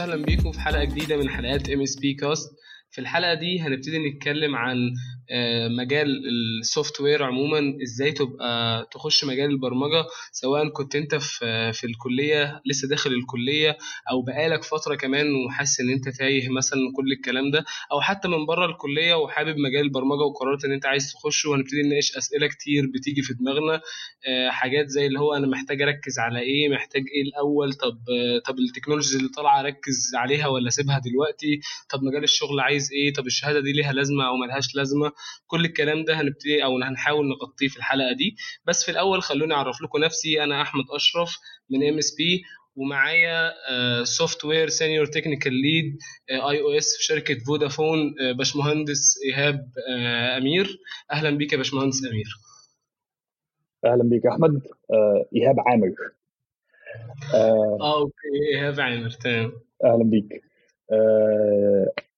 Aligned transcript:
وسهلا 0.00 0.24
بيكم 0.24 0.52
في 0.52 0.60
حلقة 0.60 0.84
جديدة 0.84 1.16
من 1.16 1.28
حلقات 1.30 1.70
MSP 1.70 2.14
Cast 2.14 2.50
في 2.90 3.00
الحلقة 3.00 3.34
دي 3.34 3.60
هنبتدي 3.60 3.98
نتكلم 3.98 4.56
عن 4.56 4.76
مجال 5.78 6.22
ال 6.60 7.00
software 7.00 7.22
عموما 7.22 7.76
إزاي 7.82 8.12
تبقى 8.12 8.86
تخش 8.92 9.24
مجال 9.24 9.50
البرمجة 9.50 10.04
سواء 10.32 10.68
كنت 10.68 10.96
أنت 10.96 11.14
في 11.14 11.72
في 11.72 11.84
الكلية 11.86 12.60
لسه 12.66 12.88
داخل 12.88 13.12
الكلية 13.12 13.76
أو 14.10 14.22
بقالك 14.22 14.64
فترة 14.64 14.94
كمان 14.94 15.26
وحاسس 15.34 15.80
إن 15.80 15.90
أنت 15.90 16.08
تايه 16.08 16.48
مثلا 16.48 16.78
كل 16.96 17.12
الكلام 17.12 17.50
ده 17.50 17.64
أو 17.92 18.00
حتى 18.00 18.28
من 18.28 18.46
بره 18.46 18.66
الكلية 18.66 19.14
وحابب 19.14 19.56
مجال 19.58 19.82
البرمجة 19.82 20.20
وقررت 20.22 20.64
إن 20.64 20.72
أنت 20.72 20.86
عايز 20.86 21.12
تخش 21.12 21.46
وهنبتدي 21.46 21.82
نناقش 21.82 22.16
أسئلة 22.16 22.46
كتير 22.46 22.86
بتيجي 22.94 23.22
في 23.22 23.34
دماغنا 23.34 23.80
آه، 24.28 24.50
حاجات 24.50 24.88
زي 24.88 25.06
اللي 25.06 25.20
هو 25.20 25.34
أنا 25.34 25.46
محتاج 25.46 25.82
أركز 25.82 26.18
على 26.18 26.40
إيه 26.40 26.68
محتاج 26.68 27.02
إيه 27.14 27.22
الأول 27.22 27.72
طب 27.72 27.98
آه، 28.10 28.38
طب 28.46 28.58
ال 28.58 28.62
technologies 28.62 29.16
اللي 29.16 29.28
طالعة 29.28 29.60
أركز 29.60 30.10
عليها 30.14 30.46
ولا 30.46 30.68
أسيبها 30.68 30.98
دلوقتي 30.98 31.60
طب 31.90 32.02
مجال 32.02 32.24
الشغل 32.24 32.60
عايز 32.60 32.92
إيه 32.92 33.12
طب 33.12 33.26
الشهادة 33.26 33.60
دي 33.60 33.72
ليها 33.72 33.92
لازمة 33.92 34.24
أو 34.28 34.36
ملهاش 34.36 34.74
لازمة 34.74 35.12
كل 35.46 35.64
الكلام 35.64 36.04
ده 36.04 36.20
هنبتدي 36.20 36.64
أو 36.64 36.78
هنحاول 36.82 37.28
نغطيه 37.28 37.68
في 37.68 37.76
الحلقة 37.76 38.12
دي. 38.12 38.36
بس 38.64 38.84
في 38.84 38.90
الأول 38.90 39.22
خلوني 39.22 39.54
أعرف 39.54 39.82
لكم 39.82 39.98
نفسي 39.98 40.44
أنا 40.44 40.62
أحمد 40.62 40.84
أشرف 40.90 41.36
من 41.70 41.88
MSP 41.88 42.42
ومعايا 42.76 43.52
software 44.04 44.68
senior 44.68 45.06
technical 45.06 45.52
lead 45.52 45.98
iOS 46.30 46.96
في 46.96 47.04
شركة 47.04 47.38
فودافون 47.46 48.14
آه، 48.20 48.32
باشمهندس 48.32 49.14
إيهاب 49.26 49.70
آه، 49.90 50.36
أمير. 50.38 50.78
أهلا 51.12 51.30
بيك 51.30 51.52
يا 51.52 51.56
باشمهندس 51.58 52.04
أمير. 52.12 52.26
أهلا 53.84 54.02
بيك 54.04 54.26
أحمد. 54.26 54.62
آه، 54.92 55.26
إيهاب 55.36 55.60
عامر. 55.60 55.94
آه 57.34 57.98
أوكي 58.00 58.54
إيهاب 58.54 58.80
عامر 58.80 59.10
تمام. 59.10 59.52
أهلا 59.84 60.04
بيك. 60.04 60.42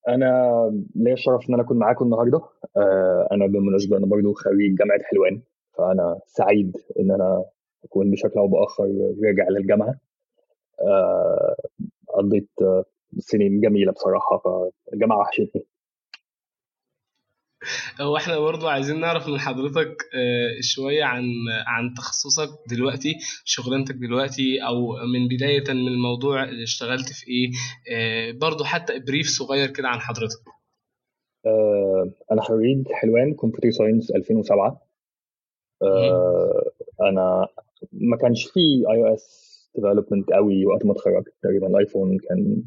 أنا 0.09 0.83
ليا 0.95 1.13
الشرف 1.13 1.49
إن 1.49 1.55
أنا 1.55 1.63
أكون 1.63 1.79
معاكم 1.79 2.05
النهارده. 2.05 2.41
آه، 2.77 3.29
أنا 3.33 3.47
بالمناسبة 3.47 3.97
أنا 3.97 4.07
برضه 4.07 4.33
خريج 4.35 4.75
جامعة 4.79 4.99
حلوان 5.03 5.43
فأنا 5.79 6.21
سعيد 6.27 6.77
إن 7.01 7.11
أنا 7.11 7.45
أكون 7.85 8.11
بشكل 8.11 8.39
أو 8.39 8.49
بآخر 8.49 8.85
راجع 9.25 9.49
للجامعة. 9.49 9.95
آه، 10.83 11.57
قضيت 12.15 12.51
سنين 13.19 13.61
جميلة 13.61 13.93
بصراحة 13.93 14.39
فالجامعة 14.91 15.19
وحشتني. 15.19 15.67
هو 18.01 18.17
إحنا 18.17 18.39
برضو 18.39 18.69
عايزين 18.69 19.01
نعرف 19.01 19.29
من 19.29 19.39
حضرتك 19.39 20.09
آه، 20.15 20.61
شوية 20.61 21.05
عن 21.05 21.25
عن 21.67 21.95
تخصصك 21.95 22.49
دلوقتي 22.71 23.15
شغلانتك 23.45 23.95
دلوقتي 23.95 24.67
أو 24.67 24.93
من 24.93 25.29
بداية 25.29 25.65
من 25.69 25.89
الموضوع 25.89 26.45
اللي 26.45 26.63
اشتغلت 26.63 27.13
في 27.13 27.29
إيه 27.29 27.51
آه، 27.93 28.33
برضو 28.33 28.65
حتى 28.65 28.99
brief 28.99 29.27
صغير 29.27 29.71
كده 29.71 29.89
عن 29.89 30.01
حضرتك. 30.01 30.45
آه، 31.47 32.11
أنا 32.33 32.43
خريج 32.43 32.89
حلوان 32.93 33.35
computer 33.35 33.71
science 33.71 34.11
2007 34.11 34.83
آه، 35.83 36.71
أنا 37.01 37.47
ما 37.93 38.17
كانش 38.17 38.45
في 38.47 38.61
iOS 38.61 39.53
development 39.75 40.31
قوي 40.33 40.67
وقت 40.67 40.85
ما 40.87 40.93
اتخرجت 40.93 41.35
تقريبا 41.43 41.67
الايفون 41.67 42.19
كان 42.19 42.63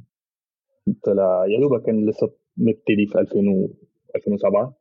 طلع 1.04 1.46
يا 1.48 1.60
دوبك 1.60 1.86
كان 1.86 2.10
لسه 2.10 2.32
مبتدي 2.58 3.06
في 3.08 3.20
2000 3.20 3.40
و 3.50 3.70
2007 4.16 4.62
آه، 4.62 4.74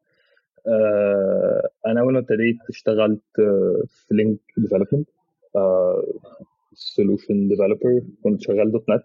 أنا 1.87 2.01
اول 2.01 2.13
ما 2.13 2.19
ابتديت 2.19 2.57
اشتغلت 2.69 3.23
آه، 3.39 3.83
في 3.89 4.15
Link 4.15 4.39
Development 4.57 5.09
solution 6.75 7.49
developer 7.49 8.03
كنت 8.25 8.41
شغال 8.43 8.73
.NET. 8.73 9.05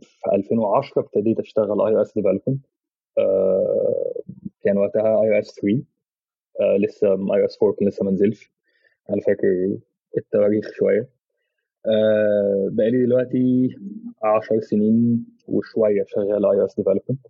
في 0.00 0.32
2010 0.32 1.00
ابتديت 1.02 1.40
أشتغل 1.40 1.80
iOS 1.80 2.14
development 2.14 2.66
كان 4.64 4.76
وقتها 4.78 5.22
iOS 5.22 5.54
3 5.54 5.82
آه، 6.60 6.76
لسه 6.76 7.08
iOS 7.34 7.58
4 7.62 7.76
كان 7.78 7.88
لسه 7.88 8.04
ما 8.04 8.10
نزلش. 8.10 8.52
أنا 9.10 9.20
فاكر 9.26 9.76
التواريخ 10.18 10.70
شوية. 10.72 11.08
آه، 11.86 12.68
بقالي 12.72 13.06
دلوقتي 13.06 13.68
10 14.22 14.60
سنين 14.60 15.26
وشوية 15.48 16.04
شغال 16.06 16.46
iOS 16.46 16.76
development 16.76 17.26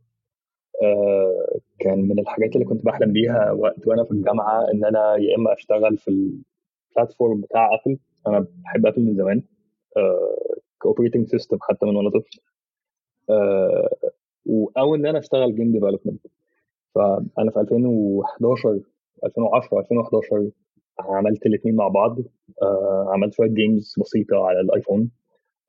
كان 1.78 1.98
من 2.08 2.18
الحاجات 2.18 2.54
اللي 2.54 2.64
كنت 2.64 2.84
بحلم 2.84 3.12
بيها 3.12 3.52
وقت 3.52 3.86
وأنا 3.86 4.04
في 4.04 4.10
الجامعة 4.10 4.66
إن 4.74 4.84
أنا 4.84 5.16
يا 5.16 5.36
إما 5.36 5.52
أشتغل 5.54 5.98
في 5.98 6.08
ال 6.96 7.01
platform 7.01 7.40
بتاع 7.40 7.68
ابل 7.74 7.98
أنا 8.26 8.46
بحب 8.64 8.86
ابل 8.86 9.02
من 9.02 9.14
زمان. 9.16 9.42
ك 10.82 10.87
operating 10.87 11.28
system 11.28 11.58
حتى 11.60 11.86
من 11.86 11.96
وأنا 11.96 12.10
طفل. 12.10 12.40
آه، 13.30 13.88
أو 14.78 14.94
إن 14.94 15.06
أنا 15.06 15.18
أشتغل 15.18 15.54
game 15.56 15.72
development 15.72 16.26
فأنا 16.94 17.50
في 17.50 17.60
2011 17.60 18.80
2010 19.24 19.80
2011 19.80 20.50
عملت 21.00 21.46
الاثنين 21.46 21.76
مع 21.76 21.88
بعض. 21.88 22.18
آه، 22.62 23.06
عملت 23.14 23.34
شوية 23.34 23.48
games 23.50 23.94
بسيطة 24.00 24.46
على 24.46 24.60
الآيفون. 24.60 25.10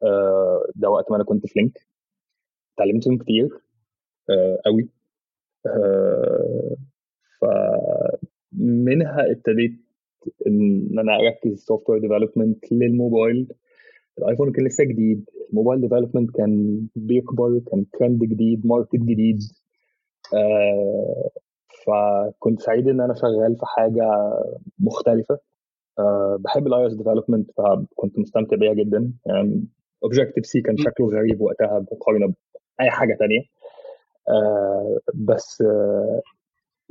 آه، 0.03 0.66
ده 0.75 0.89
وقت 0.89 1.11
ما 1.11 1.16
أنا 1.17 1.25
كنت 1.25 1.47
في 1.47 1.53
Link 1.59 1.88
اتعلمت 2.78 3.07
منهم 3.07 3.19
كتير. 3.19 3.49
آه، 4.29 4.59
قوي 4.66 4.83
آه، 4.83 5.00
فمنها 7.41 9.31
ابتديت 9.31 9.72
إن 10.47 10.88
أنا 10.99 11.16
أركز 11.19 11.63
software 11.63 12.01
development 12.01 12.72
للموبايل. 12.72 13.47
الآيفون 14.19 14.51
كان 14.51 14.66
لسه 14.66 14.83
جديد. 14.83 15.29
ال 15.49 15.54
mobile 15.54 15.81
development 15.81 16.31
كان 16.31 16.81
بيكبر 16.95 17.61
كان 17.72 17.85
ترند 17.99 18.23
جديد 18.23 18.67
market 18.67 18.95
جديد. 18.95 19.39
آه، 20.35 21.29
فكنت 21.85 22.61
سعيد 22.61 22.88
إن 22.88 23.01
أنا 23.01 23.13
شغال 23.13 23.55
في 23.55 23.66
حاجة 23.66 24.09
مختلفة. 24.79 25.39
آه، 25.99 26.38
بحب 26.39 26.67
ال 26.67 26.88
iOS 26.88 26.94
development 26.95 27.51
فكنت 27.51 28.19
مستمتع 28.19 28.55
بيها 28.57 28.73
جدا. 28.73 29.13
يعني 29.25 29.66
Objective-C 30.03 30.61
كان 30.61 30.78
شكله 30.78 31.07
غريب 31.07 31.41
وقتها 31.41 31.85
مقارنة 31.91 32.33
بأي 32.79 32.89
حاجة 32.89 33.17
تانية. 33.19 33.39
آه، 33.39 33.60
بس 35.13 35.61
آه، 35.61 36.21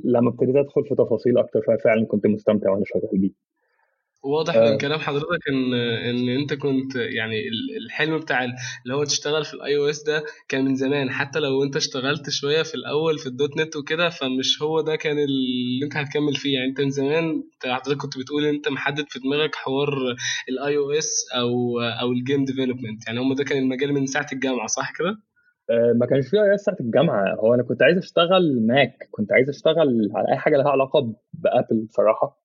لما 0.03 0.29
ابتديت 0.29 0.55
ادخل 0.55 0.83
في 0.83 0.95
تفاصيل 0.95 1.37
أكتر 1.37 1.61
فعلا 1.83 2.05
كنت 2.05 2.27
مستمتع 2.27 2.71
وأنا 2.71 2.83
شغال 2.85 3.09
بيه 3.21 3.31
واضح 4.23 4.55
آه. 4.55 4.71
من 4.71 4.77
كلام 4.77 4.99
حضرتك 4.99 5.47
إن 5.49 5.73
إن 5.73 6.29
أنت 6.29 6.53
كنت 6.53 6.95
يعني 6.95 7.39
ال- 7.47 7.85
الحلم 7.85 8.17
بتاع 8.17 8.43
ال- 8.43 8.53
اللي 8.83 8.95
هو 8.95 9.03
تشتغل 9.03 9.45
في 9.45 9.53
ال 9.53 9.77
iOS 9.77 10.03
ده 10.03 10.23
كان 10.47 10.65
من 10.65 10.75
زمان 10.75 11.11
حتى 11.11 11.39
لو 11.39 11.63
انت 11.63 11.75
اشتغلت 11.75 12.29
شوية 12.29 12.63
في 12.63 12.75
الأول 12.75 13.17
في 13.19 13.25
ال 13.27 13.57
.NET 13.57 13.75
وكده 13.75 14.09
فمش 14.09 14.61
هو 14.61 14.81
ده 14.81 14.95
كان 14.95 15.19
اللي 15.19 15.85
انت 15.85 15.95
هتكمل 15.97 16.35
فيه 16.35 16.53
يعني 16.53 16.69
انت 16.69 16.81
من 16.81 16.89
زمان 16.89 17.43
حضرتك 17.65 18.01
كنت 18.01 18.17
بتقول 18.17 18.45
إن 18.45 18.55
انت 18.55 18.67
محدد 18.69 19.05
في 19.09 19.19
دماغك 19.19 19.55
حوار 19.55 19.89
ال 20.49 20.77
iOS 20.77 21.25
أو 21.35 21.79
أو 21.81 22.11
ال 22.11 22.18
game 22.18 22.45
development 22.45 23.07
يعني 23.07 23.19
هم 23.19 23.33
ده 23.33 23.43
كان 23.43 23.57
المجال 23.57 23.93
من 23.93 24.05
ساعة 24.05 24.27
الجامعة 24.33 24.67
صح 24.67 24.91
كده؟ 24.97 25.30
آه، 25.69 25.93
ما 25.95 26.05
كانش 26.05 26.27
فيها 26.27 26.57
ساعة 26.57 26.77
الجامعة. 26.79 27.35
هو 27.35 27.53
أنا 27.53 27.63
كنت 27.63 27.83
عايز 27.83 27.97
أشتغل 27.97 28.65
Mac 28.67 29.07
كنت 29.11 29.31
عايز 29.33 29.49
أشتغل 29.49 30.11
على 30.15 30.27
أي 30.29 30.37
حاجة 30.37 30.57
لها 30.57 30.69
علاقة 30.69 31.13
بأبل 31.33 31.85
بصراحة. 31.85 32.39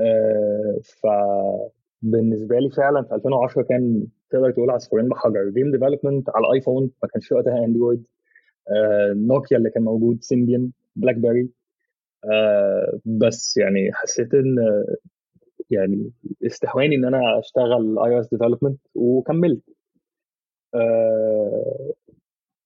آه، 0.00 0.78
فبالنسبة 2.02 2.58
لي 2.58 2.70
فعلا 2.70 3.02
في 3.02 3.14
2010 3.14 3.62
كان 3.62 4.06
تقدر 4.30 4.50
تقول 4.50 4.70
عصفورين 4.70 5.08
بحجر. 5.08 5.50
game 5.50 5.72
development 5.72 6.30
على 6.30 6.46
الايفون 6.46 6.90
ما 7.02 7.08
كانش 7.08 7.28
في 7.28 7.34
وقتها 7.34 7.64
Android 7.64 8.04
آه، 8.70 9.12
نوكيا 9.16 9.56
اللي 9.58 9.70
كان 9.70 9.82
موجود 9.84 10.22
Symbian 10.22 10.70
BlackBerry 10.96 11.50
بس 13.04 13.56
يعني 13.56 13.92
حسيت 13.92 14.34
إن 14.34 14.56
يعني 15.70 16.10
استهواني 16.46 16.96
إن 16.96 17.04
أنا 17.04 17.38
أشتغل 17.38 17.98
iOS 17.98 18.28
development 18.30 18.80
وكملت 18.94 19.62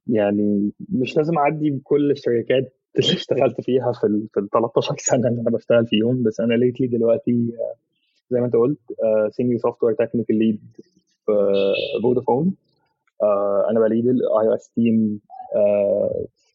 يعني 0.06 0.72
مش 0.88 1.16
لازم 1.16 1.38
أعدي 1.38 1.70
بكل 1.70 2.10
الشركات 2.10 2.76
اللي 2.98 3.12
اشتغلت 3.20 3.60
فيها 3.60 3.92
في 3.92 4.06
ال 4.06 4.28
في 4.34 4.40
ال 4.40 4.50
13 4.50 4.94
سنة 4.98 5.28
اللي 5.28 5.40
أنا 5.40 5.50
بشتغل 5.50 5.86
فيهم 5.86 6.22
بس 6.22 6.40
أنا 6.40 6.54
lately 6.54 6.86
دلوقتي 6.86 7.32
آه، 7.32 7.74
زي 8.30 8.40
ما 8.40 8.46
أنت 8.46 8.56
قلت 8.56 8.78
senior 9.30 9.58
software 9.58 9.94
technical 9.94 10.38
lead 10.38 10.60
في 11.26 11.32
فودافون 12.02 12.54
أنا 13.70 13.80
ب 13.80 14.06
lead 14.08 14.48
ال 14.48 14.54
iOS 14.54 14.70
team 14.70 15.20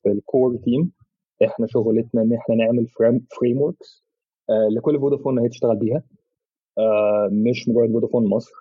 في 0.03 0.11
ال 0.11 0.21
core 0.21 0.57
team 0.57 0.91
إحنا 1.45 1.67
شغلتنا 1.67 2.21
إن 2.21 2.33
إحنا 2.33 2.55
نعمل 2.55 2.87
frameworks 3.39 4.03
لكل 4.75 4.99
فودافون 4.99 5.39
هي 5.39 5.49
تشتغل 5.49 5.75
بيها. 5.75 6.03
آه، 6.77 7.29
مش 7.31 7.69
مجرد 7.69 7.91
فودافون 7.91 8.29
مصر. 8.29 8.51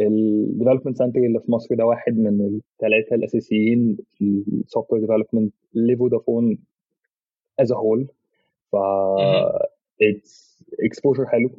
ال 0.00 0.08
development 0.08 0.96
center 0.96 1.20
اللي 1.20 1.40
في 1.40 1.52
مصر 1.52 1.74
ده 1.74 1.84
واحد 1.86 2.18
من 2.18 2.60
الثلاثه 2.74 3.16
الأساسيين 3.16 3.96
في 4.12 4.44
ال 4.52 4.92
software 4.92 5.00
development 5.02 5.54
لفودافون 5.74 6.58
as 7.60 7.72
whole 7.72 8.08
ف 8.72 8.76
its 10.02 10.64
exposure 10.84 11.26
حلو. 11.26 11.50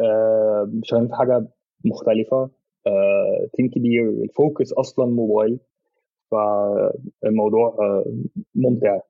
آه، 0.00 0.72
شغالين 0.82 1.08
في 1.08 1.14
حاجة 1.14 1.46
مختلفة. 1.84 2.50
تيم 3.52 3.68
كبير. 3.70 4.08
ال 4.08 4.19
focus 4.19 4.72
أصلا 4.72 5.06
موبايل 5.06 5.58
فالموضوع 6.30 7.76
ممتع. 8.54 9.00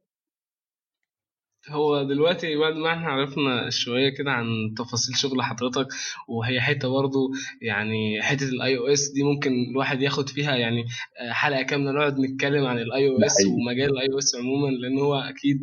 هو 1.71 2.03
دلوقتي 2.03 2.57
بعد 2.57 2.75
ما 2.75 2.93
إحنا 2.93 3.09
عرفنا 3.09 3.71
شوية 3.71 4.09
كده 4.09 4.31
عن 4.31 4.47
تفاصيل 4.79 5.17
شغل 5.17 5.43
حضرتك 5.43 5.87
وهي 6.29 6.61
حتة 6.61 6.89
برضو 6.89 7.31
يعني 7.63 8.23
حتة 8.23 8.45
ال 8.49 8.79
iOS 8.79 9.09
دي 9.09 9.23
ممكن 9.23 9.53
الواحد 9.71 10.03
ياخد 10.03 10.29
فيها 10.29 10.57
يعني 10.57 10.85
حلقة 11.31 11.63
كاملة 11.63 11.93
نقعد 11.93 12.19
نتكلم 12.19 12.67
عن 12.67 12.79
ال 12.79 13.09
iOS 13.09 13.47
ومجال 13.47 13.91
ال 13.91 14.07
iOS 14.13 14.35
عموما 14.37 14.71
لأن 14.71 14.99
هو 14.99 15.15
أكيد 15.15 15.59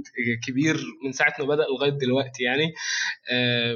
كبير 0.47 0.77
من 1.05 1.11
ساعة 1.11 1.33
ما 1.39 1.45
بدأ 1.45 1.63
لغاية 1.75 1.89
دلوقتي 1.91 2.43
يعني. 2.43 2.73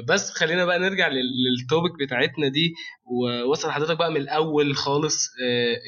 بس 0.08 0.30
خلينا 0.30 0.64
بقى 0.64 0.78
نرجع 0.78 1.08
لل 1.08 1.34
topic 1.34 1.98
بتاعتنا 2.00 2.48
دي. 2.48 2.74
ووصل 3.06 3.70
حضرتك 3.70 3.96
بقى 3.98 4.10
من 4.10 4.16
الأول 4.16 4.76
خالص 4.76 5.28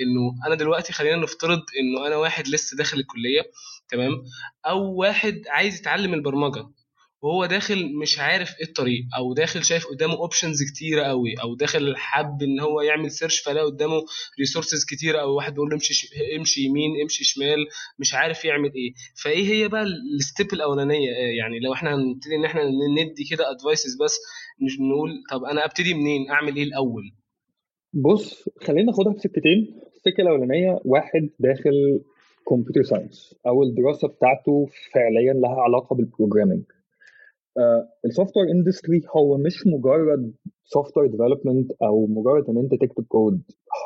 إنه 0.03 0.47
أنا 0.47 0.55
دلوقتي 0.55 0.93
خلينا 0.93 1.17
نفترض 1.17 1.61
إنه 1.81 2.06
أنا 2.06 2.17
واحد 2.17 2.49
لسه 2.49 2.76
داخل 2.76 2.99
الكلية 2.99 3.50
تمام؟ 3.88 4.12
أو 4.67 4.94
واحد 4.94 5.43
عايز 5.49 5.81
يتعلم 5.81 6.15
البرمجة 6.15 6.67
وهو 7.23 7.47
داخل 7.47 7.94
مش 8.03 8.19
عارف 8.19 8.55
إيه 8.61 8.67
الطريق 8.67 9.05
أو 9.17 9.35
داخل 9.35 9.65
شايف 9.65 9.87
قدامه 9.87 10.15
options 10.14 10.62
كتيرة 10.62 11.03
قوي 11.03 11.35
أو 11.43 11.55
داخل 11.55 11.97
حب 11.97 12.43
إن 12.43 12.61
هو 12.61 12.81
يعمل 12.81 13.11
search 13.11 13.38
فلاقي 13.41 13.67
قدامه 13.67 14.03
resources 14.38 14.85
كتيرة 14.85 15.21
أو 15.21 15.37
واحد 15.37 15.53
بيقول 15.55 15.69
له 15.69 15.75
امشي 15.75 16.09
امشي 16.38 16.61
يمين 16.61 16.91
امشي 17.03 17.25
شمال 17.25 17.67
مش 17.99 18.14
عارف 18.14 18.44
يعمل 18.44 18.73
إيه. 18.75 18.93
فإيه 19.23 19.49
هي 19.49 19.69
بقى 19.69 19.82
ال 20.17 20.24
step 20.24 20.52
الأولانية؟ 20.53 21.11
يعني 21.38 21.59
لو 21.61 21.73
إحنا 21.73 21.94
هنبتدي 21.94 22.35
إن 22.37 22.44
إحنا 22.44 22.62
ندي 23.03 23.25
كده 23.31 23.50
advices 23.50 23.96
بس 24.03 24.19
نقول 24.62 25.10
طب 25.31 25.44
أنا 25.44 25.64
أبتدي 25.64 25.94
منين؟ 25.94 26.31
أعمل 26.31 26.56
إيه 26.56 26.62
الأول؟ 26.62 27.02
بص 27.93 28.49
خلينا 28.66 28.82
ناخدها 28.82 29.12
في 29.12 29.19
سكتين. 29.19 29.81
السكة 29.96 30.20
الأولانية 30.20 30.78
واحد 30.84 31.31
داخل 31.38 32.00
computer 32.49 32.82
science 32.82 33.35
أو 33.46 33.62
الدراسة 33.62 34.08
بتاعته 34.08 34.66
فعليا 34.94 35.32
لها 35.32 35.60
علاقة 35.60 35.96
بال 35.96 36.07
programming 36.07 36.62
ال 38.05 38.08
software 38.08 38.37
industry 38.37 39.00
هو 39.16 39.37
مش 39.38 39.66
مجرد 39.66 40.34
software 40.64 41.11
development 41.11 41.73
أو 41.82 42.06
مجرد 42.06 42.49
إن 42.50 42.58
أنت 42.58 42.75
تكتب 42.75 43.04
كود 43.08 43.43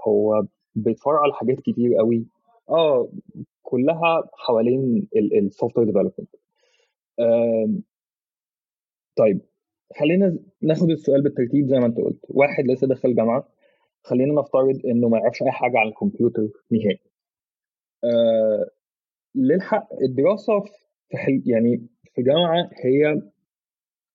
هو 0.08 0.42
بيتفرع 0.74 1.20
على 1.22 1.32
حاجات 1.32 1.60
كتير 1.60 1.94
قوي. 1.98 2.26
آه 2.70 3.12
كلها 3.62 4.22
حوالين 4.34 5.08
ال 5.42 5.78
software 5.78 5.86
development 5.86 6.28
طيب 9.16 9.40
خلينا 10.00 10.38
ناخد 10.62 10.90
السؤال 10.90 11.22
بالترتيب 11.22 11.66
زي 11.66 11.78
ما 11.78 11.86
انت 11.86 11.96
قلت. 11.98 12.18
واحد 12.28 12.64
لسه 12.66 12.86
دخل 12.86 13.14
جامعة. 13.14 13.48
خلينا 14.02 14.40
نفترض 14.40 14.80
إنه 14.86 15.08
ما 15.08 15.18
يعرفش 15.18 15.42
أي 15.42 15.50
حاجة 15.50 15.78
عن 15.78 15.88
الكمبيوتر 15.88 16.48
نهائي. 16.70 16.98
آه 18.04 18.66
للحق 19.34 19.88
الدراسة 20.02 20.60
في 21.08 21.16
حل... 21.16 21.42
يعني 21.46 21.86
في 22.14 22.22
جامعة 22.22 22.70
هي 22.84 23.06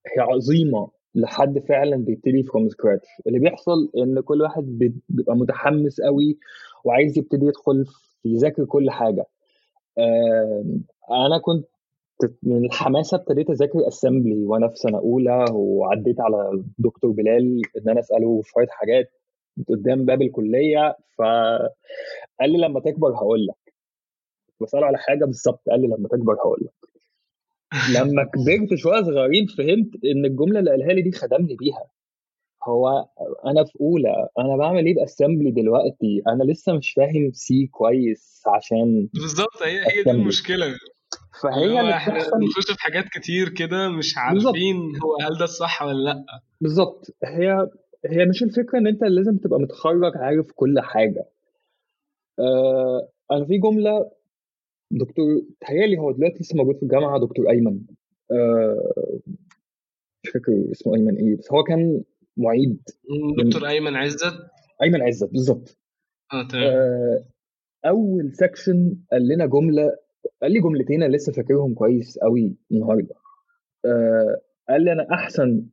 هي 0.08 0.20
عظيمة 0.20 0.92
لحد 1.16 1.60
فعلا 1.60 1.96
بيبتدي 1.98 2.44
from 2.44 2.70
scratch 2.70 3.08
اللي 3.28 3.40
بيحصل 3.40 3.92
إن 3.98 4.20
كل 4.22 4.42
واحد 4.42 4.64
بيبقى 5.10 5.36
متحمس 5.36 6.02
قوي 6.02 6.38
وعايز 6.86 7.18
يبتدي 7.18 7.46
يدخل 7.46 7.86
يذاكر 8.26 8.66
كل 8.66 8.90
حاجة. 8.92 9.26
آه 9.98 10.66
أنا 11.12 11.38
كنت 11.44 11.66
من 12.44 12.66
الحماسة 12.66 13.18
ابتديت 13.18 13.50
أذاكر 13.50 13.88
اسمبلي 13.88 14.46
وأنا 14.46 14.68
في 14.68 14.76
سنة 14.76 14.98
أولى 14.98 15.46
وعديت 15.54 16.20
على 16.20 16.64
دكتور 16.78 17.12
بلال 17.12 17.62
إن 17.78 17.90
أنا 17.90 18.00
أسأله 18.00 18.42
شوية 18.46 18.68
حاجات 18.70 19.12
قدام 19.70 20.06
باب 20.06 20.22
الكلية 20.22 20.98
فقال 21.18 22.52
لي 22.52 22.58
لما 22.58 22.80
تكبر 22.80 23.10
هقول 23.16 23.46
لك. 23.46 23.74
بسأله 24.62 24.86
على 24.86 24.98
حاجة 24.98 25.26
بالظبط 25.26 25.62
قال 25.70 25.82
لي 25.82 25.88
لما 25.88 26.08
تكبر 26.08 26.34
هقول 26.34 26.60
لك. 26.62 26.90
لما 27.96 28.24
كبرت 28.24 28.76
شوية 28.76 29.02
صغيرين 29.04 29.46
فهمت 29.46 30.06
إن 30.06 30.26
الجملة 30.26 30.60
اللي 30.60 30.72
قالها 30.72 30.94
لي 30.94 31.02
دي 31.02 31.12
خدمني 31.12 31.56
بيها. 31.56 31.86
هو 32.68 33.06
أنا 33.46 33.64
في 33.64 33.82
أولى 33.82 34.30
أنا 34.40 34.58
بعمل 34.58 34.86
إيه 34.86 34.96
باسمبلي 34.96 35.52
دلوقتي؟ 35.52 36.22
أنا 36.28 36.44
لسه 36.44 36.74
مش 36.74 36.92
فاهم 36.92 37.32
سي 37.34 37.68
كويس 37.68 38.44
عشان 38.48 39.10
بالظبط 39.14 39.64
هي 39.64 39.80
هي 39.98 40.04
دي 40.04 40.12
المشكلة. 40.12 40.66
فهي 41.44 41.80
اللي 41.80 41.94
إحنا 41.94 42.14
بنخش 42.14 42.72
في 42.72 42.82
حاجات 42.82 43.06
كتير 43.06 43.50
كده 43.50 43.90
مش 43.90 44.18
عارفين 44.18 44.76
هو 45.04 45.18
هل 45.22 45.38
ده 45.38 45.44
الصح 45.44 45.82
ولا 45.84 46.04
لأ. 46.04 46.26
بالظبط. 46.62 47.16
هي 47.24 47.70
هي 48.06 48.26
مش 48.26 48.44
الفكرة 48.44 48.80
إن 48.80 48.88
أنت 48.88 49.04
لازم 49.04 49.38
تبقى 49.38 49.60
متخرج 49.60 50.18
عارف 50.18 50.52
كل 50.56 50.80
حاجة. 50.80 51.26
آه 52.40 53.10
أنا 53.32 53.46
في 53.46 53.58
جملة 53.58 54.12
دكتور 54.92 55.26
تهيألي 55.62 55.98
هو 55.98 56.12
دلوقتي 56.12 56.40
لسه 56.40 56.56
موجود 56.58 56.76
في 56.76 56.84
الجامعة 56.84 57.20
دكتور 57.20 57.50
أيمن. 57.50 57.80
آه 58.32 58.94
مش 60.24 60.30
فاكر 60.30 60.72
اسمه 60.72 60.96
أيمن 60.96 61.16
إيه 61.18 61.38
بس 61.38 61.52
هو 61.52 61.64
كان 61.64 62.04
معيد. 62.38 62.82
دكتور 63.46 63.68
أيمن 63.68 63.96
عزت. 63.96 64.34
أيمن 64.84 65.02
عزت 65.02 65.30
بالظبط. 65.32 65.78
آه 66.34 66.48
تمام. 66.48 66.64
آه 66.64 67.26
أول 67.86 68.32
section 68.34 68.96
قال 69.12 69.28
لنا 69.28 69.46
جملة 69.46 69.92
قال 70.42 70.52
لي 70.52 70.60
جملتين 70.62 71.04
أنا 71.04 71.16
لسه 71.16 71.32
فاكرهم 71.32 71.74
كويس 71.74 72.18
قوي 72.20 72.56
النهارده. 72.72 73.16
آه 73.86 74.42
قال 74.70 74.82
لي 74.86 74.92
أنا 74.92 75.08
أحسن 75.14 75.66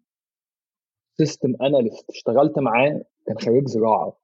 system 1.18 1.54
analyst 1.62 2.10
اشتغلت 2.10 2.58
معاه 2.58 3.04
كان 3.26 3.38
خريج 3.38 3.68
زراعة. 3.68 4.16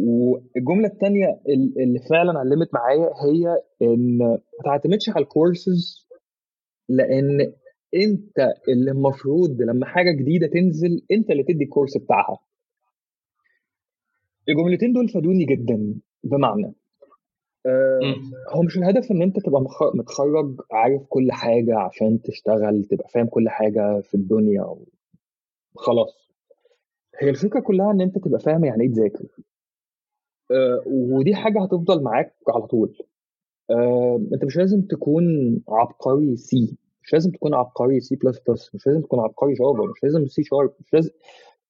والجملة 0.00 0.88
الثانية 0.88 1.40
اللي 1.78 1.98
فعلا 2.10 2.38
علمت 2.38 2.74
معايا 2.74 3.10
هي 3.24 3.62
إن 3.82 4.18
ما 4.18 4.38
تعتمدش 4.64 5.08
على 5.08 5.22
الكورسز 5.22 6.08
لأن 6.88 7.52
أنت 7.94 8.38
اللي 8.68 8.90
المفروض 8.90 9.62
لما 9.62 9.86
حاجة 9.86 10.10
جديدة 10.12 10.46
تنزل 10.46 11.02
أنت 11.10 11.30
اللي 11.30 11.42
تدي 11.42 11.64
الكورس 11.64 11.96
بتاعها. 11.96 12.38
الجملتين 14.48 14.92
دول 14.92 15.08
فادوني 15.08 15.44
جدا 15.44 15.94
بمعنى 16.24 16.72
هو 18.50 18.62
مش 18.62 18.78
الهدف 18.78 19.10
إن 19.10 19.22
أنت 19.22 19.38
تبقى 19.40 19.62
متخرج 19.94 20.56
عارف 20.72 21.02
كل 21.08 21.32
حاجة 21.32 21.78
عشان 21.78 22.22
تشتغل 22.22 22.84
تبقى 22.84 23.08
فاهم 23.08 23.26
كل 23.26 23.48
حاجة 23.48 24.00
في 24.00 24.14
الدنيا 24.14 24.74
خلاص. 25.76 26.28
هي 27.18 27.30
الفكرة 27.30 27.60
كلها 27.60 27.90
إن 27.90 28.00
أنت 28.00 28.18
تبقى 28.18 28.40
فاهم 28.40 28.64
يعني 28.64 28.82
إيه 28.84 28.92
تذاكر. 28.92 29.26
آه 30.50 30.82
ودي 30.86 31.34
حاجة 31.34 31.62
هتفضل 31.62 32.02
معاك 32.02 32.34
على 32.48 32.66
طول. 32.66 32.98
آه 33.70 34.20
أنت 34.34 34.44
مش 34.44 34.56
لازم 34.56 34.82
تكون 34.82 35.24
عبقري 35.68 36.36
C 36.36 36.76
مش 37.02 37.12
لازم 37.12 37.30
تكون 37.30 37.54
عبقري 37.54 38.00
سي 38.00 38.16
بلس 38.16 38.38
بلس 38.48 38.74
مش 38.74 38.86
لازم 38.86 39.00
تكون 39.00 39.20
عبقري 39.20 39.52
Java 39.54 39.82
مش 39.92 40.02
لازم 40.04 40.26
سي 40.26 40.42
شارب 40.44 40.72
مش 40.80 40.94
لازم 40.94 41.10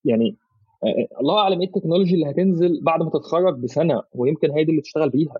يعني 0.04 0.36
آه 0.84 1.20
الله 1.20 1.38
أعلم 1.38 1.60
إيه 1.60 1.66
ال 1.68 1.72
technology 1.72 2.14
اللي 2.14 2.30
هتنزل 2.30 2.80
بعد 2.84 3.02
ما 3.02 3.10
تتخرج 3.10 3.58
بسنة 3.58 4.02
ويمكن 4.14 4.50
هي 4.50 4.64
دي 4.64 4.70
اللي 4.70 4.82
تشتغل 4.82 5.10
بيها. 5.10 5.34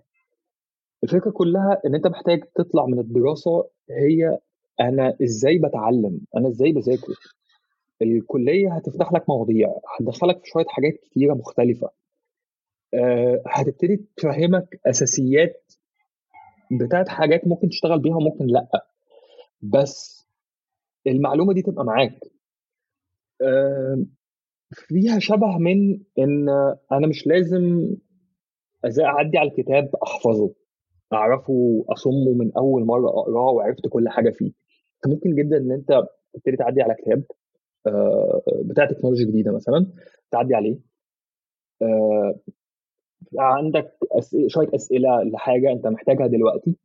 الفكرة 1.03 1.31
كلها 1.31 1.81
إن 1.85 1.95
أنت 1.95 2.07
محتاج 2.07 2.43
تطلع 2.55 2.85
من 2.85 2.99
الدراسة 2.99 3.69
هي 3.89 4.39
أنا 4.81 5.17
إزاي 5.23 5.59
بتعلم؟ 5.59 6.21
أنا 6.37 6.47
إزاي 6.47 6.71
بذاكر؟ 6.71 7.13
الكلية 8.01 8.73
هتفتح 8.75 9.13
لك 9.13 9.29
مواضيع 9.29 9.67
هتدخلك 9.99 10.37
في 10.43 10.49
شوية 10.49 10.65
حاجات 10.67 10.93
كتيرة 10.93 11.33
مختلفة. 11.33 11.89
أه 12.93 13.41
هتبتدي 13.47 14.05
تفهمك 14.17 14.79
أساسيات 14.85 15.73
بتاعت 16.71 17.09
حاجات 17.09 17.47
ممكن 17.47 17.69
تشتغل 17.69 17.99
بيها 17.99 18.15
وممكن 18.15 18.45
لأ. 18.45 18.67
بس 19.61 20.25
المعلومة 21.07 21.53
دي 21.53 21.61
تبقى 21.61 21.85
معاك. 21.85 22.19
فيها 24.73 25.19
شبه 25.19 25.57
من 25.57 25.99
إن 26.19 26.49
أنا 26.91 27.07
مش 27.07 27.27
لازم 27.27 27.95
أعدي 28.99 29.37
على 29.37 29.49
الكتاب 29.49 29.95
أحفظه. 30.03 30.53
أعرفه 31.13 31.85
أصمه 31.89 32.33
من 32.33 32.51
أول 32.57 32.85
مرة 32.85 33.09
أقراه 33.09 33.51
وعرفت 33.51 33.87
كل 33.87 34.09
حاجة 34.09 34.29
فيه. 34.29 34.51
ممكن 35.07 35.35
جدا 35.35 35.57
إن 35.57 35.71
أنت 35.71 36.03
تبتدي 36.33 36.57
تعدي 36.57 36.81
على 36.81 36.95
كتاب 36.95 37.23
بتاع 38.65 38.85
تكنولوجيا 38.85 39.25
جديدة 39.25 39.51
مثلا 39.51 39.87
تعدي 40.31 40.55
عليه. 40.55 40.77
عندك 43.39 43.97
أسئلة 44.11 44.47
شوية 44.47 44.67
أسئلة 44.75 45.23
لحاجة 45.23 45.71
أنت 45.71 45.87
محتاجها 45.87 46.27
دلوقتي. 46.27 46.75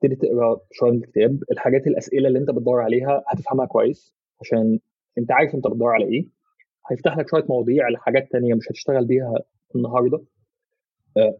تبتدي 0.00 0.16
تقرأ 0.16 0.60
شوية 0.72 0.90
من 0.90 0.96
الكتاب. 0.98 1.38
الحاجات 1.52 1.86
الأسئلة 1.86 2.28
اللي 2.28 2.38
أنت 2.38 2.50
بتدور 2.50 2.80
عليها 2.80 3.24
هتفهمها 3.28 3.66
كويس 3.66 4.14
عشان 4.40 4.78
أنت 5.18 5.32
عارف 5.32 5.54
أنت 5.54 5.66
بتدور 5.66 5.90
على 5.90 6.04
إيه. 6.04 6.28
هيفتح 6.90 7.18
لك 7.18 7.28
شوية 7.28 7.44
مواضيع 7.48 7.88
لحاجات 7.88 8.32
تانية 8.32 8.54
مش 8.54 8.70
هتشتغل 8.70 9.04
بيها 9.04 9.34
النهارده. 9.76 10.16
آه 10.16 10.35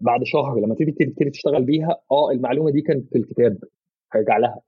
بعد 0.00 0.24
شهر 0.24 0.60
لما 0.60 0.74
تيجي 0.74 0.90
تبتدي 0.92 1.30
تشتغل 1.30 1.64
بيها 1.64 2.00
آه 2.12 2.30
المعلومة 2.30 2.70
دي 2.70 2.80
كانت 2.80 3.08
في 3.08 3.18
الكتاب 3.18 3.58
هرجع 4.12 4.38
لها. 4.38 4.60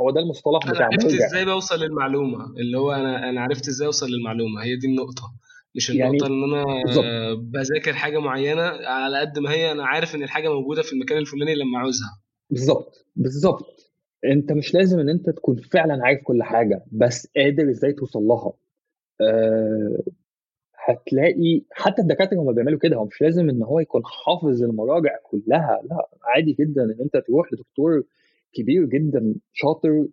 هو 0.00 0.10
ده 0.10 0.20
المصطلح 0.20 0.64
أنا 0.64 0.72
بتاع 0.74 0.86
عرفت 0.86 1.04
مرجع 1.04 1.26
إزاي 1.26 1.44
بوصل 1.44 1.80
للمعلومة 1.80 2.44
اللي 2.56 2.78
هو 2.78 2.92
أنا 2.92 3.30
أنا 3.30 3.40
عرفت 3.40 3.68
إزاي 3.68 3.86
أوصل 3.86 4.06
للمعلومة 4.06 4.64
هي 4.64 4.76
دي 4.76 4.86
النقطة. 4.86 5.22
مش 5.76 5.90
النقطة 5.90 6.26
يعني 6.26 6.26
إن 6.26 6.54
أنا 6.54 6.82
بالزبط. 6.84 7.04
بذاكر 7.38 7.92
حاجة 7.92 8.18
معينة 8.18 8.62
على 8.86 9.20
قد 9.20 9.38
ما 9.38 9.50
هي 9.50 9.72
أنا 9.72 9.86
عارف 9.86 10.14
إن 10.14 10.22
الحاجة 10.22 10.48
موجودة 10.48 10.82
في 10.82 10.92
المكان 10.92 11.18
الفلاني 11.18 11.54
لما 11.54 11.78
عاوزها. 11.78 12.20
بالظبط 12.50 13.06
بالظبط 13.16 13.94
أنت 14.24 14.52
مش 14.52 14.74
لازم 14.74 14.98
إن 15.00 15.08
أنت 15.08 15.30
تكون 15.30 15.56
فعلا 15.56 16.06
عارف 16.06 16.20
كل 16.22 16.42
حاجة 16.42 16.84
بس 16.92 17.28
قادر 17.36 17.70
إزاي 17.70 17.92
توصل 17.92 18.22
لها. 18.22 18.52
أه 19.20 20.02
هتلاقي 20.84 21.62
حتى 21.72 22.02
الدكاترة 22.02 22.36
هم 22.38 22.52
بيعملوا 22.52 22.78
كده. 22.78 22.96
هو 22.96 23.04
مش 23.04 23.22
لازم 23.22 23.48
إن 23.48 23.62
هو 23.62 23.80
يكون 23.80 24.02
حافظ 24.04 24.62
المراجع 24.62 25.16
كلها 25.22 25.80
لأ 25.90 26.08
عادي 26.22 26.52
جدا 26.60 26.82
إن 26.84 26.96
أنت 27.00 27.16
تروح 27.16 27.52
لدكتور 27.52 28.02
كبير 28.52 28.84
جدا 28.84 29.34
شاطر 29.52 30.06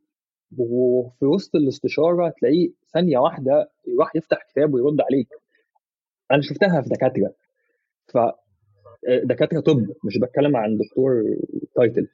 وفي 0.57 1.25
وسط 1.25 1.55
الاستشارة 1.55 2.33
تلاقيه 2.39 2.69
ثانية 2.93 3.17
واحدة 3.17 3.71
يروح 3.87 4.15
يفتح 4.15 4.37
كتاب 4.51 4.73
ويرد 4.73 5.01
عليك. 5.01 5.27
أنا 6.31 6.41
شفتها 6.41 6.81
في 6.81 6.89
دكاترة. 6.89 7.33
ف 8.07 8.17
دكاترة 9.23 9.59
طب 9.59 9.87
مش 10.05 10.17
بتكلم 10.17 10.55
عن 10.57 10.77
دكتور 10.77 11.23
title 11.75 12.07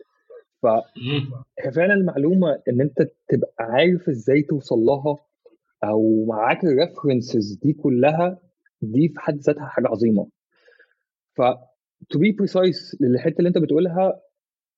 فهي 0.63 1.71
فعلا 1.75 1.93
المعلومة 1.93 2.61
إن 2.69 2.81
أنت 2.81 3.01
تبقى 3.27 3.53
عارف 3.59 4.09
إزاي 4.09 4.41
توصل 4.41 4.75
لها 4.79 5.17
أو 5.83 6.25
معاك 6.25 6.63
ال 6.63 6.71
references 6.71 7.53
دي 7.63 7.73
كلها 7.73 8.39
دي 8.81 9.07
في 9.07 9.19
حد 9.19 9.37
ذاتها 9.39 9.65
حاجة 9.65 9.87
عظيمة. 9.87 10.27
ف 11.35 11.41
to 12.09 12.19
be 12.19 12.31
precise 12.31 12.97
للحتة 13.01 13.37
اللي 13.37 13.47
انت 13.47 13.57
بتقولها 13.57 14.21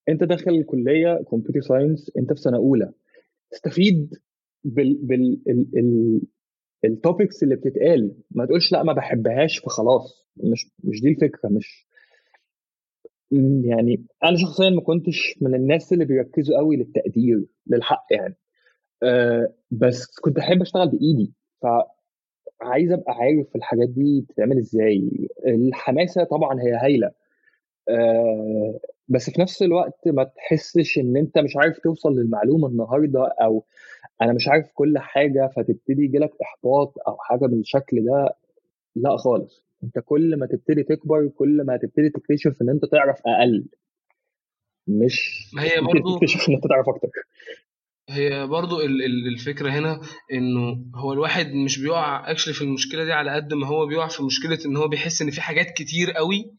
انت 0.10 0.24
داخل 0.24 0.52
الكليه 0.52 1.24
computer 1.32 1.62
science 1.62 2.12
انت 2.18 2.34
في 2.34 2.42
سنة 2.42 2.58
أولى. 2.58 2.92
تستفيد 3.52 4.16
بال 4.64 4.96
بال 4.96 5.42
ال... 5.50 5.66
ال... 5.78 6.22
ال 6.86 6.94
topics 6.94 7.44
اللي 7.44 7.56
بتتقال. 7.56 8.16
ما 8.32 8.46
تقولش 8.46 8.72
لأ 8.72 8.84
ما 8.84 8.94
بحبهاش 8.94 9.60
فخلاص. 9.60 10.28
مش 10.38 10.72
مش 10.84 11.02
دي 11.02 11.10
الفكرة. 11.10 11.50
مش 11.50 11.88
يعني 13.64 14.06
أنا 14.24 14.38
شخصيا 14.38 14.70
ما 14.70 14.82
كنتش 14.82 15.36
من 15.42 15.56
الناس 15.56 15.94
اللي 15.94 16.06
بيركزوا 16.06 16.58
قوي 16.58 16.78
للتقدير 16.78 17.46
للحق 17.68 18.06
يعني. 18.12 18.36
أه 19.04 19.54
بس 19.72 20.20
كنت 20.22 20.38
أحب 20.38 20.62
أشتغل 20.62 20.90
بإيدي. 20.90 21.34
فعايز 22.60 22.92
أبقى 22.92 23.14
عارف 23.14 23.56
الحاجات 23.56 23.90
دي 23.90 24.22
بتتعمل 24.22 24.58
إزاي. 24.58 25.30
الحماسة 25.48 26.24
طبعا 26.24 26.62
هي 26.62 26.74
هايلة. 26.74 27.12
أه 27.90 28.80
بس 29.08 29.30
في 29.30 29.42
نفس 29.42 29.62
الوقت 29.64 30.08
ما 30.08 30.24
تحسش 30.24 30.98
إن 30.98 31.18
أنت 31.18 31.38
مش 31.38 31.58
عارف 31.58 31.80
توصل 31.80 32.16
للمعلومة 32.16 32.68
النهارده 32.68 33.28
أو 33.42 33.64
أنا 34.22 34.34
مش 34.34 34.48
عارف 34.48 34.72
كل 34.74 34.98
حاجة 34.98 35.52
فتبتدي 35.56 36.04
يجيلك 36.04 36.32
إحباط 36.42 36.94
أو 37.08 37.18
حاجة 37.18 37.46
بالشكل 37.46 38.06
ده. 38.06 38.36
لأ 38.96 39.18
خالص. 39.18 39.64
أنت 39.84 40.00
كل 40.00 40.36
ما 40.40 40.46
تبتدي 40.46 40.84
تكبر 40.84 41.28
كل 41.28 41.64
ما 41.66 41.78
تبتدي 41.78 42.10
تكتشف 42.10 42.62
إن 42.62 42.70
أنت 42.70 42.86
تعرف 42.86 43.22
أقل. 43.28 43.66
مش 44.88 45.50
ما 45.54 45.64
هي 45.64 45.82
برضو 45.82 46.18
تكتشف 46.18 46.50
إن 46.50 46.54
أنت 46.56 46.68
تعرف 46.68 46.90
أكتر. 46.90 47.10
هي 48.10 48.48
برضو 48.48 48.82
الفكرة 49.34 49.70
هنا 49.72 50.02
إنه 50.34 50.86
هو 50.96 51.14
الواحد 51.14 51.54
مش 51.54 51.80
بيقع 51.80 52.32
actually 52.32 52.54
في 52.54 52.62
المشكلة 52.62 53.04
دي 53.04 53.14
على 53.14 53.32
قد 53.32 53.54
ما 53.54 53.68
هو 53.68 53.86
بيقع 53.86 54.08
في 54.08 54.24
مشكلة 54.24 54.60
إن 54.66 54.78
هو 54.78 54.88
بيحس 54.88 55.22
إن 55.22 55.32
في 55.32 55.42
حاجات 55.42 55.72
كتير 55.78 56.12
قوي 56.12 56.52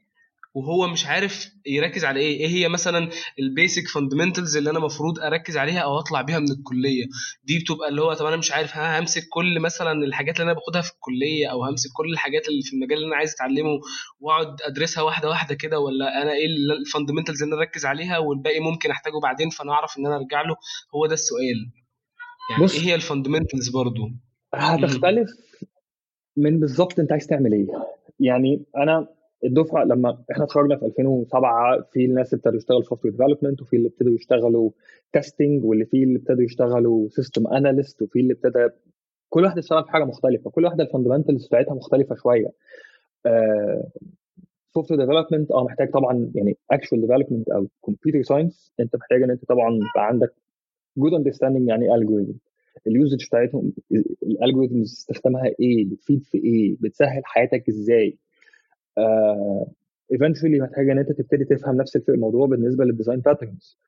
وهو 0.54 0.88
مش 0.88 1.06
عارف 1.06 1.48
يركز 1.66 2.04
على 2.04 2.20
إيه. 2.20 2.40
إيه 2.40 2.48
هي 2.48 2.68
مثلا 2.68 3.08
ال 3.38 3.46
basic 3.46 3.88
fundamentals 3.88 4.56
اللي 4.56 4.70
أنا 4.70 4.78
المفروض 4.78 5.18
أركز 5.20 5.56
عليها 5.56 5.78
أو 5.80 5.98
أطلع 5.98 6.22
بيها 6.22 6.38
من 6.38 6.50
الكلية؟ 6.50 7.04
دي 7.44 7.58
بتبقى 7.58 7.88
اللي 7.88 8.02
هو 8.02 8.14
طب 8.14 8.26
أنا 8.26 8.36
مش 8.36 8.52
عارف 8.52 8.76
ها 8.76 9.00
همسك 9.00 9.22
كل 9.32 9.60
مثلا 9.60 9.92
الحاجات 9.92 10.40
اللي 10.40 10.52
أنا 10.52 10.60
باخدها 10.60 10.82
في 10.82 10.92
الكلية 10.92 11.46
أو 11.46 11.64
همسك 11.64 11.90
كل 11.96 12.12
الحاجات 12.12 12.48
اللي 12.48 12.62
في 12.62 12.72
المجال 12.76 12.98
اللي 12.98 13.08
أنا 13.08 13.16
عايز 13.16 13.32
أتعلمه 13.34 13.80
وأقعد 14.20 14.62
أدرسها 14.62 15.02
واحدة 15.02 15.28
واحدة 15.28 15.54
كده 15.54 15.78
ولا 15.80 16.22
أنا 16.22 16.32
إيه 16.32 16.46
ال 16.80 16.85
fundamentals 16.85 17.42
اللي 17.42 17.54
أنا 17.54 17.62
أركز 17.62 17.86
عليها 17.86 18.18
والباقي 18.18 18.60
ممكن 18.60 18.90
أحتاجه 18.90 19.20
بعدين 19.22 19.50
فأنا 19.50 19.72
أعرف 19.72 19.98
إن 19.98 20.06
أنا 20.06 20.16
أرجع 20.16 20.42
له؟ 20.42 20.56
هو 20.94 21.06
ده 21.06 21.14
السؤال. 21.14 21.70
يعني 22.50 22.64
بص 22.64 22.74
إيه 22.74 22.86
هي 22.86 22.94
ال 22.94 23.00
fundamentals 23.00 23.68
برضو؟ 23.68 24.10
هتختلف 24.54 25.30
من 26.36 26.60
بالظبط 26.60 26.98
أنت 26.98 27.12
عايز 27.12 27.26
تعمل 27.26 27.52
إيه. 27.52 27.66
يعني 28.20 28.64
أنا 28.76 29.08
الدفعة 29.44 29.84
لما 29.84 30.18
إحنا 30.32 30.44
اتخرجنا 30.44 30.76
في 30.76 30.86
2007 30.86 31.82
في 31.92 32.04
الناس 32.04 32.34
ابتدوا 32.34 32.56
يشتغلوا 32.56 32.82
software 32.82 33.12
development 33.12 33.62
وفي 33.62 33.76
اللي 33.76 33.88
ابتدوا 33.88 34.14
يشتغلوا 34.14 34.70
testing 35.12 35.64
واللي 35.64 35.84
في 35.84 36.02
اللي 36.02 36.18
ابتدوا 36.18 36.42
يشتغلوا 36.42 37.08
system 37.08 37.46
analyst 37.46 38.02
وفي 38.02 38.20
اللي 38.20 38.32
ابتدى 38.32 38.68
كل 39.28 39.44
واحد 39.44 39.58
اشتغل 39.58 39.84
في 39.84 39.90
حاجة 39.90 40.04
مختلفة 40.04 40.50
كل 40.50 40.64
واحدة 40.64 40.84
ال 40.84 40.89
fundamentals 40.89 41.46
بتاعتها 41.46 41.74
مختلفة 41.74 42.14
شوية. 42.14 42.50
software 44.74 45.00
development 45.00 45.50
آه 45.50 45.64
محتاج 45.64 45.90
طبعا 45.90 46.30
يعني 46.34 46.56
actual 46.70 47.00
development 47.00 47.48
أو 47.48 47.66
computer 47.86 48.22
science 48.22 48.72
أنت 48.80 48.96
محتاج 48.96 49.22
إن 49.22 49.30
أنت 49.30 49.44
طبعا 49.44 49.74
يبقى 49.74 50.06
عندك 50.06 50.34
good 50.96 51.14
understanding 51.14 51.68
يعني 51.68 51.94
الجوريزم 51.94 52.34
اليوزج 52.86 53.26
بتاعتهم 53.26 53.72
ال 54.22 54.28
algorithms 54.28 54.92
استخدامها 54.92 55.44
إيه 55.60 55.84
بتفيد 55.90 56.24
في 56.24 56.38
إيه 56.38 56.76
بتسهل 56.80 57.22
حياتك 57.24 57.68
إزاي. 57.68 58.18
eventually 60.12 60.58
uh, 60.58 60.62
محتاج 60.62 60.90
إن 60.90 60.98
أنت 60.98 61.12
تبتدي 61.12 61.44
تفهم 61.44 61.76
نفس 61.76 61.96
الموضوع 62.08 62.46
بالنسبة 62.46 62.84
لل 62.84 62.93
design 62.93 63.20
patterns 63.20 63.78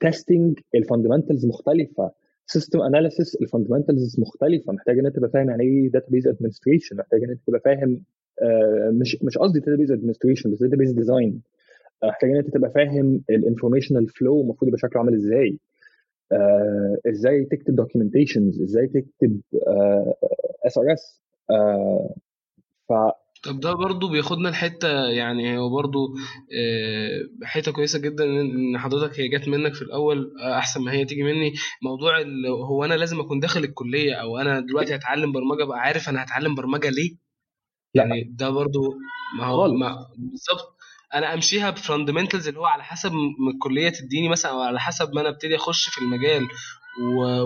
testing 0.00 0.58
ال 0.74 0.79
fundamentals 0.79 1.46
مختلفة. 1.46 2.10
system 2.46 2.80
analysis 2.82 3.36
ال 3.42 3.48
fundamentals 3.48 4.20
مختلفة. 4.20 4.72
محتاج 4.72 4.98
إن 4.98 5.06
أنت 5.06 5.16
تبقى 5.16 5.30
فاهم 5.30 5.50
يعني 5.50 5.62
إيه 5.62 5.90
database 5.90 6.26
administration 6.28 6.96
محتاج 6.96 7.22
إن 7.24 7.30
أنت 7.30 7.40
تبقى 7.46 7.60
فاهم 7.60 8.00
uh, 8.42 8.92
مش 9.00 9.18
مش 9.22 9.38
قصدي 9.38 9.58
database 9.60 9.92
administration 9.92 10.50
بس 10.50 10.62
database 10.62 10.92
design 10.92 11.42
محتاج 12.04 12.30
إن 12.30 12.36
أنت 12.36 12.50
تبقى 12.54 12.70
فاهم 12.70 13.20
ال 13.30 13.36
informational 13.36 14.08
flow 14.08 14.40
المفروض 14.40 14.68
يبقى 14.68 14.78
شكله 14.78 15.02
عامل 15.02 15.14
إزاي. 15.14 15.58
uh, 16.34 17.10
إزاي 17.10 17.44
تكتب 17.44 17.74
documentations 17.76 18.62
إزاي 18.62 18.86
تكتب 18.86 19.40
SRS 20.66 21.22
ف 22.88 22.92
طب 23.44 23.60
ده 23.60 23.72
برضو 23.72 24.08
بياخدنا 24.08 24.48
لحتة 24.48 24.88
يعني 25.04 25.58
هو 25.58 25.70
برضو 25.70 26.14
حتة 27.44 27.72
كويسة 27.72 27.98
جدا 27.98 28.24
إن 28.24 28.78
حضرتك 28.78 29.20
هي 29.20 29.28
جت 29.28 29.48
منك 29.48 29.74
في 29.74 29.82
الأول 29.82 30.32
أحسن 30.40 30.80
ما 30.82 30.92
هي 30.92 31.04
تيجي 31.04 31.22
مني. 31.22 31.52
موضوع 31.82 32.12
هو 32.68 32.84
أنا 32.84 32.94
لازم 32.94 33.20
أكون 33.20 33.40
داخل 33.40 33.64
الكلية 33.64 34.14
أو 34.14 34.38
أنا 34.38 34.60
دلوقتي 34.60 34.94
هتعلم 34.94 35.32
برمجة 35.32 35.62
ابقى 35.64 35.78
عارف 35.80 36.08
أنا 36.08 36.22
هتعلم 36.22 36.54
برمجة 36.54 36.90
ليه؟ 36.90 37.16
يعني 37.94 38.22
ده 38.38 38.50
برضو 38.50 38.80
ما 39.38 39.46
هو 39.46 39.68
ما 39.68 39.96
بالظبط. 40.18 40.76
أنا 41.14 41.34
أمشيها 41.34 41.70
ب 41.70 41.76
fundamentals 41.76 42.48
اللي 42.48 42.60
هو 42.60 42.64
على 42.66 42.84
حسب 42.84 43.12
ما 43.12 43.50
الكلية 43.54 43.88
تديني 43.88 44.28
مثلا 44.28 44.52
أو 44.52 44.60
على 44.60 44.80
حسب 44.80 45.14
ما 45.14 45.20
أنا 45.20 45.28
أبتدي 45.28 45.56
أخش 45.56 45.88
في 45.88 45.98
المجال. 45.98 46.48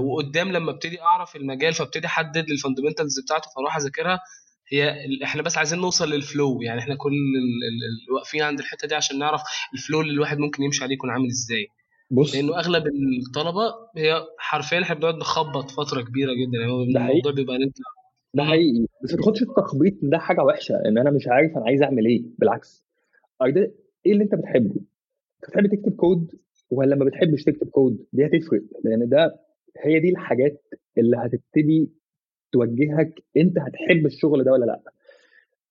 وقدام 0.04 0.52
لما 0.52 0.70
أبتدي 0.70 1.02
أعرف 1.02 1.36
المجال 1.36 1.74
فأبتدي 1.74 2.06
أحدد 2.06 2.50
ال 2.50 2.56
fundamentals 2.56 3.20
بتاعته 3.20 3.50
فأروح 3.56 3.76
أذاكرها. 3.76 4.20
هي 4.72 4.94
إحنا 5.24 5.42
بس 5.42 5.58
عايزين 5.58 5.78
نوصل 5.78 6.10
لل 6.10 6.27
flow 6.27 6.62
يعني 6.62 6.80
إحنا 6.80 6.94
كل 6.94 7.12
واقفين 8.14 8.42
عند 8.42 8.58
الحتة 8.58 8.88
دي 8.88 8.94
عشان 8.94 9.18
نعرف 9.18 9.42
ال 9.74 9.79
flow 9.79 10.00
اللي 10.00 10.12
الواحد 10.12 10.38
ممكن 10.38 10.62
يمشي 10.62 10.84
عليه 10.84 10.94
يكون 10.94 11.10
عامل 11.10 11.26
إزاي. 11.26 11.66
بص. 12.10 12.34
لأنه 12.34 12.58
أغلب 12.58 12.84
الطلبة 13.26 13.74
هي 13.96 14.26
حرفيا 14.38 14.82
إحنا 14.82 14.94
بنقعد 14.94 15.14
نخبط 15.14 15.70
فترة 15.70 16.02
كبيرة 16.02 16.32
جدا. 16.32 16.58
يعني 16.58 17.10
الموضوع 17.10 17.32
بيبقى 17.32 17.56
أنت 17.56 17.76
ده 18.34 18.44
حقيقي. 18.44 18.86
بس 19.04 19.14
ما 19.14 19.16
تاخدش 19.16 19.42
التخبيط 19.42 19.94
ده 20.02 20.18
حاجة 20.18 20.42
وحشة. 20.44 20.74
إن 20.88 20.98
أنا 20.98 21.10
مش 21.10 21.28
عارف 21.28 21.56
أنا 21.56 21.64
عايز 21.66 21.82
أعمل 21.82 22.06
إيه. 22.06 22.22
بالعكس. 22.38 22.84
إيه 24.06 24.12
اللي 24.12 24.24
أنت 24.24 24.34
بتحبه؟ 24.34 24.74
أنت 24.74 25.50
بتحب 25.50 25.66
تكتب 25.66 25.96
كود 25.96 26.30
ولا 26.70 26.96
ما 26.96 27.04
بتحبش 27.04 27.42
تكتب 27.44 27.68
كود؟ 27.68 28.06
دي 28.12 28.26
هتفرق. 28.26 28.62
لأن 28.84 29.08
ده 29.08 29.40
هي 29.84 30.00
دي 30.00 30.08
الحاجات 30.10 30.62
اللي 30.98 31.16
هتبتدي 31.16 31.90
توجهك 32.52 33.12
أنت 33.36 33.58
هتحب 33.58 34.06
الشغل 34.06 34.44
ده 34.44 34.52
ولا 34.52 34.64
لأ. 34.64 34.80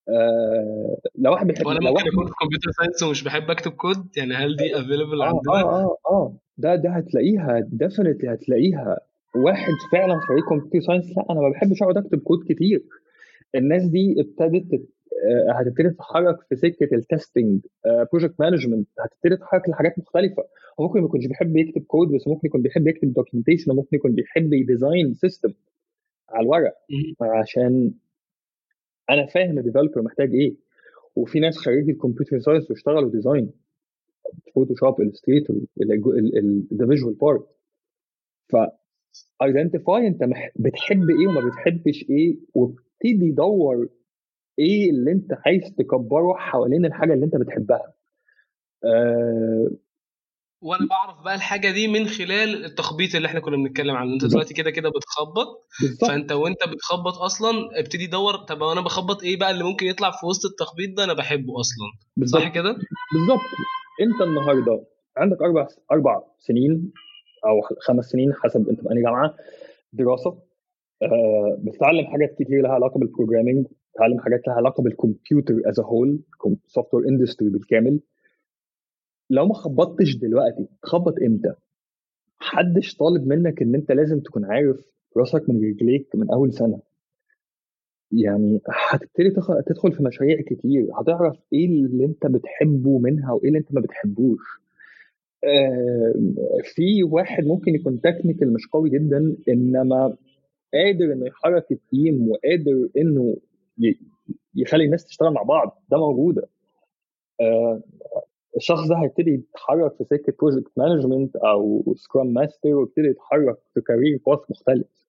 آه 0.10 0.98
لو 1.16 1.32
واحد 1.32 1.48
بيحب 1.48 1.66
ولا 1.66 1.80
ممكن 1.92 2.08
يكون 2.08 2.26
في 2.26 2.34
computer 2.42 2.72
science 2.72 3.04
ومش 3.04 3.24
بحب 3.24 3.52
أكتب 3.52 3.72
كود 3.72 4.18
يعني 4.18 4.34
هل 4.34 4.56
دي 4.56 4.76
available 4.76 5.22
آه 5.22 5.26
عندنا؟ 5.26 5.54
آه 5.54 5.84
آه 5.84 5.98
آه 6.10 6.38
ده 6.58 6.76
ده 6.76 6.90
هتلاقيها 6.90 7.60
definitely 7.72 8.34
هتلاقيها. 8.34 8.98
واحد 9.36 9.74
فعلا 9.92 10.20
خريج 10.20 10.44
computer 10.50 10.80
science 10.88 11.18
لأ 11.18 11.26
أنا 11.30 11.40
ما 11.42 11.50
بحبش 11.50 11.82
أقعد 11.82 11.98
أكتب 11.98 12.20
كود 12.20 12.40
كتير. 12.50 12.84
الناس 13.56 13.84
دي 13.86 14.16
ابتدت 14.22 14.82
هتبتدي 15.54 15.90
تتحرك 15.90 16.38
في 16.50 16.56
سكة 16.56 16.90
ال 16.96 17.04
testing 17.04 17.62
project 18.14 18.36
management 18.40 18.88
هتبتدي 19.00 19.36
تتحرك 19.36 19.70
لحاجات 19.70 20.00
مختلفة. 20.00 20.44
هو 20.80 20.88
ممكن 20.88 21.00
ما 21.00 21.06
يكونش 21.06 21.26
بيحب 21.28 21.58
يكتب 21.58 21.82
كود 21.82 22.08
بس 22.08 22.28
ممكن 22.28 22.48
يكون 22.48 22.62
بيحب 22.62 22.88
يكتب 22.88 23.14
documentation 23.14 23.72
وممكن 23.72 23.90
يكون 23.98 24.12
بيحب 24.12 24.54
ي 24.54 24.62
design 24.62 25.14
system 25.14 25.54
على 26.30 26.44
الورق 26.46 26.74
عشان 27.22 27.92
أنا 29.10 29.26
فاهم 29.26 29.58
ال 29.58 29.62
developer 29.62 30.02
محتاج 30.02 30.34
إيه. 30.34 30.56
وفي 31.16 31.40
ناس 31.40 31.58
خريجي 31.58 31.92
ال 31.92 31.97
computer 31.97 32.40
science 32.40 32.72
واشتغلوا 32.72 33.12
design 33.12 33.52
Photoshop 34.56 35.02
Illustrator 35.02 35.56
the 36.74 36.88
visual 36.88 37.14
part 37.22 37.48
ف 38.50 38.56
identify 39.44 40.08
أنت 40.08 40.20
بتحب 40.56 41.10
إيه 41.10 41.28
وما 41.28 41.42
بتحبش 41.50 42.06
إيه 42.10 42.40
وابتدي 42.54 43.32
دور 43.32 43.90
إيه 44.60 44.90
اللي 44.92 45.12
أنت 45.12 45.34
عايز 45.46 45.76
تكبره 45.78 46.34
حوالين 46.34 46.86
الحاجة 46.86 47.14
اللي 47.14 47.26
أنت 47.26 47.36
بتحبها. 47.36 47.94
آه 48.86 49.70
وأنا 50.62 50.88
بعرف 50.88 51.22
بقى 51.24 51.36
الحاجة 51.36 51.72
دي 51.72 51.88
من 51.88 52.08
خلال 52.08 52.66
التخبيط 52.66 53.16
اللي 53.16 53.26
إحنا 53.28 53.40
كنا 53.40 53.58
بنتكلم 53.58 53.96
عنه. 53.96 54.14
أنت 54.14 54.26
دلوقتي 54.26 54.54
كده 54.54 54.72
كده 54.72 54.90
بتخبط. 54.90 55.68
بالزبط. 55.82 56.10
فأنت 56.10 56.32
وأنت 56.32 56.58
بتخبط 56.74 57.18
أصلا 57.18 57.52
ابتدي 57.80 58.08
دور 58.08 58.36
طب 58.36 58.64
أنا 58.64 58.82
بخبط 58.82 59.24
إيه 59.24 59.40
بقى 59.40 59.52
اللي 59.52 59.64
ممكن 59.64 59.86
يطلع 59.86 60.12
في 60.12 60.26
وسط 60.26 60.46
التخبيط 60.46 60.98
ده 60.98 61.04
أنا 61.04 61.14
بحبه 61.14 61.60
أصلا؟ 61.60 61.88
بالزبط. 62.18 62.42
صح 62.42 62.48
كده؟ 62.48 62.72
بالظبط. 63.14 63.42
أنت 64.02 64.22
النهارده 64.22 64.84
عندك 65.18 65.42
أربع 65.42 65.68
أربع 65.92 66.22
سنين 66.40 66.92
أو 67.46 67.62
خمس 67.82 68.06
سنين 68.06 68.34
حسب 68.44 68.70
أنت 68.70 68.82
في 68.82 68.92
انهي 68.92 69.02
جامعة 69.04 69.36
دراسة. 69.94 70.38
آه 71.02 71.58
بتتعلم 71.60 72.06
حاجات 72.08 72.36
كتير 72.40 72.62
لها 72.62 72.72
علاقة 72.72 73.00
بال 73.00 73.10
programming 73.10 73.66
بتتعلم 73.92 74.20
حاجات 74.20 74.42
لها 74.48 74.56
علاقة 74.56 74.84
بال 74.84 75.54
computer 75.66 75.80
as 75.80 76.20
whole 76.68 76.94
software 76.94 77.08
industry 77.10 77.50
بالكامل. 77.50 78.00
لو 79.30 79.46
ما 79.46 79.54
خبطتش 79.54 80.16
دلوقتي 80.16 80.68
تخبط 80.84 81.14
إمتى؟ 81.26 81.54
محدش 82.42 82.96
طالب 82.96 83.28
منك 83.28 83.62
إن 83.62 83.76
أنت 83.76 83.92
لازم 83.92 84.20
تكون 84.20 84.46
عارف 84.46 84.86
راسك 85.18 85.50
من 85.50 85.56
رجليك 85.70 86.16
من 86.16 86.32
أول 86.32 86.54
سنة. 86.54 86.80
يعني 88.12 88.62
هتبتدي 88.90 89.30
تدخل 89.66 89.92
في 89.92 90.04
مشاريع 90.04 90.42
كتير 90.42 90.88
هتعرف 91.02 91.36
إيه 91.54 91.66
اللي 91.66 92.06
أنت 92.06 92.26
بتحبه 92.28 93.00
منها 93.00 93.32
وإيه 93.34 93.48
اللي 93.48 93.60
أنت 93.60 93.74
ما 93.74 93.82
بتحبوش. 93.82 94.42
آه 95.44 96.14
في 96.64 97.04
واحد 97.04 97.44
ممكن 97.44 97.76
يكون 97.76 98.02
technical 98.02 98.54
مش 98.54 98.68
قوي 98.68 98.90
جدا 98.90 99.36
إنما 99.50 100.18
قادر 100.74 101.14
إنه 101.14 101.26
يحرك 101.28 101.72
ال 101.72 101.83
team 101.83 102.30
وقادر 102.30 102.90
إنه 102.98 103.38
يخلي 104.56 104.86
الناس 104.86 105.06
تشتغل 105.06 105.34
مع 105.34 105.44
بعض 105.44 105.84
ده 105.92 105.98
موجودة. 105.98 106.48
آه 107.42 107.82
الشخص 108.58 108.88
ده 108.90 108.96
هيبتدي 109.04 109.32
يتحرك 109.32 109.96
في 109.98 110.04
سكة 110.04 110.34
project 110.40 110.72
management 110.78 111.36
أو 111.36 111.84
scrum 111.98 112.28
master 112.28 112.70
ويبتدي 112.76 113.08
يتحرك 113.08 113.58
في 113.74 113.82
career 113.82 114.20
path 114.28 114.40
مختلف. 114.50 115.07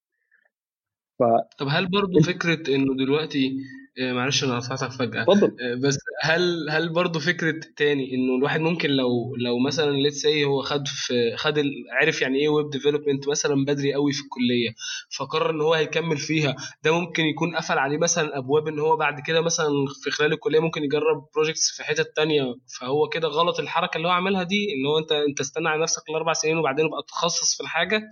ف... 1.19 1.23
طب 1.59 1.67
هل 1.71 1.87
برضو 1.87 2.21
فكرة 2.21 2.75
إنه 2.75 2.95
دلوقتي 3.05 3.57
آه، 4.01 4.13
معلش 4.13 4.45
أنا 4.45 4.59
قطعتك 4.59 4.91
فجأة 4.93 5.23
اتفضل. 5.23 5.47
آه، 5.61 5.75
بس 5.75 5.99
هل 6.23 6.71
هل 6.71 6.89
برضه 6.93 7.21
فكرة 7.21 7.61
تاني 7.77 8.15
إنه 8.15 8.37
الواحد 8.39 8.61
ممكن 8.61 8.91
لو 8.91 9.37
لو 9.37 9.59
مثلا 9.59 9.91
let's 9.91 10.17
say 10.17 10.45
هو 10.45 10.63
خد 10.63 10.89
في 10.89 11.37
خد 11.37 11.63
عرف 12.01 12.23
يعني 12.23 12.39
إيه 12.39 12.49
web 12.49 12.71
development 12.71 13.29
مثلا 13.29 13.65
بدري 13.65 13.95
قوي 13.95 14.13
في 14.13 14.21
الكلية 14.23 14.71
فقرر 15.19 15.51
إن 15.51 15.61
هو 15.61 15.75
هيكمل 15.75 16.17
فيها 16.17 16.57
ده 16.85 17.01
ممكن 17.01 17.25
يكون 17.25 17.57
قفل 17.57 17.79
عليه 17.79 17.99
مثلا 17.99 18.39
أبواب 18.39 18.69
إن 18.69 18.79
هو 18.79 18.97
بعد 18.97 19.21
كده 19.21 19.41
مثلا 19.41 19.69
في 20.05 20.11
خلال 20.11 20.33
الكلية 20.33 20.61
ممكن 20.61 20.83
يجرب 20.85 21.27
projects 21.35 21.71
في 21.77 21.85
حتت 21.85 22.13
تانية 22.17 22.43
فهو 22.81 23.09
كده 23.09 23.29
غلط 23.29 23.61
الحركة 23.61 23.97
اللي 23.97 24.09
هو 24.09 24.13
عملها 24.13 24.43
دي 24.43 24.67
إن 24.75 24.87
هو 24.87 24.99
أنت 24.99 25.13
أنت 25.13 25.41
استنى 25.41 25.69
على 25.69 25.83
نفسك 25.83 26.03
الأربع 26.11 26.33
سنين 26.33 26.59
وبعدين 26.59 26.85
ابقى 26.87 27.03
تخصص 27.09 27.57
في 27.57 27.63
الحاجة 27.63 28.03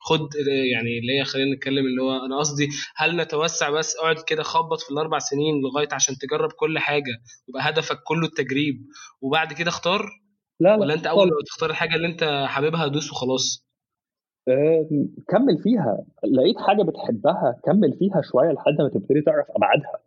خد 0.00 0.20
يعني 0.72 0.98
اللي 0.98 1.18
هي 1.20 1.24
خلينا 1.24 1.56
نتكلم 1.56 1.86
اللي 1.86 2.02
هو 2.02 2.26
أنا 2.26 2.38
قصدي 2.38 2.68
هل 2.96 3.16
نتوسع 3.16 3.70
بس 3.70 3.96
اقعد 3.96 4.16
كده 4.26 4.42
خبط 4.42 4.80
في 4.80 4.90
الأربع 4.90 5.18
سنين 5.18 5.60
لغاية 5.62 5.88
عشان 5.92 6.14
تجرب 6.14 6.52
كل 6.52 6.78
حاجة 6.78 7.12
يبقى 7.48 7.68
هدفك 7.68 7.98
كله 8.04 8.26
التجريب 8.26 8.86
وبعد 9.20 9.52
كده 9.52 9.68
اختار؟ 9.68 10.00
لا 10.60 10.68
لا 10.68 10.76
ولا 10.76 10.94
أنت 10.94 11.06
أول 11.06 11.26
ما 11.26 11.32
تختار 11.46 11.70
الحاجة 11.70 11.94
اللي 11.94 12.08
أنت 12.08 12.44
حاببها 12.48 12.86
دوس 12.86 13.12
وخلاص؟ 13.12 13.66
أه 14.48 14.88
كمل 15.28 15.58
فيها. 15.62 16.04
لقيت 16.24 16.56
حاجة 16.66 16.82
بتحبها 16.82 17.60
كمل 17.64 17.92
فيها 17.98 18.22
شوية 18.32 18.52
لحد 18.52 18.82
ما 18.82 18.88
تبتدي 18.88 19.20
تعرف 19.20 19.46
أبعادها. 19.50 19.98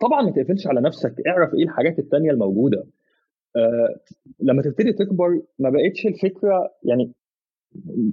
طبعا 0.00 0.22
ما 0.22 0.30
تقفلش 0.30 0.66
على 0.66 0.80
نفسك. 0.80 1.14
اعرف 1.26 1.54
إيه 1.54 1.64
الحاجات 1.64 1.98
التانية 1.98 2.30
الموجودة. 2.30 2.86
أه 3.56 4.00
لما 4.40 4.62
تبتدي 4.62 4.92
تكبر 4.92 5.42
ما 5.58 5.70
بقتش 5.70 6.06
الفكرة 6.06 6.70
يعني 6.82 7.12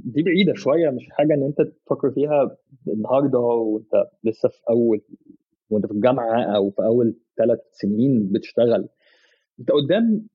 دي 0.06 0.24
بعيدة 0.24 0.54
شوية 0.54 0.90
مش 0.90 1.08
حاجة 1.12 1.34
إن 1.34 1.44
أنت 1.44 1.62
تفكر 1.86 2.12
فيها 2.12 2.58
النهارده 2.88 3.40
وأنت 3.40 3.92
لسه 4.24 4.50
في 4.50 4.60
أول 4.70 5.02
وأنت 5.70 5.86
في 5.86 5.92
الجامعة 5.92 6.44
أو 6.56 6.70
في 6.72 6.82
أول 6.84 7.16
ثلاث 7.38 7.60
سنين 7.72 8.30
بتشتغل. 8.32 8.90
أنت 9.60 9.72
قدام 9.72 10.28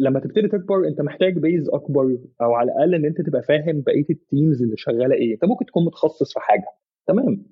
لما 0.00 0.20
تبتدي 0.20 0.48
تكبر 0.48 0.88
أنت 0.88 1.00
محتاج 1.00 1.38
base 1.38 1.68
أكبر 1.68 2.18
أو 2.42 2.52
على 2.54 2.72
الأقل 2.72 2.94
إن 2.94 3.04
أنت 3.04 3.20
تبقى 3.20 3.42
فاهم 3.42 3.80
بقية 3.80 4.06
ال 4.10 4.19
teams 4.19 4.62
اللي 4.62 4.76
شغالة 4.76 5.14
إيه. 5.14 5.34
أنت 5.34 5.44
ممكن 5.44 5.66
تكون 5.66 5.84
متخصص 5.84 6.32
في 6.32 6.40
حاجة. 6.40 6.66
تمام؟ 7.06 7.46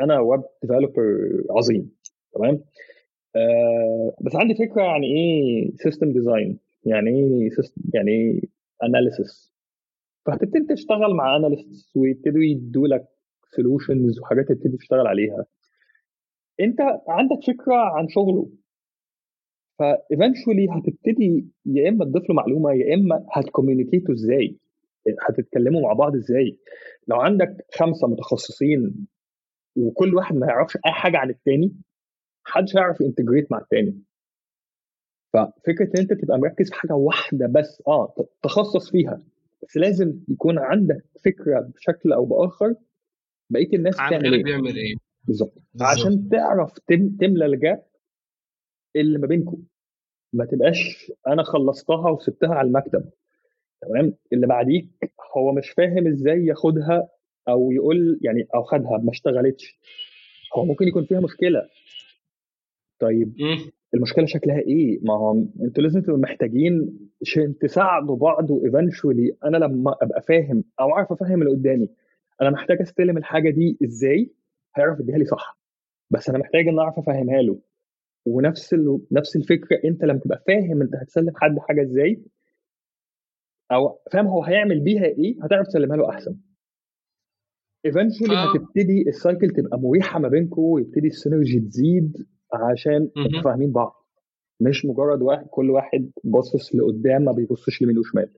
أنا 0.00 0.20
web 0.20 0.42
developer 0.62 1.02
عظيم. 1.50 1.90
تمام؟ 2.34 2.60
آه 3.36 4.14
بس 4.20 4.36
عندي 4.36 4.54
فكرة 4.54 4.82
يعني 4.82 5.06
إيه 5.06 5.70
system 5.76 6.12
design 6.12 6.58
يعني 6.86 7.10
إيه 7.10 7.50
يعني 7.94 8.10
إيه 8.10 8.40
analysis 8.86 9.54
فهتبتدي 10.26 10.74
تشتغل 10.74 11.14
مع 11.14 11.36
analysts 11.36 11.96
ويبتدوا 11.96 12.42
يدوا 12.42 12.88
لك 12.88 13.04
solutions 13.56 14.20
وحاجات 14.20 14.48
تبتدي 14.48 14.76
تشتغل 14.76 15.06
عليها. 15.06 15.44
انت 16.60 16.80
عندك 17.08 17.36
فكرة 17.46 17.74
عن 17.74 18.08
شغله. 18.08 18.50
ف 19.78 19.86
eventually 19.86 20.66
هتبتدي 20.70 21.48
يا 21.66 21.88
إما 21.88 22.04
تضيف 22.04 22.28
له 22.28 22.34
معلومة 22.34 22.72
يا 22.72 22.94
إما 22.94 23.26
هت 23.32 23.44
communicate 23.44 24.08
وا 24.08 24.14
إزاي؟ 24.14 24.58
هتتكلموا 25.28 25.82
مع 25.82 25.92
بعض 25.92 26.14
إزاي؟ 26.16 26.58
لو 27.08 27.16
عندك 27.16 27.66
خمسة 27.74 28.08
متخصصين 28.08 29.06
وكل 29.76 30.14
واحد 30.14 30.36
ما 30.36 30.46
يعرفش 30.46 30.76
أي 30.76 30.92
حاجة 30.92 31.16
عن 31.16 31.30
التاني 31.30 31.72
محدش 32.46 32.76
هيعرف 32.76 33.00
ينتجريت 33.00 33.52
مع 33.52 33.58
التاني. 33.58 34.02
ففكرة 35.34 35.84
إن 35.84 36.00
أنت 36.00 36.12
تبقى 36.12 36.38
مركز 36.38 36.70
في 36.70 36.74
حاجة 36.74 36.92
واحدة 36.92 37.46
بس 37.46 37.82
آه 37.88 38.14
تخصص 38.42 38.90
فيها 38.90 39.22
بس 39.62 39.76
لازم 39.76 40.20
يكون 40.28 40.58
عندك 40.58 41.04
فكرة 41.24 41.60
بشكل 41.60 42.12
أو 42.12 42.24
بآخر 42.24 42.74
بقية 43.50 43.72
الناس 43.76 43.94
بتعمل 43.94 44.34
إيه. 44.34 44.44
بيعمل 44.44 44.76
إيه. 44.76 44.94
بالظبط. 45.24 45.62
عشان 45.80 46.28
تعرف 46.28 46.78
تم 46.78 47.16
تملى 47.20 47.46
الجاب 47.46 47.82
اللي 48.96 49.18
ما 49.18 49.26
بينكم. 49.26 49.62
ما 50.32 50.44
تبقاش 50.44 51.12
أنا 51.26 51.42
خلصتها 51.42 52.10
وسبتها 52.10 52.54
على 52.54 52.68
المكتب. 52.68 53.10
تمام؟ 53.82 54.14
اللي 54.32 54.46
بعديك 54.46 54.88
هو 55.36 55.52
مش 55.52 55.70
فاهم 55.70 56.06
إزاي 56.06 56.44
ياخدها 56.46 57.08
أو 57.48 57.72
يقول 57.72 58.20
يعني 58.22 58.46
أو 58.54 58.62
خدها 58.62 58.98
ما 58.98 59.10
اشتغلتش. 59.10 59.78
هو 60.56 60.64
ممكن 60.64 60.88
يكون 60.88 61.04
فيها 61.04 61.20
مشكلة. 61.20 61.68
طيب 62.98 63.34
المشكلة 63.94 64.26
شكلها 64.26 64.58
إيه؟ 64.58 64.98
ما 65.02 65.14
هو 65.14 65.44
أنتوا 65.64 65.82
لازم 65.82 66.00
تبقوا 66.00 66.18
محتاجين 66.18 66.98
عشان 67.22 67.58
تساعدوا 67.58 68.16
بعض 68.16 68.50
وايفنشولي 68.50 69.36
أنا 69.44 69.56
لما 69.56 69.94
أبقى 70.02 70.22
فاهم 70.22 70.64
أو 70.80 70.92
أعرف 70.92 71.12
أفهم 71.12 71.42
اللي 71.42 71.50
قدامي 71.54 71.88
أنا 72.42 72.50
محتاج 72.50 72.80
أستلم 72.80 73.16
الحاجة 73.18 73.50
دي 73.50 73.78
إزاي؟ 73.84 74.30
هيعرف 74.76 75.00
يديها 75.00 75.18
لي 75.18 75.24
صح. 75.24 75.58
بس 76.10 76.28
أنا 76.28 76.38
محتاج 76.38 76.68
إن 76.68 76.78
أعرف 76.78 76.98
أفهمها 76.98 77.42
له. 77.42 77.58
ونفس 78.26 78.74
ال... 78.74 79.00
نفس 79.12 79.36
الفكرة 79.36 79.80
أنت 79.84 80.04
لما 80.04 80.18
تبقى 80.18 80.42
فاهم 80.46 80.82
أنت 80.82 80.94
هتسلم 80.96 81.32
حد 81.36 81.58
حاجة 81.58 81.82
إزاي؟ 81.82 82.22
أو 83.72 83.98
فاهم 84.12 84.26
هو 84.26 84.44
هيعمل 84.44 84.80
بيها 84.80 85.04
إيه؟ 85.04 85.44
هتعرف 85.44 85.66
تسلمها 85.66 85.96
له 85.96 86.08
أحسن. 86.10 86.36
eventually 87.86 88.34
هتبتدي 88.34 89.04
ال 89.08 89.15
cycle 89.15 89.48
تبقى 89.50 89.78
مريحة 89.78 90.18
ما 90.18 90.28
بينكم 90.28 90.62
ويبتدي 90.62 91.06
ال 91.06 91.13
synergy 91.13 91.60
تزيد. 91.60 92.26
عشان 92.52 93.10
فاهمين 93.44 93.72
بعض. 93.72 94.04
مش 94.60 94.84
مجرد 94.84 95.22
واحد 95.22 95.46
كل 95.50 95.70
واحد 95.70 96.10
باصص 96.24 96.74
لقدام 96.74 97.22
ما 97.22 97.32
بيبصش 97.32 97.82
يمين 97.82 97.98
وشمال. 97.98 98.28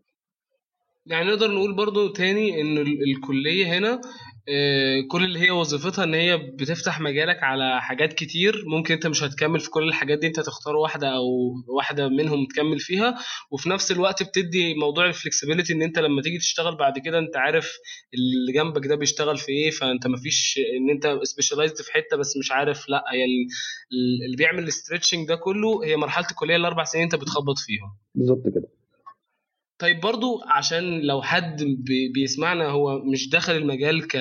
يعني 1.07 1.29
نقدر 1.29 1.51
نقول 1.51 1.75
برضو 1.77 2.09
تاني 2.09 2.61
إن 2.61 2.79
الكلية 2.79 3.79
هنا 3.79 4.01
آه، 4.49 5.01
كل 5.11 5.25
اللي 5.25 5.38
هي 5.38 5.51
وظيفتها 5.51 6.05
إن 6.05 6.14
هي 6.14 6.37
بتفتح 6.37 7.01
مجالك 7.01 7.42
على 7.42 7.81
حاجات 7.83 8.12
كتير. 8.12 8.64
ممكن 8.66 8.95
أنت 8.95 9.07
مش 9.07 9.23
هتكمل 9.23 9.61
في 9.61 9.71
كل 9.71 9.88
الحاجات 9.88 10.19
دي 10.19 10.27
أنت 10.27 10.40
تختار 10.40 10.77
واحدة 10.77 11.09
أو 11.09 11.55
واحدة 11.69 12.09
منهم 12.09 12.47
تكمل 12.47 12.79
فيها. 12.79 13.14
وفي 13.51 13.69
نفس 13.69 13.92
الوقت 13.92 14.23
بتدي 14.23 14.75
موضوع 14.75 15.07
ال 15.07 15.12
flexibility 15.12 15.73
إن 15.73 15.83
أنت 15.83 15.99
لما 15.99 16.23
تيجي 16.23 16.38
تشتغل 16.38 16.77
بعد 16.77 16.99
كده 16.99 17.19
أنت 17.19 17.37
عارف 17.37 17.73
اللي 18.14 18.53
جنبك 18.53 18.87
ده 18.87 18.97
بيشتغل 18.97 19.37
في 19.37 19.53
إيه. 19.53 19.71
فأنت 19.71 20.07
مفيش 20.07 20.61
إن 20.81 20.90
أنت 20.90 21.21
specialized 21.23 21.77
في 21.77 21.92
حتة 21.92 22.16
بس 22.16 22.37
مش 22.37 22.53
عارف 22.53 22.88
لأ 22.88 23.05
هي 23.12 23.25
اللي 24.27 24.37
بيعمل 24.37 24.62
ال 24.62 24.69
stretching 24.69 25.29
ده 25.29 25.37
كله 25.37 25.85
هي 25.85 25.97
مرحلة 25.97 26.27
الكلية 26.31 26.57
الأربع 26.57 26.85
سنين 26.85 27.05
أنت 27.05 27.14
بتخبط 27.14 27.59
فيهم. 27.59 27.97
بالظبط 28.14 28.45
كده. 28.55 28.69
طيب 29.79 30.01
برضو 30.01 30.41
عشان 30.49 31.01
لو 31.01 31.23
حد 31.23 31.62
بيسمعنا 32.15 32.67
هو 32.69 32.99
مش 33.12 33.29
داخل 33.31 33.53
المجال 33.57 34.07
ك 34.09 34.17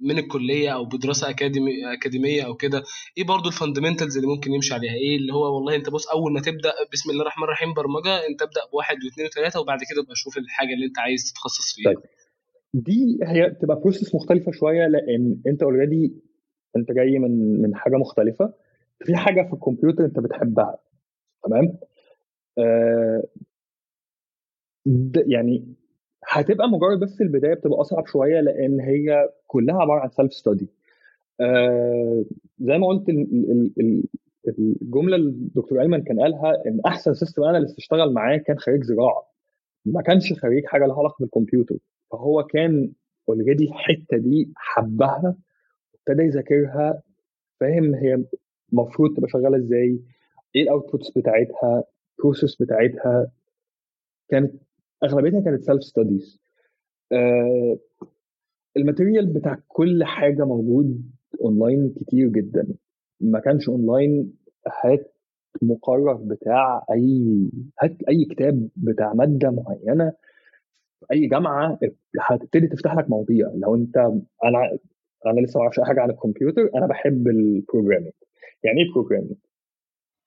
من 0.00 0.18
الكلية 0.18 0.70
أو 0.74 0.84
بدراسة 0.84 1.30
اكاديمي 1.30 1.92
أكاديمية 1.92 2.42
أو 2.46 2.54
كده 2.54 2.82
إيه 3.18 3.24
برضو 3.24 3.48
ال 3.48 3.53
fundamentals 3.53 4.16
اللي 4.16 4.28
ممكن 4.28 4.52
يمشي 4.52 4.74
عليها؟ 4.74 4.92
إيه 4.92 5.16
اللي 5.16 5.32
هو 5.34 5.54
والله 5.54 5.74
أنت 5.76 5.90
بص 5.90 6.08
أول 6.08 6.32
ما 6.32 6.40
تبدأ 6.40 6.72
بسم 6.92 7.10
الله 7.10 7.22
الرحمن 7.22 7.44
الرحيم 7.44 7.74
برمجة 7.74 8.26
أنت 8.30 8.42
ابدأ 8.42 8.60
بواحد 8.72 8.96
واثنين 9.04 9.26
وثلاثة 9.26 9.60
وبعد 9.60 9.78
كده 9.90 10.02
ابقى 10.02 10.14
شوف 10.16 10.38
الحاجة 10.38 10.74
اللي 10.74 10.86
أنت 10.86 10.98
عايز 10.98 11.32
تتخصص 11.32 11.74
فيها. 11.74 11.92
طيب 11.92 12.02
دي 12.74 13.18
هي 13.22 13.48
بتبقى 13.48 13.80
process 13.80 14.14
مختلفة 14.14 14.52
شوية 14.52 14.86
لأن 14.86 15.40
أنت 15.46 15.62
already 15.62 16.14
أنت 16.76 16.92
جاي 16.92 17.18
من 17.18 17.62
من 17.62 17.74
حاجة 17.76 17.96
مختلفة. 17.96 18.52
في 19.04 19.16
حاجة 19.16 19.42
في 19.42 19.52
الكمبيوتر 19.52 20.04
أنت 20.04 20.18
بتحبها 20.20 20.78
تمام؟ 21.44 21.78
آه 22.58 23.22
يعني 25.26 25.64
هتبقى 26.28 26.68
مجرد 26.68 27.00
بس 27.00 27.20
البداية 27.20 27.54
بتبقى 27.54 27.80
أصعب 27.80 28.06
شوية 28.06 28.40
لأن 28.40 28.80
هي 28.80 29.28
كلها 29.46 29.82
عبارة 29.82 30.00
عن 30.00 30.08
self 30.10 30.32
study 30.34 30.68
آه 31.40 32.24
زي 32.58 32.78
ما 32.78 32.86
قلت 32.86 33.08
الجملة 34.58 35.16
اللي 35.16 35.28
الدكتور 35.30 35.80
ايمن 35.80 36.02
كان 36.02 36.20
قالها 36.20 36.52
إن 36.66 36.80
أحسن 36.86 37.14
system 37.14 37.44
analyst 37.44 37.78
اشتغل 37.78 38.12
معاه 38.12 38.36
كان 38.36 38.58
خريج 38.58 38.82
زراعة. 38.84 39.28
ما 39.84 40.02
كانش 40.02 40.32
خريج 40.32 40.66
حاجة 40.66 40.86
لها 40.86 40.98
علاقة 40.98 41.16
بالكمبيوتر. 41.20 41.76
فهو 42.12 42.42
كان 42.42 42.92
already 43.28 43.64
الحتة 43.64 44.16
دي 44.16 44.52
حبها 44.56 45.36
ابتدى 45.94 46.22
يذاكرها 46.26 47.02
فاهم 47.60 47.94
هي 47.94 48.24
المفروض 48.72 49.16
تبقى 49.16 49.28
شغالة 49.28 49.56
إزاي 49.56 50.00
إيه 50.56 50.62
ال 50.62 50.68
outputs 50.68 51.10
بتاعتها 51.10 51.84
ال 52.18 52.23
process 52.23 52.56
بتاعتها. 52.62 53.30
كانت 54.28 54.52
أغلبيتها 55.04 55.40
كانت 55.40 55.62
self 55.62 55.82
studies 55.84 56.40
آه 57.12 57.78
ال 58.76 58.82
material 58.82 59.26
بتاع 59.26 59.58
كل 59.68 60.04
حاجة 60.04 60.44
موجود 60.44 61.10
اونلاين 61.40 61.94
كتير 62.00 62.28
جدا. 62.28 62.66
ما 63.20 63.40
كانش 63.40 63.68
اونلاين 63.68 64.32
هات 64.84 65.14
مقرر 65.62 66.12
بتاع 66.14 66.84
أي 66.92 67.48
هات 67.80 67.96
أي 68.08 68.24
كتاب 68.24 68.68
بتاع 68.76 69.12
مادة 69.14 69.50
معينة 69.50 70.12
في 71.00 71.06
أي 71.12 71.26
جامعة 71.26 71.78
هتبتدي 72.20 72.66
تفتح 72.66 72.94
لك 72.96 73.10
مواضيع. 73.10 73.52
لو 73.54 73.74
أنت 73.74 73.96
أنا 74.44 74.78
أنا 75.26 75.40
لسه 75.40 75.58
ما 75.58 75.62
أعرفش 75.62 75.80
حاجة 75.80 76.00
عن 76.00 76.10
الكمبيوتر 76.10 76.70
أنا 76.74 76.86
بحب 76.86 77.28
ال 77.28 77.35
programming 77.35 78.12
يعني 78.64 78.80
إيه 78.82 78.92
programming 78.92 79.36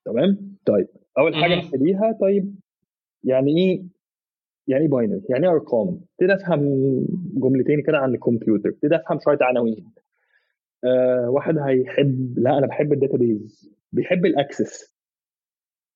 تمام؟ 0.04 0.56
طيب 0.66 0.88
أول 1.18 1.34
حاجة 1.34 1.54
نبتديها 1.54 2.18
طيب 2.20 2.54
يعني 3.24 3.56
إيه؟ 3.58 3.82
يعني 4.68 4.84
إيه 4.84 4.90
binary 4.90 5.22
يعني 5.28 5.46
إيه 5.46 5.52
أرقام؟ 5.52 5.88
ابتدي 5.88 6.34
أفهم 6.34 6.60
جملتين 7.34 7.82
كده 7.82 7.98
عن 7.98 8.14
الكمبيوتر 8.14 8.68
ابتدي 8.68 8.96
أفهم 8.96 9.18
شوية 9.24 9.38
عناوين. 9.40 9.92
آه 10.84 11.30
واحد 11.30 11.58
هيحب 11.58 12.34
لا 12.38 12.58
أنا 12.58 12.66
بحب 12.66 12.92
ال 12.92 13.01
database 13.01 13.70
بيحب 13.92 14.26
ال 14.26 14.36
Access 14.36 14.96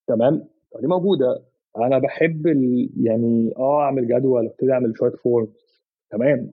تمام؟ 0.06 0.48
دي 0.80 0.86
موجودة. 0.86 1.44
أنا 1.76 1.98
بحب 1.98 2.46
ال... 2.46 2.90
يعني 3.02 3.52
آه 3.56 3.80
أعمل 3.82 4.06
جدول 4.08 4.46
ابتدي 4.46 4.72
أعمل 4.72 4.92
شوية 4.96 5.10
forms 5.10 5.82
تمام؟ 6.10 6.52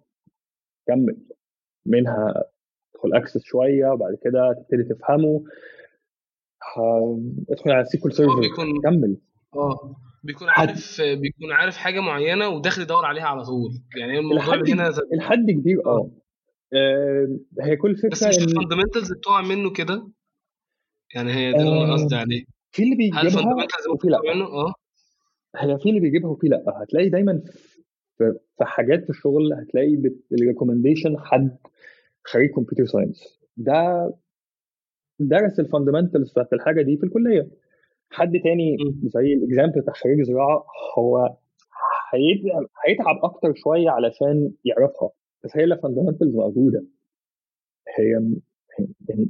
كمل. 0.88 1.18
منها 1.86 2.44
تدخل 2.94 3.14
Access 3.14 3.44
شوية 3.44 3.90
وبعد 3.90 4.16
كده 4.24 4.54
تبتدي 4.54 4.84
تفهمه. 4.84 5.44
ادخل 7.50 7.72
على 7.72 7.86
SQL 7.86 8.14
Server. 8.14 8.42
كمل. 8.84 9.18
آه. 9.56 9.96
بيكون 10.24 10.50
عارف 10.50 11.02
بيكون 11.02 11.52
عارف 11.52 11.78
حاجة 11.78 12.00
معينة 12.00 12.48
وداخل 12.50 12.82
يدور 12.82 13.06
عليها 13.06 13.24
على 13.24 13.44
طول. 13.46 13.72
يعني 13.98 14.20
الموضوع 14.20 14.56
هنا 14.56 14.92
لحد 15.14 15.52
كبير 15.52 15.86
آه. 15.86 16.12
آه، 16.74 17.38
هي 17.62 17.76
كل 17.76 17.96
فكرة 17.96 18.10
بس 18.10 18.24
مش 18.24 18.38
إن 18.38 18.44
ال 18.44 18.49
fundamentals 18.49 19.14
بتوع 19.14 19.42
منه 19.42 19.72
كده؟ 19.74 20.08
يعني 21.16 21.34
هي 21.34 21.52
ده 21.52 21.58
اللي 21.60 21.84
أنا 21.84 21.92
آه، 21.92 21.94
قصدي 21.94 22.16
عليه. 22.16 22.46
في 22.72 22.84
اللي 22.84 22.94
هل 22.94 22.98
بيجيبها 22.98 23.22
ال 23.22 23.27
fundamentals 23.27 23.88
وفي 23.94 24.08
لأ؟ 24.08 24.20
منه؟ 24.36 24.46
آه. 24.46 24.74
هي 25.56 25.78
في 25.80 25.90
اللي 25.90 26.00
بيجيبها 26.00 26.30
وفي 26.30 26.48
لأ. 26.48 26.64
هتلاقي 26.84 27.10
دايما 27.10 27.42
في 28.18 28.34
حاجات 28.62 29.04
في 29.04 29.10
الشغل 29.10 29.54
هتلاقي 29.54 30.02
ال 30.32 30.38
recommendation 30.38 31.20
حد 31.20 31.58
خريج 32.24 32.50
computer 32.52 32.86
science 32.86 33.40
ده 33.58 34.12
درس 35.20 35.60
ال 35.60 35.65
fundamentals 35.65 36.32
بتاعت 36.32 36.54
الحاجة 36.54 36.82
دي 36.82 36.98
في 36.98 37.04
الكلية. 37.04 37.48
حد 38.14 38.32
تاني. 38.44 38.78
زي 39.04 39.34
ال 39.34 39.40
example 39.40 39.82
بتاع 39.82 39.94
خريج 39.94 40.22
زراعة 40.22 40.66
هو 40.98 41.36
هيتعب 42.86 43.16
أكتر 43.24 43.54
شوية 43.56 43.90
علشان 43.90 44.52
يعرفها. 44.66 45.10
بس 45.44 45.52
هي 45.58 45.64
ال 45.64 45.69
fundamentals 45.69 46.36
موجودة. 46.36 46.84
هي 47.98 48.12
يعني 49.10 49.30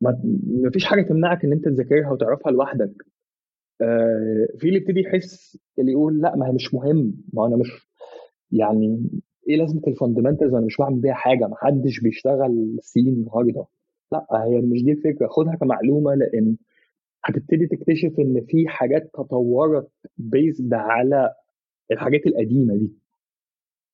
ما 0.00 0.20
ما 0.62 0.70
فيش 0.70 0.84
حاجة 0.84 1.02
تمنعك 1.02 1.44
إن 1.44 1.52
أنت 1.52 1.64
تذاكرها 1.64 2.10
وتعرفها 2.10 2.52
لوحدك. 2.52 2.92
آه 3.80 4.46
في 4.58 4.68
اللي 4.68 4.76
يبتدي 4.76 5.00
يحس 5.00 5.58
اللي 5.78 5.92
يقول 5.92 6.20
لأ 6.20 6.36
ما 6.36 6.48
هي 6.48 6.52
مش 6.52 6.74
مهم. 6.74 7.14
ما 7.32 7.46
أنا 7.46 7.56
مش 7.56 7.88
يعني 8.52 9.08
إيه 9.48 9.56
لازمة 9.56 9.82
ال 9.88 9.93
fundamentals 9.93 10.54
أنا 10.54 10.66
مش 10.66 10.76
بعمل 10.78 11.00
بيها 11.00 11.14
حاجة. 11.14 11.46
ما 11.46 11.56
حدش 11.56 12.00
بيشتغل 12.00 12.76
C 12.80 13.00
النهارده. 13.00 13.64
لأ 14.12 14.26
هي 14.32 14.60
مش 14.60 14.82
دي 14.84 14.92
الفكرة. 14.92 15.26
خدها 15.26 15.54
كمعلومة 15.54 16.14
لأن 16.14 16.56
هتبتدي 17.24 17.66
تكتشف 17.66 18.18
إن 18.18 18.46
في 18.48 18.68
حاجات 18.68 19.10
تطورت 19.14 19.90
بيزد 20.16 20.74
على 20.74 21.34
الحاجات 21.92 22.26
القديمة 22.26 22.74
دي. 22.76 22.92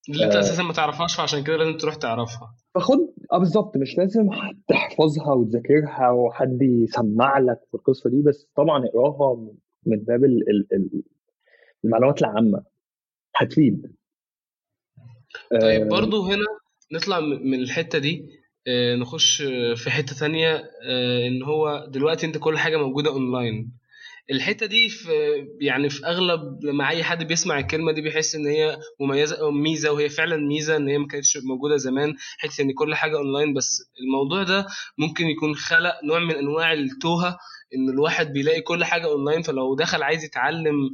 اللي 0.09 0.25
أنت 0.25 0.35
آه. 0.35 0.40
أساسا 0.40 0.62
ما 0.62 0.73
تعرفهاش 0.73 1.16
فعشان 1.16 1.45
كده 1.45 1.57
لازم 1.57 1.77
تروح 1.77 1.95
تعرفها. 1.95 2.55
فخد 2.75 2.99
آه 3.33 3.38
بالظبط 3.38 3.77
مش 3.77 3.99
لازم 3.99 4.29
تحفظها 4.69 5.33
وتذاكرها 5.33 6.11
وحد 6.11 6.59
يسمع 6.62 7.38
لك 7.38 7.59
في 7.71 7.75
القصة 7.75 8.11
دي 8.11 8.23
بس 8.23 8.49
طبعا 8.57 8.85
اقراها 8.87 9.37
من 9.87 9.97
باب 9.97 10.25
ال- 10.25 10.51
ال- 10.51 10.66
ال- 10.73 11.03
المعلومات 11.85 12.23
العامة. 12.23 12.64
هتفيد. 13.37 13.95
طيب 15.61 15.83
آه، 15.83 15.88
برضو 15.88 16.23
هنا 16.23 16.45
نطلع 16.93 17.21
من 17.21 17.55
الحتة 17.55 17.99
دي. 17.99 18.39
نخش 18.68 19.42
آه، 19.42 19.75
في 19.75 19.90
حتة 19.90 20.16
تانية 20.16 20.70
آه، 20.88 21.27
إن 21.29 21.42
هو 21.42 21.87
دلوقتي 21.88 22.27
أنت 22.27 22.38
كل 22.38 22.59
حاجة 22.59 22.77
موجودة 22.77 23.11
اونلاين 23.11 23.73
الحتة 24.31 24.66
دي 24.66 24.88
في 24.88 25.09
يعني 25.61 25.88
في 25.88 26.07
أغلب 26.07 26.64
لما 26.64 26.88
أي 26.88 27.05
حد 27.05 27.27
بيسمع 27.29 27.59
الكلمة 27.59 27.92
دي 27.92 28.01
بيحس 28.01 28.35
إن 28.35 28.46
هي 28.46 28.79
مميزة 29.01 29.40
أو 29.40 29.51
ميزة 29.51 29.92
وهي 29.92 30.09
فعلا 30.09 30.37
ميزة 30.37 30.77
إن 30.77 30.88
هي 30.88 30.99
ما 30.99 31.07
كانتش 31.07 31.38
موجودة 31.44 31.77
زمان 31.77 32.14
حتة 32.38 32.62
إن 32.62 32.73
كل 32.73 32.94
حاجة 32.94 33.16
اونلاين 33.16 33.55
بس 33.55 33.83
الموضوع 34.01 34.42
ده 34.42 34.66
ممكن 34.99 35.27
يكون 35.27 35.55
خلق 35.55 35.94
نوع 36.05 36.18
من 36.18 36.35
أنواع 36.35 36.73
التوهة 36.73 37.38
إن 37.74 37.88
الواحد 37.90 38.33
بيلاقي 38.33 38.61
كل 38.61 38.85
حاجة 38.85 39.04
اونلاين 39.06 39.42
فلو 39.42 39.74
دخل 39.74 40.02
عايز 40.02 40.24
يتعلم 40.24 40.90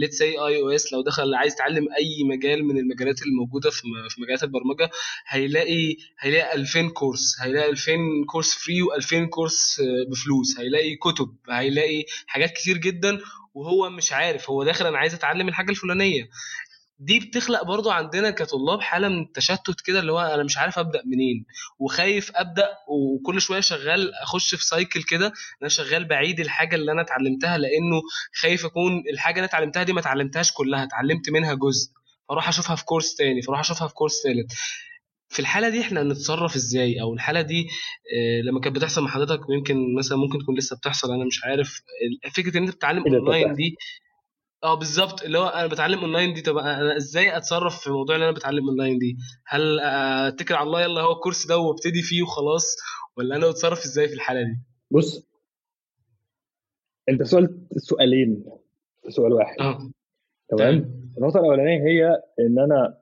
let's 0.00 0.18
say 0.18 0.24
iOS 0.38 0.92
لو 0.92 1.02
دخل 1.02 1.34
عايز 1.34 1.52
يتعلم 1.52 1.86
أي 1.98 2.24
مجال 2.24 2.64
من 2.64 2.78
المجالات 2.78 3.22
الموجودة 3.22 3.70
في 3.70 3.82
في 4.08 4.20
مجالات 4.22 4.42
البرمجة 4.42 4.90
هيلاقي 5.28 5.96
هيلاقي 6.20 6.54
2000 6.56 6.88
كورس 6.88 7.36
هيلاقي 7.40 7.70
2000 7.70 7.92
كورس 8.26 8.54
free 8.54 8.82
و2000 8.82 9.28
كورس 9.28 9.80
بفلوس 10.10 10.58
هيلاقي 10.58 10.96
كتب 10.96 11.36
هيلاقي 11.50 12.04
حاجات 12.26 12.50
كتير 12.50 12.76
جدا 12.76 13.18
وهو 13.54 13.90
مش 13.90 14.12
عارف 14.12 14.50
هو 14.50 14.64
داخل 14.64 14.86
أنا 14.86 14.98
عايز 14.98 15.14
أتعلم 15.14 15.48
الحاجة 15.48 15.70
الفلانية. 15.70 16.28
دي 17.04 17.20
بتخلق 17.20 17.62
برضو 17.64 17.90
عندنا 17.90 18.30
كطلاب 18.30 18.80
حالة 18.80 19.08
من 19.08 19.22
التشتت 19.22 19.80
كده 19.84 20.00
اللي 20.00 20.12
هو 20.12 20.20
أنا 20.20 20.42
مش 20.42 20.58
عارف 20.58 20.78
أبدأ 20.78 21.02
منين 21.06 21.44
وخايف 21.78 22.30
أبدأ 22.34 22.68
وكل 22.88 23.40
شوية 23.40 23.60
شغال 23.60 24.14
أخش 24.14 24.54
في 24.54 24.64
cycle 24.64 25.02
كده 25.02 25.32
أنا 25.62 25.68
شغال 25.68 26.04
بعيد 26.04 26.40
الحاجة 26.40 26.76
اللي 26.76 26.92
أنا 26.92 27.02
اتعلمتها 27.02 27.58
لأنه 27.58 28.02
خايف 28.40 28.64
أكون 28.64 29.02
الحاجة 29.12 29.34
اللي 29.34 29.40
أنا 29.44 29.48
اتعلمتها 29.48 29.82
دي 29.82 29.92
ما 29.92 30.00
اتعلمتهاش 30.00 30.52
كلها 30.52 30.84
اتعلمت 30.84 31.30
منها 31.30 31.54
جزء 31.54 31.90
فأروح 32.28 32.48
أشوفها 32.48 32.76
في 32.76 32.84
كورس 32.84 33.14
تاني 33.14 33.42
فأروح 33.42 33.60
أشوفها 33.60 33.88
في 33.88 33.94
كورس 33.94 34.22
تالت 34.22 34.52
في 35.28 35.38
الحالة 35.40 35.68
دي 35.68 35.80
إحنا 35.80 36.02
نتصرف 36.02 36.56
إزاي 36.56 37.00
أو 37.00 37.14
الحالة 37.14 37.40
دي 37.40 37.66
آه، 38.16 38.40
لما 38.42 38.60
كانت 38.60 38.76
بتحصل 38.76 39.02
مع 39.04 39.10
حضرتك 39.10 39.48
ويمكن 39.48 39.94
مثلا 39.98 40.18
ممكن 40.18 40.38
تكون 40.38 40.58
لسه 40.58 40.76
بتحصل 40.76 41.12
أنا 41.12 41.24
مش 41.24 41.44
عارف 41.44 41.82
فكرة 42.34 42.58
إن 42.58 42.62
أنت 42.62 42.74
بتتعلم 42.74 43.02
اونلاين؟ 43.16 43.44
دي 43.54 43.76
آه 44.64 44.74
بالظبط 44.74 45.22
اللي 45.22 45.38
هو 45.38 45.46
أنا 45.46 45.66
بتعلم 45.66 45.98
أونلاين 46.00 46.34
دي 46.34 46.40
طب 46.42 46.56
أنا 46.56 46.96
إزاي 46.96 47.36
أتصرف 47.36 47.80
في 47.80 47.90
موضوع 47.90 48.14
اللي 48.14 48.28
أنا 48.28 48.36
بتعلم 48.36 48.68
أونلاين 48.68 48.98
دي؟ 48.98 49.16
هل 49.46 49.80
أتكل 49.80 50.54
على 50.54 50.66
الله 50.66 50.82
يلا 50.82 51.00
هو 51.00 51.12
الكورس 51.12 51.46
ده 51.46 51.58
وأبتدي 51.58 52.02
فيه 52.02 52.22
وخلاص 52.22 52.76
ولا 53.16 53.36
أنا 53.36 53.50
أتصرف 53.50 53.78
إزاي 53.84 54.08
في 54.08 54.14
الحالة 54.14 54.42
دي؟ 54.42 54.58
بص 54.90 55.26
أنت 57.08 57.22
سألت 57.22 57.50
سؤالين 57.76 58.44
في 59.02 59.10
سؤال 59.10 59.32
واحد. 59.32 59.60
آه. 59.60 59.90
تمام؟ 60.48 61.02
النقطة 61.18 61.40
الأولانية 61.40 61.80
هي 61.86 62.22
إن 62.40 62.58
أنا 62.58 62.98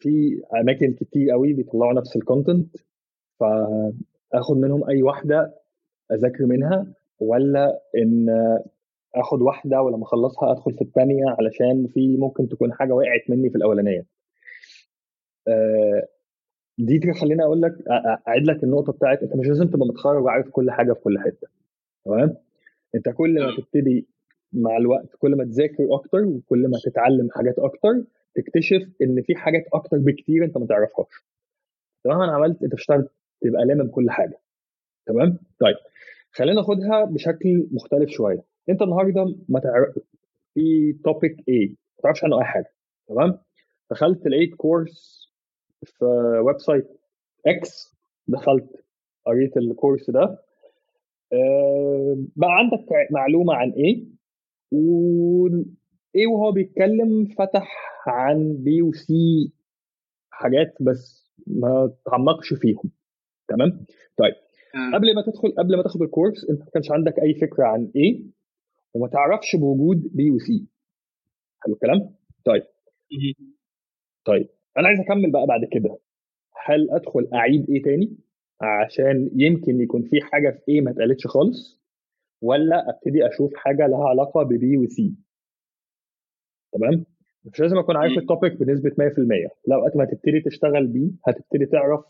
في 0.00 0.42
أماكن 0.60 0.94
كتير 0.94 1.30
قوي 1.30 1.52
بيطلعوا 1.52 1.92
نفس 1.92 2.16
الكونتنت 2.16 2.76
فآخد 3.40 4.56
منهم 4.56 4.88
أي 4.88 5.02
واحدة 5.02 5.54
أذاكر 6.12 6.46
منها 6.46 6.86
ولا 7.18 7.80
إن 7.96 8.26
اخد 9.14 9.42
واحدة 9.42 9.82
ولما 9.82 10.02
اخلصها 10.02 10.52
ادخل 10.52 10.74
في 10.74 10.82
الثانية 10.82 11.24
علشان 11.38 11.86
في 11.94 12.16
ممكن 12.16 12.48
تكون 12.48 12.72
حاجة 12.72 12.92
وقعت 12.92 13.20
مني 13.28 13.50
في 13.50 13.56
الاولانيه. 13.56 14.06
آه، 15.48 16.02
دي 16.78 16.98
تخليني 16.98 17.42
أقول 17.44 17.62
لك 17.62 17.72
اعيد 18.28 18.46
لك 18.46 18.64
النقطه 18.64 18.92
بتاعت 18.92 19.22
انت 19.22 19.36
مش 19.36 19.46
لازم 19.46 19.66
تبقى 19.68 19.86
متخرج 19.88 20.22
وعارف 20.24 20.48
كل 20.50 20.70
حاجة 20.70 20.92
في 20.92 21.00
كل 21.00 21.18
حتة 21.18 21.48
تمام؟ 22.04 22.36
انت 22.94 23.08
كل 23.08 23.34
ما 23.40 23.56
تبتدي 23.56 24.06
مع 24.52 24.76
الوقت 24.76 25.16
كل 25.18 25.36
ما 25.36 25.44
تذاكر 25.44 25.94
أكتر 25.94 26.24
وكل 26.24 26.68
ما 26.68 26.78
تتعلم 26.84 27.28
حاجات 27.30 27.58
أكتر 27.58 28.04
تكتشف 28.34 28.88
ان 29.02 29.22
في 29.22 29.34
حاجات 29.36 29.64
أكتر 29.72 29.98
بكتير 29.98 30.44
انت 30.44 30.58
ما 30.58 30.66
تعرفهاش. 30.66 31.24
تمام 32.04 32.20
أنا 32.20 32.32
عملت 32.32 32.62
انت 32.62 32.74
اشتغلت 32.74 33.10
تبقى 33.42 33.64
لامم 33.66 33.88
كل 33.90 34.10
حاجة 34.10 34.38
تمام؟ 35.06 35.38
طيب 35.60 35.76
خلينا 36.32 36.54
ناخدها 36.60 37.04
بشكل 37.04 37.68
مختلف 37.72 38.10
شوية. 38.10 38.53
انت 38.68 38.82
النهارده 38.82 39.34
ما 39.48 39.60
تعرف 39.60 39.98
في 40.54 40.92
topic 41.04 41.36
A 41.48 41.68
ما 41.68 42.02
تعرفش 42.02 42.24
عنه 42.24 42.38
أي 42.38 42.44
حاجة 42.44 42.72
تمام؟ 43.08 43.38
دخلت 43.90 44.26
لقيت 44.26 44.54
كورس 44.54 45.28
في 45.84 46.04
website 46.44 46.88
X 47.46 47.94
دخلت 48.28 48.84
قريت 49.26 49.56
الكورس 49.56 50.10
ده. 50.10 50.38
آه، 51.32 52.16
بقى 52.36 52.50
عندك 52.50 52.86
معلومة 53.10 53.54
عن 53.54 53.70
A 53.70 54.04
و 54.72 55.46
A 56.14 56.26
وهو 56.26 56.52
بيتكلم 56.52 57.24
فتح 57.38 57.76
عن 58.06 58.56
B 58.56 58.82
و 58.82 59.17
C 59.17 59.52
حاجات 60.30 60.74
بس 60.80 61.32
ما 61.46 61.92
تعمقش 62.06 62.54
فيهم 62.54 62.90
تمام؟ 63.48 63.86
طيب 64.18 64.34
قبل 64.94 65.14
ما 65.14 65.22
تدخل 65.22 65.54
قبل 65.58 65.76
ما 65.76 65.82
تاخد 65.82 66.02
الكورس 66.02 66.50
انت 66.50 66.60
ما 66.60 66.66
كانش 66.74 66.90
عندك 66.90 67.18
أي 67.18 67.34
فكرة 67.34 67.64
عن 67.64 67.90
A 67.96 68.22
وما 68.94 69.08
تعرفش 69.08 69.56
بوجود 69.56 70.02
B 70.12 70.30
و 70.30 70.48
C 70.48 70.66
حلو 71.60 71.74
الكلام؟ 71.74 72.14
طيب. 72.44 72.62
طيب 74.24 74.48
أنا 74.78 74.88
عايز 74.88 75.00
أكمل 75.00 75.32
بقى 75.32 75.46
بعد 75.46 75.60
كده. 75.72 75.98
هل 76.66 76.90
أدخل 76.90 77.28
أعيد 77.34 77.70
A 77.70 77.82
تاني 77.82 78.16
عشان 78.62 79.30
يمكن 79.34 79.80
يكون 79.80 80.02
في 80.02 80.20
حاجة 80.20 80.50
في 80.50 80.72
A 80.72 80.80
ما 80.80 80.90
اتقالتش 80.90 81.26
خالص؟ 81.26 81.80
ولا 82.42 82.90
أبتدي 82.90 83.26
أشوف 83.28 83.52
حاجة 83.56 83.86
لها 83.86 84.08
علاقة 84.08 84.42
ب 84.42 84.59
B 84.59 84.76
و 84.76 84.95
C 84.95 85.14
تمام؟ 86.72 87.04
مش 87.44 87.60
لازم 87.60 87.78
أكون 87.78 87.96
عارف 87.96 88.18
ال 88.18 88.24
topic 88.24 88.52
بنسبة 88.52 88.90
100% 88.90 89.50
لا 89.66 89.76
وقت 89.76 89.96
ما 89.96 90.04
تبتدي 90.04 90.40
تشتغل 90.40 90.86
بيه 90.86 91.10
هتبتدي 91.28 91.66
تعرف 91.66 92.04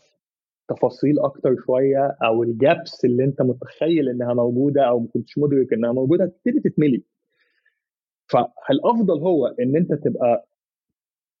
تفاصيل 0.67 1.19
أكتر 1.19 1.55
شوية 1.65 2.17
أو 2.25 2.43
ال 2.43 2.55
gaps 2.55 3.05
اللي 3.05 3.23
أنت 3.23 3.41
متخيل 3.41 4.09
إنها 4.09 4.33
موجودة 4.33 4.81
أو 4.89 4.99
ما 4.99 5.07
كنتش 5.07 5.37
مدرك 5.37 5.73
إنها 5.73 5.91
موجودة 5.91 6.23
هتبتدي 6.23 6.59
تتملي. 6.69 7.03
فالأفضل 8.27 9.19
هو 9.19 9.47
إن 9.47 9.75
أنت 9.75 9.93
تبقى 9.93 10.47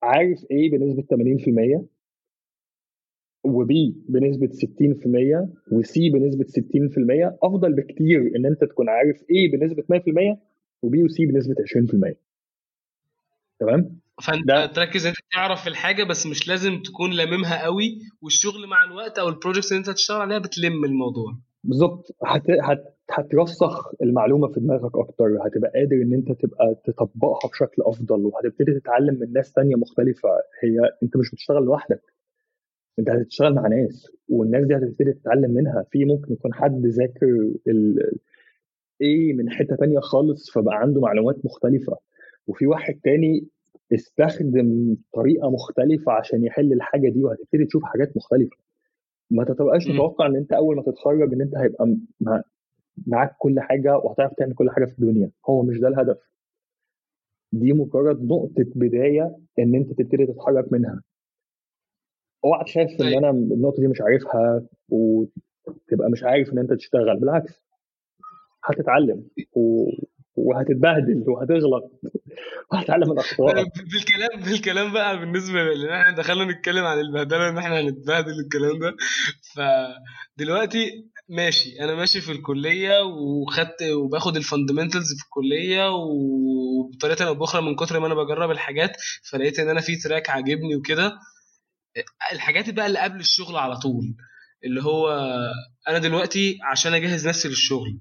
عارف 0.03 0.45
A 0.51 0.71
بنسبة 0.71 1.03
80% 1.03 1.85
و 3.43 3.69
B 3.69 3.95
بنسبة 4.09 4.47
60% 4.47 5.49
و 5.71 5.90
C 5.90 6.09
بنسبة 6.09 6.43
60% 6.45 7.37
أفضل 7.43 7.73
بكتير 7.73 8.31
إن 8.35 8.45
أنت 8.45 8.63
تكون 8.63 8.89
عارف 8.89 9.23
A 9.29 9.51
بنسبة 9.51 9.83
100% 9.89 10.37
و 10.81 10.92
B 10.92 11.03
و 11.03 11.14
C 11.14 11.25
بنسبة 11.25 11.55
20% 12.11 12.15
تمام؟ 13.59 13.99
فأنت 14.23 14.47
ده. 14.47 14.65
تركز 14.65 15.05
أنت 15.05 15.15
تعرف 15.33 15.67
الحاجة 15.67 16.03
بس 16.03 16.27
مش 16.27 16.47
لازم 16.47 16.81
تكون 16.81 17.11
لاممها 17.11 17.63
قوي 17.63 17.99
والشغل 18.21 18.67
مع 18.67 18.83
الوقت 18.83 19.19
أو 19.19 19.29
ال 19.29 19.34
projects 19.34 19.71
اللي 19.71 19.79
أنت 19.79 19.89
هتشتغل 19.89 20.21
عليها 20.21 20.39
بتلم 20.39 20.85
الموضوع. 20.85 21.37
بالظبط. 21.63 22.15
هت... 22.25 22.43
هت... 22.63 22.83
هترسخ 23.11 23.91
المعلومة 24.01 24.47
في 24.47 24.59
دماغك 24.59 24.91
أكتر 24.97 25.25
هتبقى 25.25 25.71
قادر 25.75 25.95
إن 25.95 26.13
أنت 26.13 26.31
تبقى 26.31 26.75
تطبقها 26.85 27.49
بشكل 27.49 27.81
أفضل 27.81 28.25
وهتبتدي 28.25 28.79
تتعلم 28.79 29.19
من 29.19 29.33
ناس 29.33 29.51
تانية 29.53 29.75
مختلفة. 29.75 30.29
هي 30.63 30.79
أنت 31.03 31.17
مش 31.17 31.31
بتشتغل 31.31 31.63
لوحدك. 31.63 32.01
أنت 32.99 33.09
هتشتغل 33.09 33.53
مع 33.55 33.67
ناس 33.67 34.07
والناس 34.29 34.65
دي 34.67 34.75
هتبتدي 34.75 35.13
تتعلم 35.13 35.51
منها. 35.51 35.85
في 35.91 36.05
ممكن 36.05 36.33
يكون 36.33 36.53
حد 36.53 36.85
ذاكر 36.85 37.27
ال... 37.67 38.11
إيه 39.01 39.33
من 39.33 39.49
حتة 39.49 39.75
تانية 39.75 39.99
خالص 39.99 40.51
فبقى 40.51 40.75
عنده 40.75 41.01
معلومات 41.01 41.35
مختلفة. 41.45 41.97
وفي 42.47 42.67
واحد 42.67 42.99
تاني 43.03 43.47
استخدم 43.93 44.95
طريقة 45.13 45.49
مختلفة 45.49 46.11
عشان 46.11 46.43
يحل 46.43 46.73
الحاجة 46.73 47.09
دي 47.09 47.23
وهتبتدي 47.23 47.65
تشوف 47.65 47.83
حاجات 47.83 48.17
مختلفة. 48.17 48.57
ما 49.31 49.43
تبقاش 49.43 49.87
متوقع 49.87 50.25
إن 50.27 50.35
أنت 50.35 50.53
أول 50.53 50.75
ما 50.75 50.81
تتخرج 50.81 51.33
إن 51.33 51.41
أنت 51.41 51.57
هيبقى 51.57 51.95
مع 52.21 52.41
معاك 53.07 53.35
كل 53.39 53.59
حاجة 53.59 53.97
وهتعرف 53.97 54.33
تعمل 54.33 54.53
كل 54.53 54.69
حاجة 54.71 54.85
في 54.85 54.99
الدنيا. 54.99 55.31
هو 55.49 55.63
مش 55.63 55.79
ده 55.79 55.87
الهدف. 55.87 56.17
دي 57.51 57.73
مجرد 57.73 58.23
نقطة 58.23 58.65
بداية 58.75 59.37
إن 59.59 59.75
أنت 59.75 59.89
تبتدي 59.91 60.25
تتحرك 60.25 60.71
منها. 60.73 61.01
أوعى 62.45 62.63
تخاف 62.65 62.89
إن 62.91 62.97
طيب. 62.97 63.17
أنا 63.17 63.29
النقطة 63.29 63.81
دي 63.81 63.87
مش 63.87 64.01
عارفها 64.01 64.65
وتبقى 64.89 66.09
مش 66.11 66.23
عارف 66.23 66.53
إن 66.53 66.59
أنت 66.59 66.73
تشتغل 66.73 67.19
بالعكس. 67.19 67.61
هتتعلم 68.63 69.27
و... 69.55 69.89
وهتتبهدل 70.35 71.23
وهتغلط. 71.27 71.91
وهتتعلم 72.71 73.09
من 73.09 73.19
أخطائك. 73.19 73.67
بالكلام 73.93 74.41
بالكلام 74.43 74.93
بقى 74.93 75.19
بالنسبة 75.19 75.63
لإن 75.63 75.89
إحنا 75.89 76.15
دخلنا 76.15 76.45
نتكلم 76.45 76.85
عن 76.85 76.99
البهدلة 76.99 77.49
إن 77.49 77.57
إحنا 77.57 77.79
هنتبهدل 77.79 78.39
الكلام 78.39 78.79
ده. 78.79 78.95
فدلوقتي 79.55 81.05
ماشي. 81.29 81.79
أنا 81.79 81.95
ماشي 81.95 82.21
في 82.21 82.31
الكلية 82.31 83.01
وخدت 83.03 83.83
وباخد 83.83 84.37
ال 84.37 84.43
fundamentals 84.43 85.13
في 85.13 85.23
الكلية 85.25 85.89
وبطريقة 85.89 87.27
أو 87.27 87.33
باخرى 87.35 87.61
من 87.61 87.75
كتر 87.75 87.99
ما 87.99 88.07
أنا 88.07 88.15
بجرب 88.15 88.51
الحاجات 88.51 88.91
فلقيت 89.31 89.59
إن 89.59 89.69
أنا 89.69 89.81
في 89.81 89.95
track 89.95 90.29
عاجبني 90.29 90.75
وكده. 90.75 91.19
الحاجات 92.31 92.69
بقى 92.69 92.87
اللي 92.87 92.99
قبل 92.99 93.19
الشغل 93.19 93.55
على 93.57 93.77
طول 93.77 94.15
اللي 94.65 94.83
هو 94.83 95.09
أنا 95.87 95.97
دلوقتي 95.97 96.57
عشان 96.63 96.93
أجهز 96.93 97.27
نفسي 97.27 97.47
للشغل 97.47 97.99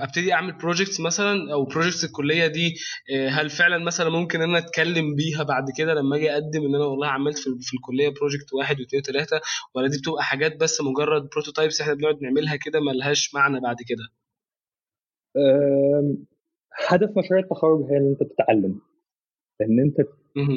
ابتدي 0.00 0.32
اعمل 0.32 0.52
projects 0.52 1.00
مثلا 1.00 1.52
أو 1.52 1.64
projects 1.64 2.04
الكلية 2.04 2.46
دي 2.46 2.74
آه، 3.14 3.28
هل 3.28 3.50
فعلا 3.50 3.78
مثلا 3.78 4.10
ممكن 4.10 4.42
إن 4.42 4.48
أنا 4.48 4.58
أتكلم 4.58 5.14
بيها 5.14 5.42
بعد 5.42 5.64
كده 5.78 5.94
لما 5.94 6.16
أجي 6.16 6.32
أقدم 6.32 6.62
إن 6.64 6.74
أنا 6.74 6.84
والله 6.84 7.08
عملت 7.08 7.38
في, 7.38 7.50
في 7.60 7.74
الكلية 7.76 8.08
project 8.08 8.52
واحد 8.52 8.80
واثنين 8.80 9.02
وثلاثه 9.02 9.40
ولا 9.74 9.88
دي 9.88 9.98
بتبقى 9.98 10.22
حاجات 10.22 10.56
بس 10.60 10.80
مجرد 10.80 11.28
prototypes 11.32 11.80
إحنا 11.80 11.94
بنقعد 11.94 12.22
نعملها 12.22 12.56
كده 12.56 12.80
ملهاش 12.80 13.34
معنى 13.34 13.60
بعد 13.60 13.76
كده؟ 13.88 14.04
هدف 16.88 17.18
مشاريع 17.18 17.44
التخرج 17.44 17.84
هي 17.90 17.96
إن 17.96 18.06
أنت 18.20 18.32
تتعلم. 18.32 18.80
إن 19.62 19.80
أنت 19.80 19.96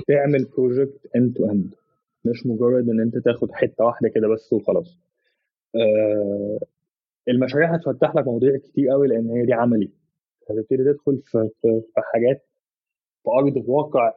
تعمل 0.07 0.45
project 0.57 1.01
end 1.15 1.33
to 1.37 1.45
end 1.51 1.75
مش 2.25 2.45
مجرد 2.45 2.89
إن 2.89 2.99
أنت 3.01 3.17
تاخد 3.17 3.51
حتة 3.51 3.83
واحدة 3.85 4.09
كده 4.09 4.27
بس 4.27 4.53
وخلاص. 4.53 4.97
آه، 5.75 6.59
المشاريع 7.29 7.75
هتفتح 7.75 8.15
لك 8.15 8.27
مواضيع 8.27 8.57
كتير 8.57 8.89
قوي 8.89 9.07
لأن 9.07 9.29
هي 9.29 9.45
دي 9.45 9.53
عملي. 9.53 9.91
هتبتدي 10.49 10.83
تدخل 10.83 11.21
في, 11.25 11.49
في, 11.61 11.81
في 11.95 12.01
حاجات 12.13 12.45
في 13.23 13.29
أرض 13.29 13.57
الواقع 13.57 14.13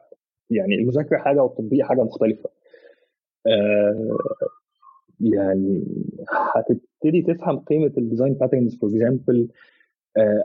يعني 0.49 0.75
المذاكرة 0.75 1.17
حاجة 1.17 1.43
والتطبيق 1.43 1.85
حاجة 1.85 2.01
مختلفة. 2.03 2.49
آه 3.47 4.17
يعني 5.21 5.83
هتبتدي 6.55 7.21
تفهم 7.33 7.59
قيمة 7.59 7.91
ال 7.97 8.02
design 8.02 8.33
patterns 8.33 8.77
for 8.79 8.89
example 8.89 9.47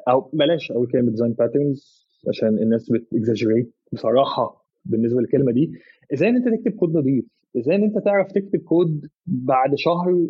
أو 0.08 0.20
بلاش 0.32 0.72
أقول 0.72 0.86
كلمة 0.86 1.10
design 1.10 1.32
patterns 1.32 2.06
عشان 2.28 2.48
الناس 2.48 2.90
بت 2.92 3.06
exaggerate 3.06 3.74
بصراحة 3.92 4.64
بالنسبة 4.84 5.20
للكلمة 5.20 5.52
دي. 5.52 5.72
إزاي 6.12 6.28
إن 6.28 6.36
أنت 6.36 6.48
تكتب 6.48 6.76
كود 6.76 6.96
نظيف؟ 6.96 7.24
إزاي 7.58 7.76
إن 7.76 7.82
أنت 7.82 7.98
تعرف 7.98 8.32
تكتب 8.32 8.58
كود 8.58 9.06
بعد 9.26 9.74
شهر 9.74 10.26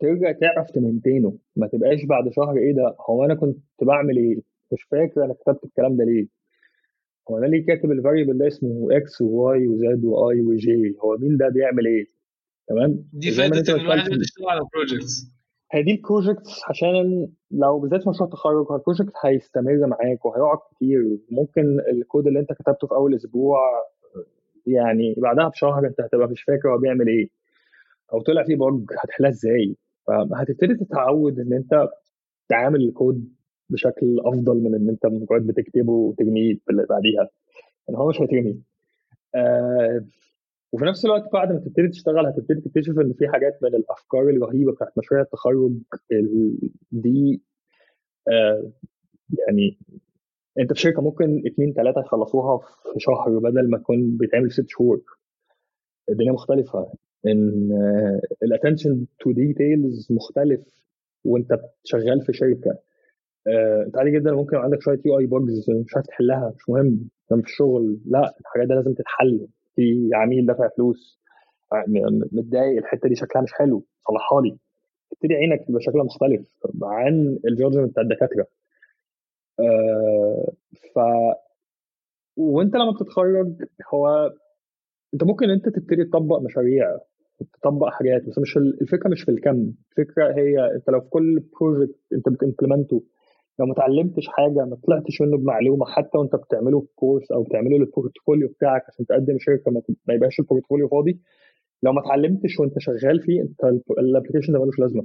ترجع 0.00 0.32
تعرف 0.32 0.70
ت 0.70 0.76
maintain 0.76 1.26
ه. 1.26 1.38
ما 1.56 1.66
تبقاش 1.66 2.04
بعد 2.04 2.28
شهر 2.32 2.56
إيه 2.56 2.74
ده؟ 2.74 2.96
هو 3.10 3.24
أنا 3.24 3.34
كنت 3.34 3.58
بعمل 3.82 4.16
إيه؟ 4.16 4.36
مش 4.72 4.82
فاكر 4.82 5.24
أنا 5.24 5.34
كتبت 5.34 5.64
الكلام 5.64 5.96
ده 5.96 6.04
ليه. 6.04 6.26
هو 7.30 7.38
أنا 7.38 7.46
ليه 7.46 7.66
كاتب 7.66 7.90
ال 7.92 7.97
variable 7.97 8.38
ده 8.38 8.46
اسمه 8.46 8.88
إكس 8.90 9.20
وواي 9.20 9.68
وزد 9.68 10.04
واي 10.04 10.40
وجي 10.40 10.96
هو 11.04 11.16
مين 11.18 11.36
ده 11.36 11.48
بيعمل 11.48 11.86
إيه؟ 11.86 12.06
تمام؟ 12.68 13.04
دي 13.12 13.30
فائده 13.30 13.74
إن 13.74 13.80
الواحد 13.80 13.98
يشتغل 14.12 14.48
على 14.48 14.60
projects 14.74 15.36
هي 15.72 15.82
دي 15.82 15.90
ال 15.92 16.00
projects 16.00 16.60
عشان 16.68 17.28
لو 17.50 17.78
بالذات 17.78 18.08
مشروع 18.08 18.30
تخرج 18.30 18.66
هو 18.70 18.76
ال 18.76 18.81
project 18.81 19.12
هيستمر 19.24 19.86
معاك 19.86 20.24
وهيقعد 20.26 20.58
كتير. 20.76 21.18
ممكن 21.30 21.80
الكود 21.92 22.26
اللي 22.26 22.40
أنت 22.40 22.52
كتبته 22.52 22.86
في 22.86 22.94
أول 22.94 23.14
أسبوع 23.14 23.58
يعني 24.66 25.14
بعدها 25.18 25.48
بشهر 25.48 25.86
أنت 25.86 26.00
هتبقى 26.00 26.28
مش 26.28 26.42
فاكر 26.42 26.68
هو 26.68 26.78
بيعمل 26.78 27.08
إيه. 27.08 27.28
أو 28.12 28.20
طلع 28.22 28.44
فيه 28.44 28.56
bug 28.56 28.90
هتحلها 29.04 29.30
إزاي؟ 29.30 29.76
فهتبتدي 30.06 30.74
تتعود 30.74 31.40
إن 31.40 31.52
أنت 31.52 31.88
تعامل 32.48 32.82
الكود 32.82 33.28
بشكل 33.70 34.20
أفضل 34.24 34.56
من 34.56 34.74
إن 34.74 34.88
أنت 34.88 35.06
مجرد 35.06 35.46
بتكتبه 35.46 35.92
وترميه 35.92 36.58
بعديها. 36.68 37.28
ان 37.90 37.94
هو 37.94 38.08
مش 38.08 38.20
هيترمي 38.20 38.60
آه 39.34 40.06
وفي 40.72 40.84
نفس 40.84 41.04
الوقت 41.04 41.32
بعد 41.32 41.52
ما 41.52 41.58
تبتدي 41.58 41.88
تشتغل 41.88 42.26
هتبتدي 42.26 42.60
تكتشف 42.60 42.98
إن 42.98 43.12
في 43.12 43.28
حاجات 43.28 43.58
من 43.62 43.74
الأفكار 43.74 44.22
الرهيبة 44.30 44.72
بتاعت 44.72 44.98
مشاريع 44.98 45.24
التخرج 45.24 45.72
دي 46.92 47.42
آه 48.28 48.70
يعني 49.48 49.78
أنت 50.60 50.72
في 50.72 50.80
شركة 50.80 51.02
ممكن 51.02 51.42
اثنين 51.46 51.72
ثلاثة 51.72 52.00
يخلصوها 52.00 52.58
في 52.58 53.00
شهر 53.00 53.38
بدل 53.38 53.70
ما 53.70 53.78
تكون 53.78 54.16
بيتعمل 54.16 54.52
ست 54.52 54.64
شهور. 54.68 55.00
الدنيا 56.08 56.32
مختلفة. 56.32 56.92
إن 57.26 57.70
ال 58.42 58.48
attention 58.48 59.06
to 59.20 59.32
details 59.32 60.08
مختلف 60.12 60.60
وانت 61.24 61.60
شغال 61.84 62.20
في 62.26 62.32
شركة. 62.32 62.78
آه، 63.48 63.82
انت 63.86 63.98
عادي 63.98 64.10
جدا 64.10 64.32
ممكن 64.32 64.56
عندك 64.56 64.80
شوية 64.82 65.00
UI 65.06 65.18
bugs 65.18 65.70
مش 65.70 65.96
عارف 65.96 66.06
تحلها 66.06 66.52
مش 66.56 66.68
مهم. 66.70 67.08
انت 67.32 67.40
في 67.42 67.46
الشغل 67.50 67.98
لا 68.06 68.34
الحاجات 68.40 68.68
دي 68.68 68.74
لازم 68.74 68.94
تتحل. 68.94 69.48
في 69.76 70.10
عميل 70.14 70.46
دافع 70.46 70.68
فلوس. 70.76 71.20
متضايق 72.32 72.78
الحتة 72.78 73.08
دي 73.08 73.14
شكلها 73.16 73.42
مش 73.44 73.52
حلو. 73.54 73.84
صلحها 74.08 74.40
لي. 74.42 74.58
تبتدي 75.10 75.34
عينك 75.34 75.70
بشكل 75.70 75.98
مختلف 75.98 76.48
عن 76.82 77.38
ال 77.48 77.52
judgement 77.52 77.90
بتاع 77.90 78.02
الدكاترة. 78.02 78.46
آه 79.60 80.52
ف 80.94 80.98
وانت 82.36 82.74
لما 82.76 82.90
بتتخرج 82.92 83.54
هو 83.94 84.30
انت 85.14 85.24
ممكن 85.24 85.50
انت 85.50 85.68
تبتدي 85.68 86.04
تطبق 86.04 86.40
مشاريع 86.40 86.98
تطبق 87.62 87.88
حاجات 87.88 88.22
بس 88.28 88.38
مش 88.38 88.56
الفكرة 88.56 89.08
مش 89.10 89.22
في 89.22 89.30
الكم 89.30 89.72
الفكرة 89.90 90.32
هي 90.34 90.74
انت 90.74 90.90
لو 90.90 91.00
في 91.00 91.08
كل 91.08 91.42
project 91.60 91.94
انت 92.12 92.28
بت 92.28 92.40
implement 92.40 92.96
ه 92.96 93.02
لو 93.58 93.66
ما 93.66 93.72
اتعلمتش 93.72 94.28
حاجة 94.28 94.64
ما 94.64 94.76
طلعتش 94.86 95.20
منه 95.20 95.36
بمعلومة 95.38 95.86
حتى 95.86 96.18
وانت 96.18 96.36
بتعمله 96.36 96.80
في 96.80 96.86
course 96.94 97.30
أو 97.32 97.42
بتعمله 97.42 97.78
لل 97.78 97.91
portfolio 97.91 98.48
بتاعك 98.48 98.82
عشان 98.88 99.06
تقدم 99.06 99.36
شركة 99.38 99.70
ما 100.08 100.14
يبقاش 100.14 100.40
ال 100.40 100.45
portfolio 100.45 100.88
فاضي 100.88 101.20
لو 101.82 101.92
ما 101.92 102.00
اتعلمتش 102.00 102.60
وانت 102.60 102.78
شغال 102.78 103.20
فيه 103.22 103.42
انت 103.42 103.64
ال 103.90 103.95
application 103.95 104.52
ده 104.52 104.58
ملوش 104.62 104.78
لازمة. 104.78 105.04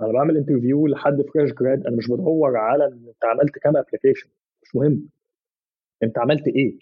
أنا 0.00 0.12
بعمل 0.12 0.36
interview 0.36 0.86
لحد 0.86 1.22
fresh 1.34 1.52
grad 1.52 1.86
أنا 1.86 1.96
مش 1.96 2.08
بدور 2.10 2.56
على 2.56 2.84
أنت 2.86 3.24
عملت 3.24 3.58
كام 3.62 3.76
application 3.76 4.28
مش 4.62 4.76
مهم. 4.76 5.08
أنت 6.02 6.18
عملت 6.18 6.48
إيه؟ 6.48 6.78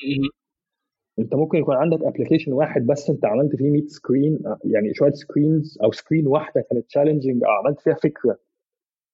انت 1.18 1.34
ممكن 1.34 1.58
يكون 1.58 1.76
عندك 1.76 1.98
application 2.02 2.52
واحد 2.52 2.86
بس 2.86 3.10
انت 3.10 3.24
عملت 3.24 3.56
فيه 3.56 3.70
100 3.70 3.86
screen 3.86 4.38
يعني 4.64 4.94
شوية 4.94 5.10
screens 5.12 5.78
أو 5.84 5.92
screen 5.92 6.26
واحدة 6.26 6.60
كانت 6.70 6.86
challenging 6.86 7.44
أو 7.44 7.50
عملت 7.50 7.80
فيها 7.80 7.94
فكرة 7.94 8.38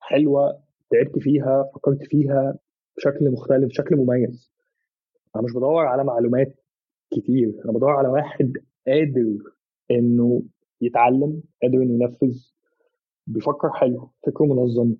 حلوة 0.00 0.62
تعبت 0.90 1.18
فيها 1.18 1.70
فكرت 1.74 2.02
فيها 2.02 2.58
بشكل 2.96 3.30
مختلف 3.30 3.68
بشكل 3.68 3.96
مميز. 3.96 4.52
أنا 5.37 5.44
مش 5.44 5.52
بدور 5.52 5.87
على 5.87 6.04
معلومات 6.04 6.61
كتير 7.11 7.54
أنا 7.64 7.72
بدور 7.72 7.90
على 7.90 8.08
واحد 8.08 8.52
قادر 8.87 9.38
إنه 9.90 10.42
يتعلم 10.80 11.42
قادر 11.62 11.82
إنه 11.82 12.04
ينفذ 12.04 12.38
بيفكر 13.26 13.70
حلو 13.70 14.11
فكره 14.26 14.44
منظم. 14.44 14.94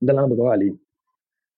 ده 0.00 0.10
اللي 0.12 0.20
أنا 0.24 0.34
بدور 0.34 0.48
عليه. 0.48 0.89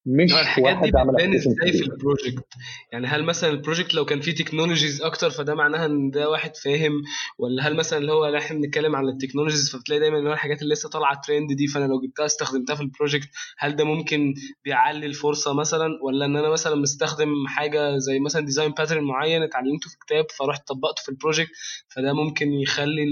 مش 0.06 0.32
الحاجات 0.32 0.76
دي 0.82 0.90
بتبان 0.90 1.34
إزاي 1.34 1.72
في 1.72 1.82
البروجكت 1.84 2.44
يعني 2.92 3.06
هل 3.06 3.24
مثلا 3.24 3.50
ال 3.50 3.56
project 3.56 3.94
لو 3.94 4.04
كان 4.04 4.20
فيه 4.20 4.34
technologies 4.34 5.02
أكتر 5.02 5.30
فده 5.30 5.54
معناها 5.54 5.86
إن 5.86 6.10
ده 6.10 6.30
واحد 6.30 6.56
فاهم؟ 6.56 6.92
ولا 7.38 7.68
هل 7.68 7.76
مثلا 7.76 7.98
اللي 7.98 8.12
هو 8.12 8.36
إحنا 8.36 8.58
بنتكلم 8.58 8.96
عن 8.96 9.08
ال 9.08 9.13
technologies 9.13 9.70
فبتلاقي 9.70 10.00
دايما 10.00 10.18
اللي 10.18 10.28
هو 10.28 10.32
الحاجات 10.32 10.62
اللي 10.62 10.72
لسه 10.74 10.88
طالعة 10.88 11.20
ترند 11.20 11.52
دي 11.52 11.66
فأنا 11.66 11.84
لو 11.84 12.00
جبتها 12.00 12.26
استخدمتها 12.26 12.76
في 12.76 12.82
ال 12.82 12.88
project 12.88 13.28
هل 13.58 13.76
ده 13.76 13.84
ممكن 13.84 14.34
بيعلي 14.64 15.06
الفرصة 15.06 15.52
مثلا؟ 15.54 15.88
ولا 16.02 16.24
إن 16.24 16.36
أنا 16.36 16.48
مثلا 16.48 16.74
مستخدم 16.74 17.46
حاجة 17.46 17.98
زي 17.98 18.20
مثلا 18.20 18.44
design 18.46 18.70
pattern 18.70 19.04
معين 19.04 19.42
اتعلمته 19.42 19.90
في 19.90 19.96
كتاب 20.06 20.26
فرحت 20.38 20.68
طبقته 20.68 21.02
في 21.02 21.08
ال 21.08 21.13
project 21.14 21.50
فده 21.88 22.12
ممكن 22.12 22.52
يخلي 22.52 23.04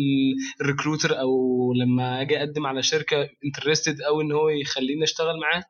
ال 0.60 0.66
recruiter 0.66 1.20
أو 1.20 1.72
لما 1.72 2.20
أجي 2.20 2.38
أقدم 2.38 2.66
على 2.66 2.82
شركة 2.82 3.28
interested 3.44 4.00
أو 4.00 4.20
إن 4.20 4.32
هو 4.32 4.48
يخليني 4.48 5.04
أشتغل 5.04 5.40
معاه؟ 5.40 5.64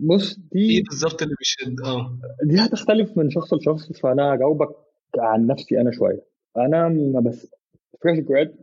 بص 0.00 0.38
دي 0.52 0.70
إيه 0.70 0.84
بالظبط 0.84 1.22
اللي 1.22 1.34
بيشد؟ 1.38 1.80
آه. 1.80 2.18
دي 2.44 2.56
هتختلف 2.60 3.18
من 3.18 3.30
شخص 3.30 3.54
لشخص 3.54 3.92
فأنا 4.00 4.34
هجاوبك 4.34 4.68
عن 5.18 5.46
نفسي 5.46 5.80
أنا 5.80 5.90
شوية. 5.90 6.24
أنا 6.56 6.88
ما 6.88 7.20
بس 7.20 7.50
fresh 8.02 8.18
grad 8.20 8.54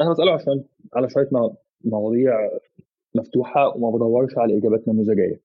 أنا 0.00 0.10
بسأله 0.12 0.32
عشان 0.32 0.64
على 0.94 1.08
شوية 1.10 1.28
مواضيع 1.84 2.32
مفتوحة 3.14 3.76
وما 3.76 3.90
بدورش 3.96 4.38
على 4.38 4.58
إجابات 4.58 4.88
نموذجية. 4.88 5.40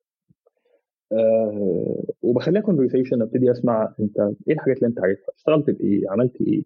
أه 1.12 2.04
وبخليها 2.22 2.62
conversation 2.62 3.22
أبتدي 3.22 3.52
أسمع 3.52 3.94
أنت 4.00 4.20
إيه 4.20 4.54
الحاجات 4.54 4.78
اللي 4.78 4.88
أنت 4.88 5.00
عارفها؟ 5.00 5.34
اشتغلت 5.36 5.70
بإيه؟ 5.70 6.10
عملت 6.10 6.42
إيه؟ 6.42 6.64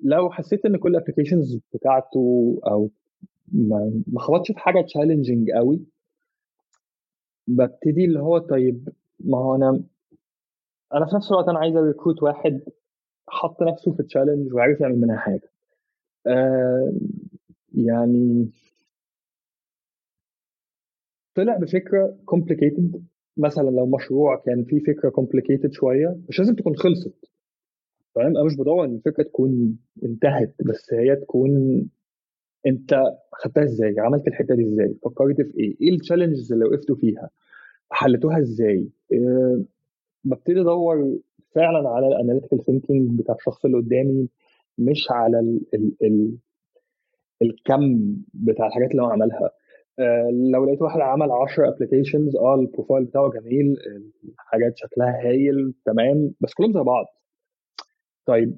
لو 0.00 0.30
حسيت 0.30 0.66
إن 0.66 0.76
كل 0.76 0.90
ال 0.90 0.95
applications 0.95 1.58
بتاعته 1.74 2.60
أو 2.66 2.90
ما 3.52 4.02
خبطش 4.16 4.52
في 4.52 4.58
حاجة 4.58 4.80
challenging 4.80 5.50
قوي 5.50 5.80
ببتدي 7.46 8.04
اللي 8.04 8.20
هو 8.20 8.38
طيب 8.38 8.88
ما 9.20 9.38
هو 9.38 9.54
أنا 9.54 9.84
أنا 10.94 11.06
في 11.06 11.16
نفس 11.16 11.32
الوقت 11.32 11.48
أنا 11.48 11.58
عايز 11.58 11.76
recruit 11.76 12.22
واحد 12.22 12.60
حط 13.28 13.62
نفسه 13.62 13.92
في 13.92 14.02
challenge 14.02 14.54
وعارف 14.54 14.80
يعمل 14.80 15.00
منها 15.00 15.16
حاجة. 15.16 15.52
آه 16.26 16.92
يعني 17.74 18.50
طلع 21.34 21.56
بفكرة 21.58 22.16
complicated 22.24 23.04
مثلا 23.36 23.70
لو 23.70 23.86
مشروع 23.86 24.42
كان 24.46 24.64
فيه 24.64 24.80
فكرة 24.80 25.08
complicated 25.10 25.72
شوية 25.72 26.16
مش 26.28 26.38
لازم 26.38 26.54
تكون 26.54 26.76
خلصت. 26.76 27.14
فاهم؟ 28.14 28.26
أنا 28.36 28.44
مش 28.44 28.56
بدور 28.56 28.84
إن 28.84 28.94
الفكرة 28.94 29.22
تكون 29.22 29.78
انتهت 30.04 30.54
بس 30.64 30.92
هي 30.94 31.16
تكون 31.16 31.50
انت 32.66 32.94
خدتها 33.32 33.64
إزاي؟ 33.64 33.94
عملت 33.98 34.28
الحتة 34.28 34.54
دي 34.54 34.64
إزاي؟ 34.64 34.94
فكرت 35.04 35.36
في 35.40 35.58
إيه؟ 35.58 35.76
إيه 35.80 35.90
ال 35.94 35.99
challenges 35.99 36.52
اللي 36.52 36.64
وقفتوا 36.64 36.96
فيها؟ 36.96 37.30
حلتوها 37.90 38.38
إزاي؟ 38.38 38.88
أه 39.12 39.64
ببتدي 40.24 40.60
ادور 40.60 41.18
فعلا 41.54 41.88
على 41.88 42.06
ال 42.08 42.13
analytical 42.13 42.64
thinking 42.64 43.18
بتاع 43.20 43.34
الشخص 43.34 43.64
اللي 43.64 43.76
قدامي 43.76 44.28
مش 44.78 45.06
على 45.10 45.40
ال 45.40 45.60
ال 45.74 45.92
ال 46.02 46.36
الكم 47.42 48.16
بتاع 48.34 48.66
الحاجات 48.66 48.90
اللي 48.90 49.02
هو 49.02 49.06
عملها. 49.06 49.50
أه 49.98 50.30
لو 50.52 50.64
لقيت 50.64 50.82
واحد 50.82 51.00
عمل 51.00 51.30
10 51.32 51.68
applications 51.68 52.36
آه 52.36 52.54
ال 52.54 52.60
profile 52.60 53.04
بتاعه 53.04 53.30
جميل 53.30 53.76
الحاجات 54.24 54.72
شكلها 54.76 55.20
هايل 55.28 55.74
تمام 55.86 56.34
بس 56.40 56.54
كلهم 56.54 56.72
زي 56.72 56.80
بعض. 56.80 57.06
طيب 58.26 58.56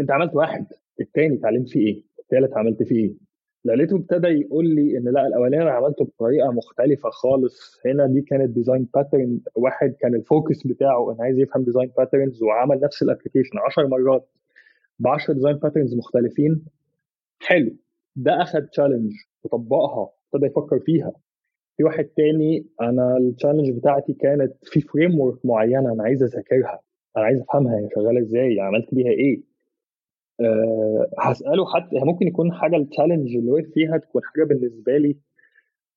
انت 0.00 0.10
عملت 0.10 0.34
واحد 0.34 0.66
التاني 1.00 1.36
اتعلمت 1.38 1.68
فيه 1.68 1.86
إيه؟ 1.86 2.02
التالت 2.18 2.56
عملت 2.56 2.82
فيه 2.82 2.96
إيه؟ 3.04 3.27
لقيته 3.64 3.96
ابتدى 3.96 4.28
يقول 4.28 4.66
لي 4.74 4.98
إن 4.98 5.04
لأ 5.04 5.26
الأولاني 5.26 5.62
أنا 5.62 5.70
عملته 5.70 6.04
بطريقة 6.04 6.50
مختلفة 6.52 7.10
خالص 7.10 7.80
هنا 7.86 8.06
دي 8.06 8.20
كانت 8.20 8.50
design 8.50 8.88
pattern 8.94 9.40
واحد 9.56 9.94
كان 10.00 10.14
ال 10.14 10.23
focus 10.23 10.66
بتاعه 10.66 11.12
انه 11.12 11.22
عايز 11.22 11.38
يفهم 11.38 11.64
design 11.64 11.90
patterns 11.98 12.42
وعمل 12.42 12.80
نفس 12.80 13.02
ال 13.02 13.07
application 13.07 13.58
10 13.58 13.86
مرات 13.86 14.28
ب 14.98 15.06
10 15.06 15.34
design 15.34 15.56
patterns 15.56 15.94
مختلفين 15.94 16.64
حلو 17.40 17.76
ده 18.16 18.42
اخذ 18.42 18.60
challenge 18.60 19.12
وطبقها 19.44 20.10
ابتدى 20.34 20.46
يفكر 20.50 20.78
فيها. 20.78 21.12
في 21.76 21.84
واحد 21.84 22.04
تاني 22.04 22.66
أنا 22.80 23.16
ال 23.16 23.21
challenge 23.21 23.70
بتاعتي 23.70 24.12
كانت 24.12 24.52
في 24.62 24.80
framework 24.80 25.46
معينة 25.46 25.92
أنا 25.92 26.02
عايز 26.02 26.22
أذاكرها 26.22 26.80
أنا 27.16 27.24
عايز 27.24 27.40
أفهمها 27.40 27.78
هي 27.78 27.88
شغالة 27.94 28.20
إزاي 28.20 28.60
عملت 28.60 28.94
بيها 28.94 29.10
إيه؟ 29.10 29.42
أه 30.40 31.10
هسأله 31.18 31.66
حتى 31.74 31.96
ممكن 31.96 32.26
يكون 32.26 32.52
حاجة 32.52 32.76
ال 32.76 32.82
challenge 32.82 33.36
اللي 33.36 33.50
وقف 33.50 33.66
فيها 33.74 33.98
تكون 33.98 34.22
حاجة 34.24 34.44
بالنسبة 34.44 34.96
لي 34.96 35.16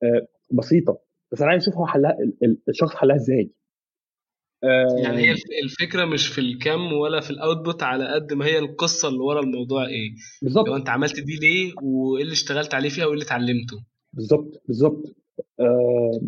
أه 0.03 0.27
بسيطة 0.51 0.99
بس 1.31 1.41
أنا 1.41 1.51
عايز 1.51 1.61
أشوف 1.63 1.75
هو 1.75 1.85
حلها 1.87 2.17
الشخص 2.69 2.95
حلها 2.95 3.15
إزاي. 3.15 3.51
أه 4.63 4.95
يعني 5.03 5.17
هي 5.17 5.35
الفكرة 5.63 6.05
مش 6.05 6.27
في 6.27 6.41
الكم 6.41 6.93
ولا 6.93 7.19
في 7.19 7.29
ال 7.31 7.39
output 7.39 7.83
على 7.83 8.13
قد 8.13 8.33
ما 8.33 8.45
هي 8.45 8.59
القصة 8.59 9.07
اللي 9.07 9.19
ورا 9.19 9.39
الموضوع 9.39 9.85
إيه. 9.87 10.11
بالظبط. 10.41 10.67
لو 10.67 10.75
أنت 10.75 10.89
عملت 10.89 11.19
دي 11.19 11.35
ليه 11.41 11.73
وإيه 11.83 12.23
اللي 12.23 12.33
اشتغلت 12.33 12.73
عليه 12.73 12.89
فيها 12.89 13.05
وإيه 13.05 13.13
اللي 13.13 13.25
اتعلمته. 13.25 13.83
بالظبط 14.13 14.61
بالظبط. 14.67 15.15
أه 15.59 16.21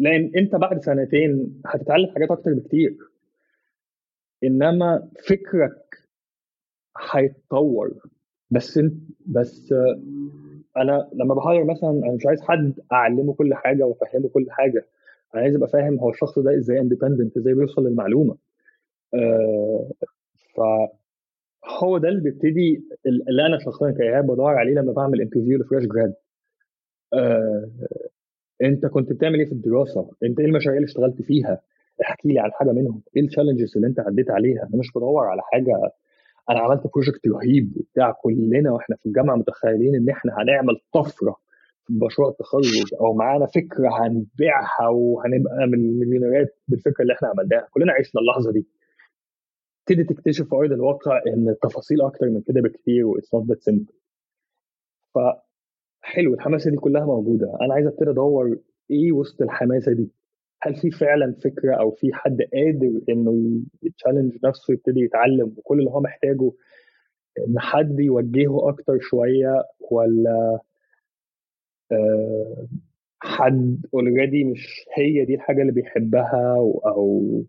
لأن 0.00 0.32
أنت 0.36 0.54
بعد 0.54 0.80
سنتين 0.84 1.62
هتتعلم 1.66 2.10
حاجات 2.14 2.30
أكتر 2.30 2.54
بكتير. 2.54 2.96
إنما 4.44 5.08
فكرك 5.28 5.81
هيتطور. 7.12 7.94
بس 8.50 8.78
انت 8.78 8.94
بس 9.26 9.74
أنا 10.76 11.08
لما 11.12 11.34
ب 11.34 11.40
hire 11.40 11.64
مثلا 11.64 11.90
أنا 11.90 12.12
مش 12.12 12.26
عايز 12.26 12.40
حد 12.42 12.74
أعلمه 12.92 13.34
كل 13.34 13.54
حاجة 13.54 13.84
وأفهمه 13.86 14.28
كل 14.28 14.46
حاجة. 14.50 14.86
أنا 15.34 15.42
عايز 15.42 15.54
أبقى 15.56 15.68
فاهم 15.68 15.98
هو 15.98 16.10
الشخص 16.10 16.38
ده 16.38 16.56
إزاي 16.56 16.80
independent 16.80 17.36
إزاي 17.36 17.54
بيوصل 17.54 17.86
للمعلومة. 17.86 18.36
آه 19.14 19.90
فهو 20.56 21.98
ده 21.98 22.08
اللي 22.08 22.20
بيبتدي 22.22 22.84
اللي 23.06 23.46
أنا 23.46 23.58
شخصيا 23.58 23.90
كإيهاب 23.90 24.24
بدور 24.24 24.54
عليه 24.54 24.74
لما 24.74 24.92
بعمل 24.92 25.20
interview 25.20 25.58
ل 25.58 25.62
fresh 25.62 25.84
grad 25.86 26.14
آه 27.14 27.70
أنت 28.62 28.86
كنت 28.86 29.12
بتعمل 29.12 29.38
إيه 29.38 29.46
في 29.46 29.52
الدراسة؟ 29.52 30.10
أنت 30.22 30.40
إيه 30.40 30.46
المشاريع 30.46 30.76
اللي 30.76 30.86
اشتغلت 30.86 31.22
فيها؟ 31.22 31.60
احكي 32.02 32.28
لي 32.28 32.38
عن 32.40 32.50
حاجة 32.52 32.72
منهم. 32.72 33.02
إيه 33.16 33.22
ال 33.22 33.26
challenges 33.26 33.72
اللي 33.76 33.86
أنت 33.88 34.00
عديت 34.00 34.30
عليها؟ 34.30 34.62
أنا 34.62 34.76
مش 34.76 34.90
بدور 34.96 35.24
على 35.24 35.42
حاجة 35.52 35.90
أنا 36.50 36.60
عملت 36.60 36.82
project 36.94 37.26
رهيب 37.28 37.76
وبتاع 37.76 38.12
كلنا 38.22 38.72
وإحنا 38.72 38.96
في 38.96 39.06
الجامعة 39.06 39.36
متخيلين 39.36 39.94
إن 39.94 40.08
إحنا 40.10 40.32
هنعمل 40.38 40.76
طفرة 40.94 41.36
في 41.86 41.92
مشروع 42.06 42.28
التخرج 42.28 42.94
أو 43.00 43.14
معانا 43.14 43.46
فكرة 43.46 43.88
هنبيعها 44.06 44.88
وهنبقى 44.88 45.66
من 45.66 45.74
المليونيرات 45.74 46.58
بالفكرة 46.68 47.02
اللي 47.02 47.12
إحنا 47.14 47.28
عملناها. 47.28 47.68
كلنا 47.70 47.92
عشنا 47.92 48.20
اللحظة 48.20 48.52
دي. 48.52 48.66
تبتدي 49.86 50.04
تكتشف 50.04 50.48
في 50.48 50.54
ارض 50.56 50.72
الواقع 50.72 51.20
إن 51.26 51.48
التفاصيل 51.48 52.02
أكتر 52.02 52.26
من 52.30 52.40
كده 52.40 52.60
بكتير 52.60 53.06
it's 53.06 53.34
not 53.34 53.46
that 53.48 53.62
simple 53.62 53.86
فحلو 55.14 56.34
الحماسة 56.34 56.70
دي 56.70 56.76
كلها 56.76 57.04
موجودة. 57.06 57.56
أنا 57.62 57.74
عايز 57.74 57.86
أبتدي 57.86 58.10
أدور 58.10 58.58
إيه 58.90 59.12
وسط 59.12 59.42
الحماسة 59.42 59.92
دي؟ 59.92 60.10
هل 60.64 60.76
في 60.76 60.90
فعلا 60.90 61.34
فكرة 61.44 61.74
أو 61.74 61.90
في 61.90 62.12
حد 62.12 62.38
قادر 62.54 63.00
إنه 63.08 63.60
يتشالنج 63.82 64.38
نفسه 64.44 64.74
يبتدي 64.74 65.00
يتعلم 65.00 65.54
وكل 65.56 65.78
اللي 65.78 65.90
هو 65.90 66.00
محتاجه 66.00 66.52
إن 67.48 67.58
حد 67.58 68.00
يوجهه 68.00 68.68
أكتر 68.68 68.98
شوية 69.00 69.62
ولا 69.90 70.58
آه، 71.92 72.66
حد 73.20 73.86
اوريدي 73.94 74.44
مش 74.44 74.84
هي 74.96 75.24
دي 75.24 75.34
الحاجة 75.34 75.60
اللي 75.62 75.72
بيحبها 75.72 76.56
أو 76.86 77.44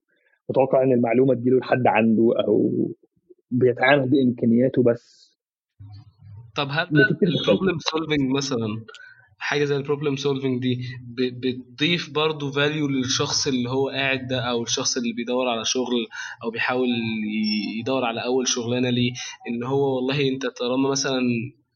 متوقع 0.50 0.84
إن 0.84 0.92
المعلومة 0.92 1.34
تجيله 1.34 1.58
لحد 1.58 1.88
عنده 1.88 2.34
أو 2.48 2.72
بيتعامل 3.52 4.10
بإمكانياته 4.10 4.84
بس. 4.84 5.38
طب 6.56 6.68
هل 6.72 6.88
ال 7.24 7.30
problem 7.30 7.78
solving 7.80 8.30
مثلا؟ 8.36 8.68
حاجة 9.44 9.66
زي 9.66 9.76
ال 9.78 9.82
problem 9.82 10.16
solving 10.16 10.62
دي 10.62 10.80
بتضيف 11.18 12.10
برضه 12.10 12.52
value 12.52 12.88
للشخص 12.88 13.48
اللي 13.48 13.70
هو 13.70 13.90
قاعد 13.90 14.28
ده 14.28 14.40
أو 14.40 14.64
الشخص 14.64 14.98
اللي 14.98 15.14
بيدور 15.14 15.48
على 15.50 15.66
شغل 15.66 16.08
أو 16.44 16.52
بيحاول 16.52 16.88
يدور 17.80 18.06
على 18.06 18.24
أول 18.26 18.48
شغلانة 18.48 18.90
ليه. 18.90 19.12
إن 19.50 19.64
هو 19.64 19.96
والله 19.96 20.28
أنت 20.30 20.46
طالما 20.46 20.90
مثلا 20.90 21.22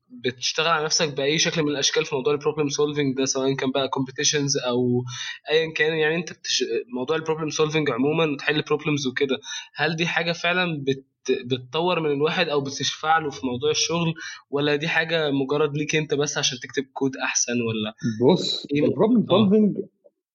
بتشتغل 0.10 0.68
على 0.68 0.86
نفسك 0.86 1.14
بأي 1.18 1.38
شكل 1.38 1.64
من 1.64 1.70
الأشكال 1.70 2.05
في 2.05 2.16
موضوع 2.16 2.34
ال 2.34 2.38
problem 2.38 2.70
solving 2.70 3.18
ده 3.18 3.26
سواء 3.26 3.53
كان 3.53 3.72
بقى 3.72 3.88
competitions 3.89 4.58
أو 4.58 5.03
ايا 5.49 5.72
كان. 5.74 5.93
يعني 5.97 6.16
أنت 6.16 6.34
بتش... 6.34 6.64
موضوع 6.95 7.16
ال 7.16 7.20
problem 7.20 7.50
solving 7.50 7.89
عموما 7.91 8.38
تحل 8.38 8.62
problems 8.62 9.08
وكده 9.08 9.38
هل 9.76 9.95
دي 9.95 10.05
حاجة 10.05 10.32
فعلا 10.32 10.84
بت... 10.84 11.05
بتطور 11.45 11.99
من 11.99 12.12
الواحد 12.12 12.49
أو 12.49 12.62
بتشفع 12.62 13.18
له 13.18 13.30
في 13.30 13.45
موضوع 13.45 13.72
الشغل 13.72 14.14
ولا 14.49 14.76
دي 14.76 14.88
حاجة 14.88 15.32
مجرد 15.32 15.78
ليك 15.78 15.95
أنت 15.95 16.14
بس 16.14 16.38
عشان 16.38 16.58
تكتب 16.60 16.84
كود 16.93 17.18
أحسن 17.18 17.53
ولا؟ 17.62 17.93
بص 18.32 18.68
إيه؟ 18.74 18.86
ال 18.86 18.91
problem 18.91 19.26
solving 19.30 19.78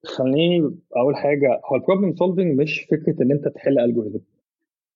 خليني 0.06 0.58
اول 0.96 1.16
حاجة. 1.16 1.60
هو 1.72 1.76
ال 1.76 1.81
problem 1.81 2.16
solving 2.16 2.60
مش 2.60 2.80
فكرة 2.90 3.22
إن 3.22 3.32
أنت 3.32 3.48
تحل 3.48 3.78
algorithms 3.78 4.18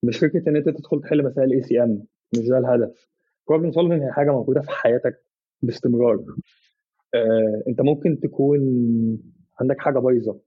مش 0.03 0.16
فكرة 0.16 0.49
إن 0.49 0.57
أنت 0.57 0.68
تدخل 0.68 1.01
تحل 1.03 1.24
مسائل 1.24 1.53
ACM 1.53 2.05
مش 2.33 2.49
ده 2.49 2.59
الهدف. 2.59 3.07
problem 3.49 3.73
solving 3.73 4.03
هي 4.03 4.13
حاجة 4.13 4.31
موجودة 4.31 4.61
في 4.61 4.71
حياتك 4.71 5.23
باستمرار. 5.63 6.25
آه، 7.15 7.63
أنت 7.69 7.81
ممكن 7.81 8.21
تكون 8.21 8.61
عندك 9.61 9.79
حاجة 9.81 9.99
بايظة 9.99 10.39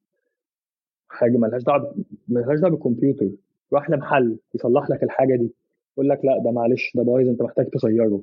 حاجة 1.10 1.38
مالهاش 1.38 1.64
دعوة 1.64 1.95
مالهاش 2.28 2.60
دعوة 2.60 2.72
بالكمبيوتر. 2.74 3.30
روح 3.74 3.89
لمحل 3.89 4.38
يصلح 4.56 4.89
لك 4.89 5.04
الحاجة 5.04 5.36
دي 5.36 5.54
يقول 5.93 6.10
لك 6.10 6.26
لأ 6.26 6.43
ده 6.43 6.52
معلش 6.52 6.91
ده 6.95 7.04
بايظ 7.04 7.30
أنت 7.30 7.41
محتاج 7.41 7.70
تغيره. 7.70 8.22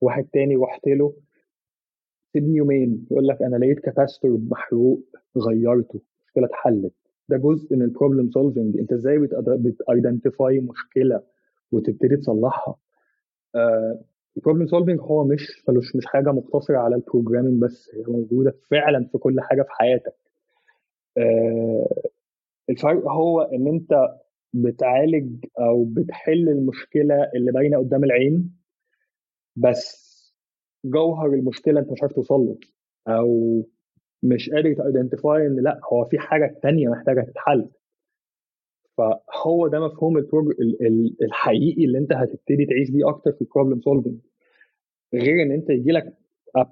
واحد 0.00 0.24
تاني 0.32 0.56
رحت 0.56 0.86
له 0.86 1.14
سيبني 2.32 2.56
يومين. 2.56 3.06
يقول 3.10 3.26
لك 3.28 3.42
أنا 3.42 3.56
لقيت 3.56 3.78
capacitor 3.80 4.38
محروق 4.50 5.02
غيرته 5.38 6.00
مشكلة 6.26 6.46
اتحلت. 6.46 6.92
ده 7.28 7.36
جزء 7.36 7.76
من 7.76 7.82
ال 7.82 7.88
problem 7.88 8.30
solving 8.30 8.78
أنت 8.78 8.92
إزاي 8.92 9.18
بت 9.58 9.78
identify 9.78 10.58
مشكلة 10.60 11.22
وتبتدي 11.72 12.16
تصلحها؟ 12.16 12.76
ال 14.36 14.40
problem 14.40 14.66
uh, 14.66 14.70
solving 14.70 15.00
هو 15.00 15.24
مش 15.24 15.64
ملوش 15.68 15.96
مش 15.96 16.06
حاجة 16.06 16.32
مقتصرة 16.32 16.78
على 16.78 16.94
ال 16.96 17.01
programming 17.01 17.62
بس 17.62 17.90
هي 17.94 18.04
موجودة 18.08 18.54
فعلا 18.70 19.08
في 19.12 19.18
كل 19.18 19.40
حاجة 19.40 19.62
في 19.62 19.68
حياتك. 19.70 20.14
uh, 21.20 22.08
الفرق 22.70 23.08
هو 23.08 23.40
إن 23.42 23.68
أنت 23.68 24.08
بتعالج 24.52 25.44
أو 25.58 25.84
بتحل 25.84 26.48
المشكلة 26.48 27.30
اللي 27.36 27.52
باينة 27.52 27.78
قدام 27.78 28.04
العين 28.04 28.56
بس 29.56 30.06
جوهر 30.84 31.26
المشكلة 31.26 31.80
أنت 31.80 31.92
مش 31.92 32.02
عارف 32.02 32.12
توصل 32.12 32.40
له 32.40 32.58
أو 33.08 33.62
مش 34.22 34.50
قادر 34.50 34.74
ت 34.74 34.82
identify 34.82 35.46
إن 35.46 35.56
لأ 35.62 35.80
هو 35.92 36.04
في 36.04 36.18
حاجة 36.18 36.58
تانية 36.62 36.88
محتاجة 36.88 37.20
تتحل. 37.20 37.68
فهو 38.96 39.68
ده 39.68 39.80
مفهوم 39.80 40.16
ال 40.16 40.21
prog... 40.21 40.54
الحقيقي 41.22 41.84
اللي 41.84 41.98
انت 41.98 42.12
هتبتدي 42.12 42.66
تعيش 42.66 42.90
بيه 42.90 43.08
أكتر 43.08 43.32
في 43.32 43.40
ال 43.42 43.47
problem 43.47 43.80
solving 43.80 44.18
غير 45.14 45.42
ان 45.42 45.52
انت 45.52 45.70
يجي 45.70 45.90
لك 45.92 46.14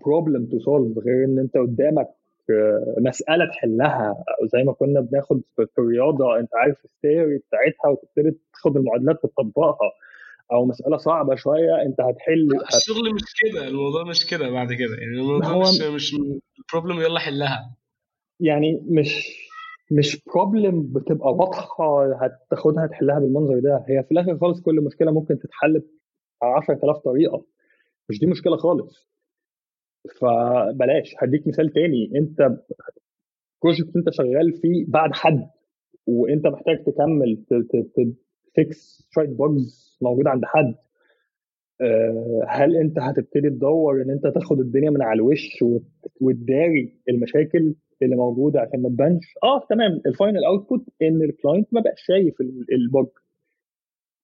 problem 0.05 0.47
to 0.47 0.59
solve 0.59 0.99
غير 0.99 1.25
ان 1.25 1.39
انت 1.39 1.57
قدامك 1.57 2.09
آه، 2.51 2.95
مسألة 2.99 3.47
تحلها. 3.47 4.25
زي 4.53 4.63
ما 4.65 4.73
كنا 4.73 5.01
بناخد 5.01 5.41
في 5.57 5.79
الرياضة 5.79 6.39
انت 6.39 6.55
عارف 6.55 6.85
ال 6.85 6.92
theory 6.92 7.39
بتاعتها 7.39 7.89
وتبتدي 7.89 8.39
تاخد 8.53 8.77
المعادلات 8.77 9.25
وتطبقها. 9.25 9.91
أو 10.53 10.65
مسألة 10.67 10.97
صعبة 10.97 11.35
شوية 11.35 11.83
انت 11.83 12.01
هتحل 12.01 12.49
الشغل 12.77 13.15
مش 13.15 13.23
كده 13.45 13.69
الموضوع 13.69 14.05
مش 14.05 14.27
كده 14.27 14.51
بعد 14.51 14.73
كده. 14.73 14.95
يعني 14.99 15.15
الموضوع 15.21 15.49
هو... 15.49 15.61
مش 15.61 15.81
مش 15.95 16.15
ال 16.59 16.64
problem 16.64 17.01
يلا 17.01 17.19
حلها. 17.19 17.77
يعني 18.41 18.83
مش 18.89 19.27
مش 19.91 20.23
problem 20.27 20.93
بتبقى 20.93 21.35
واضحة 21.35 22.15
هتاخدها 22.25 22.87
تحلها 22.87 23.19
بالمنظر 23.19 23.59
ده. 23.61 23.85
هي 23.89 24.03
في 24.03 24.13
الآخر 24.13 24.39
خالص 24.39 24.61
كل 24.61 24.81
مشكلة 24.81 25.13
ممكن 25.13 25.39
تتحل 25.39 25.79
ب 25.79 25.85
10000 26.45 26.99
طريقة. 26.99 27.45
مش 28.09 28.19
دي 28.21 28.27
مشكلة 28.27 28.57
خالص. 28.57 29.09
فبلاش 30.21 31.15
هديك 31.19 31.47
مثال 31.49 31.73
تاني. 31.73 32.11
انت 32.17 32.49
project 33.63 33.97
انت 33.97 34.11
شغال 34.11 34.53
فيه 34.63 34.85
بعد 34.89 35.11
حد 35.13 35.51
وانت 36.07 36.47
محتاج 36.47 36.85
تكمل 36.85 37.45
ت 38.55 38.68
fix 38.68 39.09
شوية 39.11 39.29
bugs 39.29 39.99
موجودة 40.03 40.31
عند 40.31 40.45
حد. 40.45 40.75
آه، 41.81 42.45
هل 42.49 42.77
انت 42.77 42.99
هتبتدي 42.99 43.51
تدور 43.51 44.03
ان 44.03 44.11
انت 44.11 44.27
تاخد 44.27 44.61
الدنيا 44.61 44.91
من 44.91 45.03
على 45.03 45.17
الوش 45.17 45.65
وتداري 46.21 47.01
المشاكل؟ 47.09 47.75
اللي 48.03 48.17
موجوده 48.17 48.61
عشان 48.61 48.83
ما 48.83 48.89
تبانش. 48.89 49.25
آه 49.43 49.67
تمام. 49.71 50.01
ال 50.07 50.13
final 50.13 50.45
output 50.45 50.85
إن 51.03 51.23
ال 51.23 51.29
client 51.29 51.69
ما 51.75 51.81
بقاش 51.81 52.01
شايف 52.07 52.35
ال 52.73 52.82
bug 52.82 53.09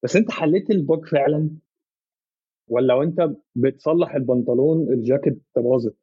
بس 0.02 0.16
أنت 0.16 0.30
حليت 0.30 0.70
ال 0.70 0.79
bug 0.79 1.06
فعلا؟ 1.06 1.50
ولا 2.68 2.94
وأنت 2.94 3.30
بتصلح 3.54 4.14
البنطلون 4.14 4.92
الجاكيت 4.92 5.42
باظت؟ 5.56 5.96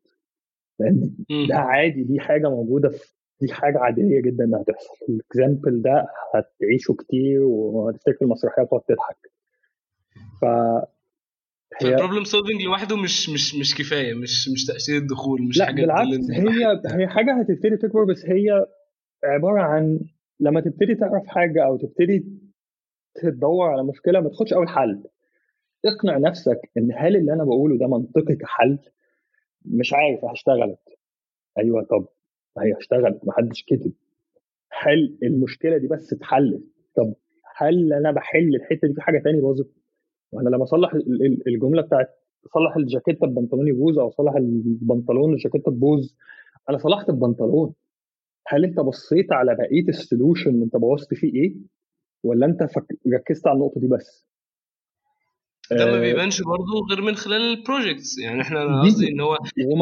لأن 0.80 1.15
ده 1.49 1.55
عادي 1.55 2.03
دي 2.03 2.20
حاجة 2.20 2.49
موجودة 2.49 2.89
في 2.89 3.13
دي 3.41 3.53
حاجة 3.53 3.78
عادية 3.80 4.22
جدا 4.22 4.43
إنها 4.43 4.63
تحصل. 4.63 4.95
ال 5.09 5.18
example 5.18 5.81
ده 5.82 6.07
هتعيشه 6.36 6.93
كتير 6.93 7.43
وهتفتكر 7.43 8.18
المسرحيه 8.26 8.63
وتقعد 8.63 8.82
تضحك 8.82 9.32
ف 10.41 10.45
هي 11.82 11.89
ال 11.89 11.94
problem 11.94 12.23
solving 12.23 12.61
لوحده 12.61 12.97
مش 12.97 13.30
مش 13.30 13.55
مش 13.55 13.76
كفاية 13.76 14.13
مش 14.13 14.49
مش 14.49 14.65
تاشيره 14.65 14.97
الدخول 14.97 15.41
مش 15.41 15.57
لا 15.57 15.65
حاجة 15.65 15.82
بالعكس 15.82 16.32
هي 16.32 16.82
هي 17.01 17.07
حاجة 17.07 17.39
هتبتدي 17.39 17.78
تكبر 17.78 18.03
بس 18.03 18.26
هي 18.26 18.65
عبارة 19.24 19.61
عن 19.61 19.99
لما 20.39 20.61
تبتدي 20.61 20.95
تعرف 20.95 21.28
حاجة 21.28 21.65
أو 21.65 21.78
تبتدي 21.78 22.26
تدور 23.15 23.70
على 23.70 23.84
مشكلة 23.84 24.20
ما 24.20 24.30
تاخدش 24.30 24.53
أول 24.53 24.70
حل. 24.70 25.03
اقنع 25.86 26.18
نفسك 26.18 26.59
إن 26.78 26.91
هل 26.97 27.15
اللي 27.15 27.34
أنا 27.34 27.43
بقوله 27.43 27.78
ده 27.78 27.88
منطقي 27.88 28.36
كحل؟ 28.36 28.80
مش 29.65 29.93
عارف 29.93 30.26
ما 30.25 30.31
هي 30.31 30.42
اشتغلت. 30.42 30.79
أيوه 31.59 31.84
طب 31.84 32.07
ما 32.57 32.63
هي 32.63 32.78
اشتغلت 32.78 33.20
ما 33.26 33.34
حدش 33.34 33.63
كتب. 33.63 33.93
هل 34.82 35.18
المشكلة 35.24 35.78
دي 35.78 35.88
بس 35.88 36.13
اتحلت؟ 36.13 36.63
طب 36.95 37.13
هل 37.57 37.93
أنا 37.93 38.11
بحل 38.11 38.55
الحتة 38.55 38.88
دي 38.88 38.93
في 38.93 39.01
حاجة 39.01 39.22
تاني 39.24 39.41
باظت؟ 39.41 39.76
وأنا 40.32 40.49
لما 40.49 40.63
أصلح 40.63 40.93
الجملة 41.47 41.82
بتاعت 41.82 42.07
اصلح 42.45 42.75
الجاكيته 42.75 43.28
ببنطلون 43.28 43.67
يبوظ 43.67 43.99
أو 43.99 44.07
اصلح 44.07 44.36
البنطلون 44.36 45.34
الجاكيته 45.34 45.71
تبوظ 45.71 46.13
أنا 46.69 46.78
صلحت 46.78 47.09
البنطلون. 47.09 47.73
هل 48.47 48.63
أنت 48.63 48.80
بصيت 48.80 49.32
على 49.32 49.55
بقية 49.55 49.88
ال 49.89 49.97
solution 49.97 50.61
أنت 50.61 50.75
بوظت 50.75 51.13
فيه 51.13 51.34
إيه؟ 51.34 51.55
ولا 52.23 52.45
أنت 52.45 52.63
فك... 52.63 52.86
ركزت 53.13 53.47
على 53.47 53.55
النقطة 53.55 53.82
دي 53.82 53.88
بس؟ 53.88 54.28
ده 55.71 55.86
ما 55.86 55.97
آه، 55.97 55.99
بيبانش 55.99 56.41
برضه 56.41 56.86
غير 56.89 57.01
من 57.01 57.15
خلال 57.15 57.41
ال 57.41 57.50
projects 57.50 58.19
يعني 58.19 58.41
إحنا 58.41 58.63
أنا 58.63 58.82
قصدي 58.82 59.07
إن 59.11 59.19
هو 59.21 59.38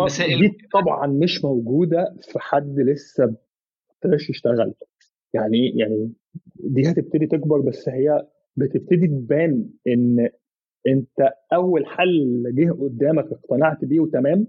مسائل 0.06 0.40
دي 0.40 0.58
طبعا 0.74 1.08
مش 1.08 1.44
موجودة 1.44 2.16
في 2.22 2.40
حد 2.40 2.80
لسه 2.80 3.36
ابتداش 3.92 4.30
يشتغل 4.30 4.74
يعني 5.34 5.70
يعني 5.76 6.14
دي 6.56 6.90
هتبتدي 6.90 7.28
تكبر 7.28 7.60
بس 7.60 7.90
هي 7.90 8.28
بتبتدي 8.58 9.08
تبان 9.08 9.70
إن 9.88 10.30
أنت 10.88 11.30
أول 11.54 11.86
حل 11.86 12.44
جه 12.56 12.72
قدامك 12.72 13.26
اقتنعت 13.32 13.86
بيه 13.86 14.00
وتمام 14.00 14.48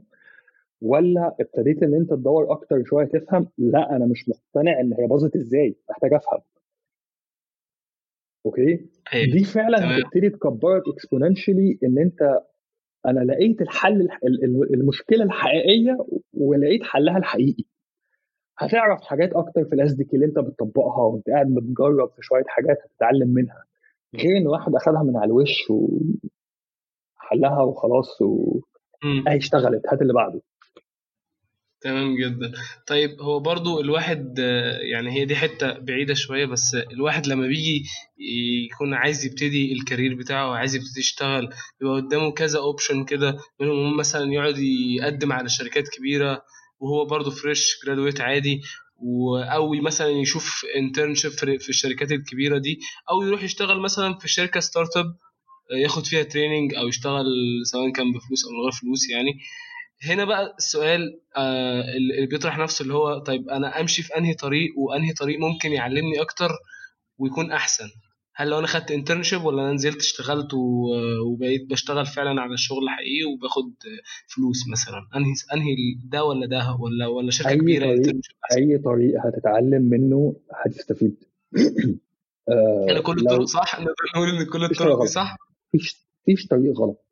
ولا 0.81 1.37
ابتديت 1.41 1.83
إن 1.83 1.95
أنت 1.95 2.11
تدور 2.11 2.53
أكتر 2.53 2.85
شوية 2.85 3.07
تفهم؟ 3.07 3.49
لأ 3.59 3.97
أنا 3.97 4.07
مش 4.07 4.29
مقتنع 4.29 4.81
إن 4.81 4.93
هي 4.93 5.07
باظت 5.07 5.37
إزاي 5.37 5.77
محتاج 5.91 6.15
أفهم. 6.15 6.41
أوكي؟ 8.47 8.87
أيوة. 9.15 9.33
دي 9.33 9.45
فعلا 9.45 9.79
هتبتدي 9.99 10.31
تكبرك 10.31 10.83
exponentially 10.89 11.79
إن 11.85 11.99
أنت 11.99 12.41
أنا 13.07 13.21
لقيت 13.21 13.63
الحل 13.63 14.09
المشكلة 14.75 15.25
الحقيقية 15.25 15.99
ولقيت 16.35 16.83
حلها 16.83 17.19
الحقيقي. 17.19 17.65
هتعرف 18.59 19.01
حاجات 19.03 19.33
أكتر 19.33 19.65
في 19.65 19.75
ال 19.75 19.93
SD 19.93 20.09
اللي 20.15 20.27
أنت 20.27 20.39
بتطبقها 20.39 21.03
وأنت 21.07 21.31
قاعد 21.31 21.55
بتجرب 21.55 22.11
في 22.17 22.23
شوية 22.23 22.45
حاجات 22.47 22.79
هتتعلم 22.85 23.29
منها. 23.29 23.63
غير 24.17 24.37
إن 24.37 24.47
واحد 24.47 24.75
أخدها 24.75 25.03
من 25.03 25.17
على 25.17 25.25
الوش 25.27 25.71
وحلها 27.21 27.63
وخلاص 27.63 28.23
و 28.23 28.61
أهي 29.29 29.37
اشتغلت 29.37 29.83
هات 29.93 30.03
اللي 30.03 30.13
بعده. 30.13 30.43
تمام 31.81 32.17
جدا. 32.17 32.53
طيب 32.87 33.21
هو 33.23 33.41
برضو 33.41 33.81
الواحد 33.81 34.39
يعني 34.93 35.11
هي 35.13 35.25
دي 35.25 35.37
حتة 35.37 35.79
بعيدة 35.79 36.15
شوية 36.15 36.47
بس 36.47 36.75
الواحد 36.75 37.27
لما 37.27 37.47
بيجي 37.47 37.85
يكون 38.73 38.95
عايز 38.95 39.25
يبتدي 39.27 39.73
ال 39.73 39.79
career 39.79 40.15
بتاعه 40.15 40.49
وعايز 40.51 40.75
يبتدي 40.75 41.01
يشتغل 41.01 41.49
بيبقى 41.81 41.97
قدامه 41.97 42.33
كذا 42.33 42.59
option 42.59 43.05
كده 43.05 43.39
منهم 43.61 43.97
مثلا 43.97 44.33
يقعد 44.33 44.59
يقدم 44.59 45.33
على 45.33 45.49
شركات 45.49 45.89
كبيرة 45.89 46.43
وهو 46.81 47.05
برضه 47.05 47.31
fresh 47.31 47.81
graduate 47.87 48.21
عادي 48.21 48.61
أو 49.53 49.73
مثلا 49.75 50.09
يشوف 50.09 50.63
internship 50.77 51.31
في 51.33 51.69
الشركات 51.69 52.13
الكبيرة 52.13 52.59
دي 52.59 52.79
أو 53.11 53.23
يروح 53.23 53.43
يشتغل 53.43 53.81
مثلا 53.81 54.19
في 54.19 54.29
شركة 54.29 54.61
startup 54.61 55.17
ياخد 55.83 56.07
فيها 56.07 56.23
training 56.23 56.75
أو 56.75 56.89
يشتغل 56.89 57.25
سواء 57.65 57.93
كان 57.93 58.13
بفلوس 58.13 58.45
أو 58.45 58.51
من 58.51 58.63
غير 58.63 58.73
فلوس 58.73 59.11
يعني. 59.11 59.31
هنا 60.05 60.25
بقى 60.25 60.55
السؤال 60.59 61.21
آه 61.37 61.81
اللي 61.97 62.27
بيطرح 62.27 62.59
نفسه 62.59 62.83
اللي 62.83 62.95
هو 62.95 63.19
طيب 63.19 63.49
أنا 63.49 63.81
أمشي 63.81 64.03
في 64.03 64.19
أنهي 64.19 64.35
طريق 64.35 64.79
وأنهي 64.79 65.13
طريق 65.13 65.39
ممكن 65.39 65.73
يعلمني 65.73 66.21
أكتر 66.21 66.51
ويكون 67.19 67.53
أحسن؟ 67.53 67.89
هل 68.39 68.49
لو 68.49 68.59
أنا 68.59 68.67
خدت 68.67 68.91
انترنشيب 68.91 69.45
ولا 69.45 69.63
أنا 69.63 69.73
نزلت 69.73 69.97
اشتغلت 69.97 70.55
وبقيت 71.27 71.71
بشتغل 71.71 72.07
فعلا 72.07 72.41
على 72.41 72.55
الشغل 72.55 72.89
حقيقي 72.89 73.25
وباخد 73.25 73.75
فلوس 74.27 74.69
مثلا. 74.73 75.09
أنهي 75.17 75.33
أنهي 75.55 75.75
ده 76.05 76.25
ولا 76.25 76.47
ده 76.47 76.77
ولا 76.81 77.07
ولا 77.07 77.31
شركة 77.31 77.49
أي 77.51 77.59
كبيرة 77.59 77.87
طريق 77.87 78.21
أي 78.57 78.79
طريق 78.79 79.27
هتتعلم 79.27 79.83
منه 79.83 80.37
هتستفيد. 80.55 81.25
آه 82.49 82.87
أنا 82.91 83.01
كل 83.01 83.19
الطرق 83.19 83.45
صح؟ 83.45 83.81
نقدر 83.81 83.95
نقول 84.17 84.29
إن 84.29 84.47
كل 84.53 84.65
الطرق 84.65 85.01
دي 85.01 85.07
صح؟ 85.07 85.37
مفيش 85.75 86.07
مفيش 86.23 86.47
طريق 86.47 86.79
غلط. 86.81 87.05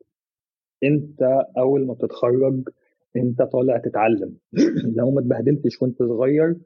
أنت 0.82 1.22
أول 1.58 1.86
ما 1.86 1.94
تتخرج 1.94 2.68
أنت 3.16 3.42
طالع 3.42 3.78
تتعلم. 3.78 4.36
لو 4.98 5.10
ما 5.10 5.20
اتبهدلتش 5.20 5.82
وأنت 5.82 5.98
صغير 5.98 6.56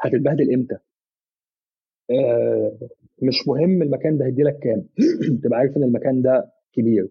هتتبهدل 0.00 0.54
إمتى؟ 0.54 0.76
آه 2.10 2.78
مش 3.22 3.48
مهم 3.48 3.82
المكان 3.82 4.18
ده 4.18 4.24
هيديلك 4.26 4.58
كام. 4.58 4.86
تبقى 5.42 5.58
عارف 5.58 5.76
إن 5.76 5.82
المكان 5.82 6.22
ده 6.22 6.52
كبير. 6.72 7.08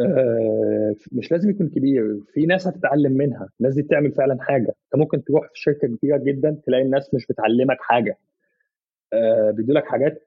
آه 0.00 0.94
مش 1.12 1.32
لازم 1.32 1.50
يكون 1.50 1.68
كبير 1.68 2.20
في 2.34 2.46
ناس 2.46 2.66
هتتعلم 2.66 3.12
منها. 3.12 3.48
الناس 3.60 3.74
دي 3.74 3.82
بتعمل 3.82 4.12
فعلا 4.12 4.38
حاجة. 4.42 4.68
أنت 4.68 5.02
ممكن 5.02 5.24
تروح 5.24 5.44
في 5.46 5.52
شركة 5.54 5.88
كبيرة 5.88 6.16
جدا 6.18 6.60
تلاقي 6.66 6.82
الناس 6.82 7.14
مش 7.14 7.26
بتعلمك 7.26 7.76
حاجة. 7.80 8.18
آه 9.12 9.50
بيدولك 9.50 9.84
حاجات 9.86 10.22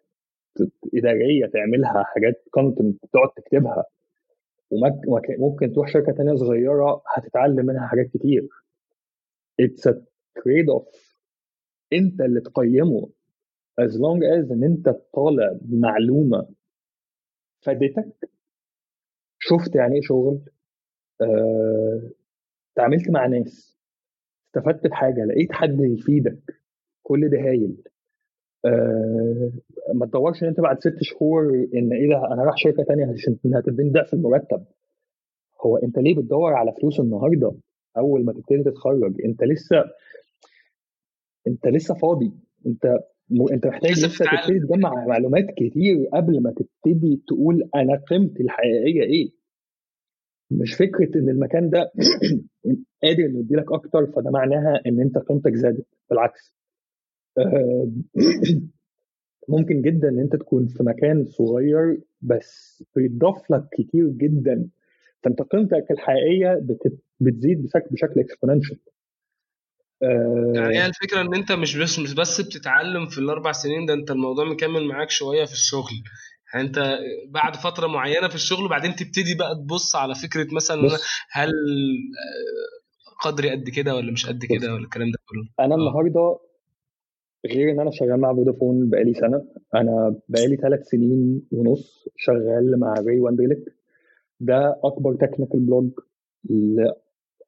إدارية 0.95 1.45
تعملها 1.45 2.03
حاجات 2.03 2.43
كونتنت 2.51 3.05
تقعد 3.13 3.29
تكتبها. 3.37 3.85
وممكن 4.71 5.73
تروح 5.73 5.87
شركة 5.93 6.11
تانية 6.11 6.35
صغيرة 6.35 7.01
هتتعلم 7.15 7.65
منها 7.65 7.87
حاجات 7.87 8.07
كتير. 8.13 8.47
It's 9.59 9.89
trade 10.43 10.69
off 10.69 11.17
أنت 11.93 12.21
اللي 12.21 12.41
تقيمه. 12.41 13.09
As 13.79 13.91
long 13.93 14.19
as 14.23 14.51
إن 14.51 14.63
أنت 14.63 14.89
طالع 15.13 15.57
بمعلومة 15.61 16.47
فادتك 17.61 18.29
شفت 19.39 19.75
يعني 19.75 19.95
إيه 19.95 20.01
شغل 20.01 20.39
آه، 21.21 22.01
مع 23.09 23.27
ناس 23.27 23.77
استفدت 24.45 24.87
بحاجة 24.87 25.25
لقيت 25.25 25.51
حد 25.51 25.79
يفيدك 25.79 26.39
كل 27.03 27.29
ده 27.29 27.37
هايل 27.37 27.83
آه، 28.65 29.51
ما 29.93 30.05
تدورش 30.05 30.43
إن 30.43 30.47
أنت 30.47 30.59
بعد 30.59 30.79
ست 30.79 30.97
شهور 31.01 31.43
إن 31.75 31.93
إيه 31.93 32.09
ده 32.09 32.33
أنا 32.33 32.43
رايح 32.43 32.57
شركة 32.57 32.83
تانية 32.83 33.05
عشان 33.13 33.37
هتديني 33.55 33.89
ضعف 33.89 34.13
المرتب 34.13 34.65
هو 35.65 35.77
أنت 35.77 35.99
ليه 35.99 36.15
بتدور 36.15 36.53
على 36.53 36.73
فلوس 36.81 36.99
النهارده 36.99 37.53
أول 37.97 38.25
ما 38.25 38.33
تبتدي 38.33 38.63
تتخرج 38.63 39.21
أنت 39.25 39.43
لسه 39.43 39.83
أنت 41.47 41.67
لسه 41.67 41.93
فاضي 41.95 42.31
أنت. 42.65 42.97
انت 43.51 43.67
محتاج 43.67 43.91
لسه, 43.91 44.25
تبتدي 44.25 44.59
تجمع 44.59 45.05
معلومات 45.05 45.45
كتير 45.57 46.09
قبل 46.13 46.41
ما 46.43 46.51
تبتدي 46.51 47.21
تقول 47.27 47.69
أنا 47.75 48.01
قيمتي 48.09 48.43
الحقيقية 48.43 49.03
إيه. 49.03 49.31
مش 50.51 50.73
فكرة 50.73 51.19
إن 51.19 51.29
المكان 51.29 51.69
ده 51.69 51.91
قادر 53.03 53.25
إنه 53.25 53.39
يديلك 53.39 53.71
أكتر 53.71 54.05
فده 54.05 54.31
معناها 54.31 54.81
إن 54.87 55.01
أنت 55.01 55.17
قيمتك 55.17 55.55
زادت. 55.55 55.85
بالعكس. 56.09 56.55
آه، 57.37 57.91
ممكن 59.49 59.81
جدا 59.81 60.09
إن 60.09 60.19
أنت 60.19 60.35
تكون 60.35 60.67
في 60.67 60.83
مكان 60.83 61.25
صغير 61.25 62.01
بس 62.21 62.83
بيضاف 62.95 63.51
لك 63.51 63.63
كتير 63.71 64.07
جدا. 64.07 64.67
فأنت 65.23 65.41
قيمتك 65.41 65.91
الحقيقية 65.91 66.65
بتزيد 67.19 67.61
بشكل 67.91 68.19
exponential 68.19 68.79
يعني 70.01 70.77
هي 70.77 70.85
الفكرة 70.85 71.21
إن 71.21 71.35
أنت 71.35 71.51
مش 71.51 71.77
بس 71.77 71.99
مش 71.99 72.13
بس 72.13 72.41
بتتعلم 72.41 73.07
في 73.07 73.17
الأربع 73.17 73.51
سنين 73.51 73.85
ده 73.85 73.93
أنت 73.93 74.11
الموضوع 74.11 74.45
مكمل 74.45 74.87
معاك 74.87 75.09
شوية 75.09 75.45
في 75.45 75.53
الشغل. 75.53 76.03
يعني 76.53 76.67
أنت 76.67 76.99
بعد 77.29 77.55
فترة 77.55 77.87
معينة 77.87 78.27
في 78.27 78.35
الشغل 78.35 78.65
وبعدين 78.65 78.95
تبتدي 78.95 79.35
بقى 79.35 79.55
تبص 79.55 79.95
على 79.95 80.15
فكرة 80.15 80.47
مثلا 80.55 80.97
هل 81.31 81.51
قدري 83.21 83.49
قد 83.49 83.69
كده 83.69 83.95
ولا 83.95 84.11
مش 84.11 84.25
قد 84.25 84.45
كده 84.45 84.73
ولا 84.73 84.83
الكلام 84.83 85.11
ده 85.11 85.17
كله. 85.25 85.65
أنا 85.65 85.75
النهارده 85.75 86.39
غير 87.45 87.71
إن 87.71 87.79
أنا 87.79 87.91
شغال 87.91 88.19
مع 88.19 88.33
فودافون 88.33 88.89
بقالي 88.89 89.13
سنة 89.13 89.45
أنا 89.75 90.15
بقالي 90.29 90.55
ثلاث 90.55 90.87
سنين 90.87 91.41
ونص 91.51 92.07
شغال 92.17 92.79
مع 92.79 92.93
Ray 92.93 93.19
Wenderlich 93.19 93.75
ده 94.39 94.79
أكبر 94.83 95.15
technical 95.15 95.59
blog 95.59 95.89
ل 96.49 96.79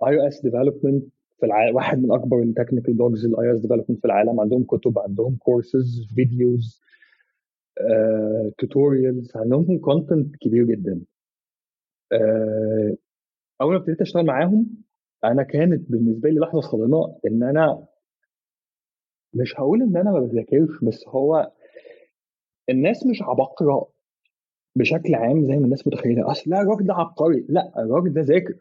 iOS 0.08 0.42
development 0.44 1.04
في 1.42 1.48
العالم 1.48 1.76
واحد 1.76 2.04
من 2.04 2.12
أكبر 2.12 2.40
ال 2.40 2.45
technical 2.45 2.94
blogs 2.94 3.26
ال 3.26 3.54
iOS 3.54 3.60
development 3.60 4.00
في 4.00 4.06
العالم. 4.06 4.40
عندهم 4.40 4.64
كتب 4.64 5.00
عندهم 5.00 5.36
كورسز 5.36 6.08
فيديوز 6.16 6.82
tutorials 8.58 9.32
عندهم 9.36 9.80
content 9.80 10.36
كبير 10.36 10.64
جدا. 10.66 11.02
uh, 12.14 12.96
أول 13.62 13.72
ما 13.72 13.78
ابتديت 13.78 14.02
أشتغل 14.02 14.26
معاهم 14.26 14.68
أنا 15.24 15.44
كانت 15.44 15.92
بالنسبة 15.92 16.30
لي 16.30 16.40
لحظة 16.40 16.62
صادمة 16.62 17.18
إن 17.28 17.44
أنا 17.44 17.88
مش 19.34 19.60
هقول 19.60 19.82
إن 19.82 19.98
أنا 19.98 20.12
ما 20.12 20.20
بذاكرش 20.20 20.84
بس 20.84 21.08
هو 21.08 21.52
الناس 22.70 23.06
مش 23.06 23.22
عبقرة 23.22 23.88
بشكل 24.76 25.16
عام 25.16 25.46
زي 25.46 25.58
ما 25.58 25.66
الناس 25.66 25.88
متخيلة. 25.88 26.32
أصل 26.32 26.52
لا 26.52 26.62
الراجل 26.62 26.86
ده 26.86 26.94
عبقري. 26.94 27.46
لا 27.50 27.72
الراجل 27.78 28.14
ده 28.14 28.22
ذاكر. 28.22 28.56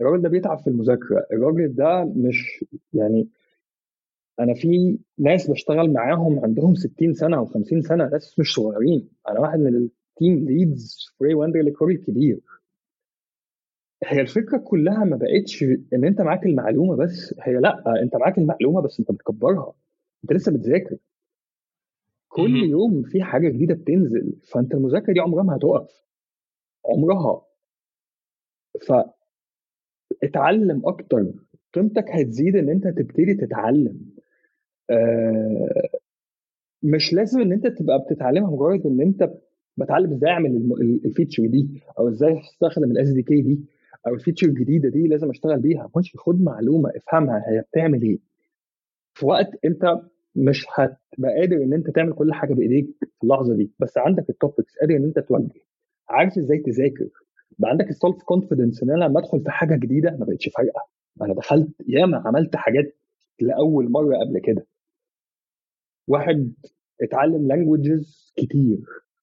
الراجل 0.00 0.22
ده 0.22 0.28
بيتعب 0.28 0.58
في 0.58 0.66
المذاكرة. 0.66 1.26
الراجل 1.32 1.74
ده 1.74 2.04
مش 2.04 2.64
يعني 2.92 3.28
أنا 4.40 4.54
في 4.54 4.98
ناس 5.18 5.50
بشتغل 5.50 5.92
معاهم 5.92 6.40
عندهم 6.40 6.74
60 6.74 7.14
سنة 7.14 7.36
أو 7.36 7.46
50 7.46 7.82
سنة 7.82 8.08
ناس 8.08 8.38
مش 8.38 8.54
صغيرين. 8.54 9.08
أنا 9.28 9.40
واحد 9.40 9.58
من 9.58 9.74
ال 9.76 9.90
team 9.90 10.44
leads 10.48 11.06
في 11.18 11.24
Ray 11.24 11.34
Wenderlich 11.34 11.60
وري 11.62 11.96
كبير. 11.96 12.40
هي 14.04 14.20
الفكرة 14.20 14.58
كلها 14.58 15.04
ما 15.04 15.16
بقتش 15.16 15.62
إن 15.92 16.04
أنت 16.04 16.20
معاك 16.20 16.46
المعلومة 16.46 16.96
بس 16.96 17.34
هي 17.42 17.52
لأ 17.56 18.02
أنت 18.02 18.16
معاك 18.16 18.38
المعلومة 18.38 18.80
بس 18.82 19.00
أنت 19.00 19.12
بتكبرها. 19.12 19.74
أنت 20.24 20.32
لسه 20.32 20.52
بتذاكر. 20.52 20.96
كل 22.28 22.56
يوم 22.56 23.02
في 23.02 23.22
حاجة 23.22 23.48
جديدة 23.48 23.74
بتنزل 23.74 24.32
فأنت 24.52 24.74
المذاكرة 24.74 25.12
دي 25.12 25.20
عمرها 25.20 25.42
ما 25.42 25.56
هتقف. 25.56 26.04
عمرها. 26.86 27.46
ف 28.86 28.92
اتعلم 30.22 30.82
أكتر. 30.86 31.32
قيمتك 31.74 32.10
هتزيد 32.10 32.56
إن 32.56 32.68
أنت 32.68 32.88
تبتدي 32.88 33.34
تتعلم. 33.34 34.00
آه 34.90 35.88
مش 36.82 37.12
لازم 37.12 37.40
إن 37.40 37.52
أنت 37.52 37.66
تبقى 37.66 37.98
بتتعلمها 37.98 38.50
مجرد 38.50 38.86
إن 38.86 39.00
أنت 39.00 39.30
بتعلم 39.76 40.12
إزاي 40.12 40.30
أعمل 40.30 40.72
ال 41.04 41.09
feature 41.09 41.46
دي 41.46 41.82
أو 41.98 42.08
إزاي 42.08 42.40
أستخدم 42.40 42.90
ال 42.90 42.95
SDK 42.95 43.08
دي 43.10 43.60
أو 44.06 44.14
ال 44.14 44.18
feature 44.18 44.46
الجديدة 44.46 44.88
دي 44.88 45.06
لازم 45.08 45.30
أشتغل 45.30 45.60
بيها. 45.60 45.90
مش 45.96 46.12
خد 46.16 46.42
معلومة 46.42 46.90
افهمها 46.96 47.42
هي 47.48 47.60
بتعمل 47.60 48.02
إيه. 48.02 48.18
في 49.14 49.26
وقت 49.26 49.50
أنت 49.64 50.00
مش 50.36 50.66
هتبقى 50.74 51.34
قادر 51.40 51.56
إن 51.56 51.72
أنت 51.72 51.90
تعمل 51.90 52.12
كل 52.12 52.32
حاجة 52.32 52.54
بإيديك 52.54 52.86
في 53.00 53.24
اللحظة 53.24 53.54
دي. 53.56 53.70
بس 53.78 53.98
عندك 53.98 54.30
ال 54.30 54.37
topics 54.37 54.76
قادر 54.80 54.96
إن 54.96 55.04
أنت 55.04 55.18
توجه. 55.18 55.60
عارف 56.08 56.38
إزاي 56.38 56.58
تذاكر؟ 56.58 57.08
بقى 57.58 57.70
عندك 57.70 57.88
ال 57.90 57.96
self 57.96 58.22
confidence 58.22 58.82
إن 58.82 58.90
أنا 58.90 59.04
لما 59.04 59.20
أدخل 59.20 59.40
في 59.40 59.50
حاجة 59.50 59.76
جديدة 59.76 60.10
ما 60.10 60.26
بقتش 60.26 60.48
فارقه 60.48 60.80
أنا 61.22 61.34
دخلت 61.34 61.68
ياما 61.88 62.22
عملت 62.26 62.56
حاجات 62.56 62.96
لأول 63.40 63.90
مرة 63.90 64.16
قبل 64.18 64.38
كده. 64.38 64.66
واحد 66.08 66.52
اتعلم 67.02 67.48
languages 67.48 68.32
كتير. 68.36 68.80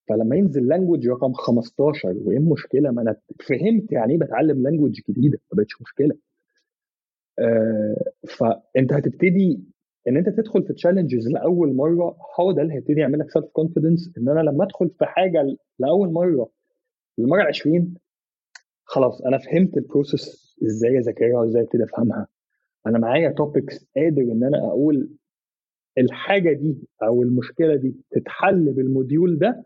فلما 0.09 0.35
ينزل 0.35 0.67
language 0.67 1.07
رقم 1.07 1.33
15 1.33 2.13
وإيه 2.17 2.37
المشكلة؟ 2.37 2.91
ما 2.91 3.01
أنا 3.01 3.15
فهمت 3.49 3.91
يعني 3.91 4.13
إيه 4.13 4.19
بتعلم 4.19 4.63
language 4.63 5.01
جديدة. 5.09 5.39
ما 5.51 5.57
بقتش 5.57 5.81
مشكلة. 5.81 6.15
آه 7.39 8.11
فأنت 8.37 8.93
هتبتدي 8.93 9.59
إن 10.07 10.17
أنت 10.17 10.29
تدخل 10.29 10.63
في 10.63 10.73
challenges 10.73 11.27
لأول 11.27 11.75
مرة. 11.75 12.17
هو 12.39 12.51
ده 12.51 12.61
اللي 12.61 12.73
هيبتدي 12.73 12.99
يعمل 12.99 13.19
لك 13.19 13.31
self 13.31 13.45
confidence 13.45 14.11
إن 14.17 14.29
أنا 14.29 14.39
لما 14.39 14.63
أدخل 14.63 14.89
في 14.99 15.05
حاجة 15.05 15.57
لأول 15.79 16.13
مرة 16.13 16.49
المره 17.19 17.43
20 17.43 17.95
خلاص 18.91 19.21
أنا 19.21 19.37
فهمت 19.37 19.77
ال 19.77 19.87
process 19.87 20.55
إزاي 20.63 20.97
أذاكرها 20.97 21.39
وإزاي 21.39 21.61
أبتدي 21.61 21.83
أفهمها. 21.83 22.27
أنا 22.87 22.99
معايا 22.99 23.29
topics 23.29 23.87
قادر 23.95 24.21
إن 24.21 24.43
أنا 24.43 24.57
أقول 24.67 25.09
الحاجة 25.97 26.53
دي 26.53 26.77
أو 27.03 27.23
المشكلة 27.23 27.75
دي 27.75 27.95
تتحل 28.11 28.73
بال 28.73 28.90
module 28.90 29.39
ده 29.39 29.65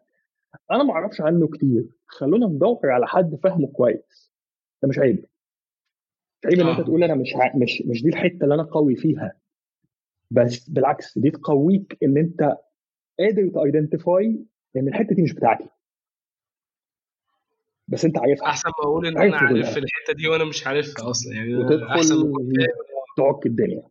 أنا 0.71 0.84
ما 0.84 0.93
أعرفش 0.93 1.21
عنه 1.21 1.47
كتير. 1.47 1.86
خلونا 2.07 2.47
ندور 2.47 2.80
على 2.84 3.07
حد 3.07 3.36
فاهمه 3.43 3.67
كويس. 3.67 4.32
ده 4.84 4.89
مش 4.89 4.99
عيب. 4.99 5.26
عيب 6.45 6.59
إن 6.59 6.67
أنت 6.67 6.82
تقول 6.82 7.03
أنا 7.03 7.15
مش 7.15 7.36
ع... 7.36 7.55
مش 7.55 7.84
مش 7.86 8.03
دي 8.03 8.09
الحتة 8.09 8.43
اللي 8.43 8.55
أنا 8.55 8.63
قوي 8.63 8.95
فيها. 8.95 9.34
بس 10.32 10.69
بالعكس 10.69 11.17
دي 11.17 11.32
تقويك 11.32 11.97
إن 12.03 12.17
أنت 12.17 12.55
قادر 13.19 13.49
تايدنتيفاي 13.53 14.45
إن 14.76 14.88
الحتة 14.88 15.15
دي 15.15 15.21
مش 15.21 15.34
بتاعتي. 15.34 15.69
بس 17.88 18.05
انت 18.05 18.17
عارفها. 18.17 18.47
أحسن 18.49 18.69
ما 18.69 18.83
أقول 18.83 19.07
إن 19.07 19.17
أنا 19.17 19.38
عارف 19.38 19.77
الحتة 19.77 20.13
دي 20.17 20.27
وأنا 20.27 20.43
مش 20.43 20.67
عارفها 20.67 21.09
أصلا 21.09 21.33
يعني 21.33 21.86
أحسن 21.89 22.15
ما 22.15 22.33
تعك 23.17 23.45
الدنيا. 23.45 23.83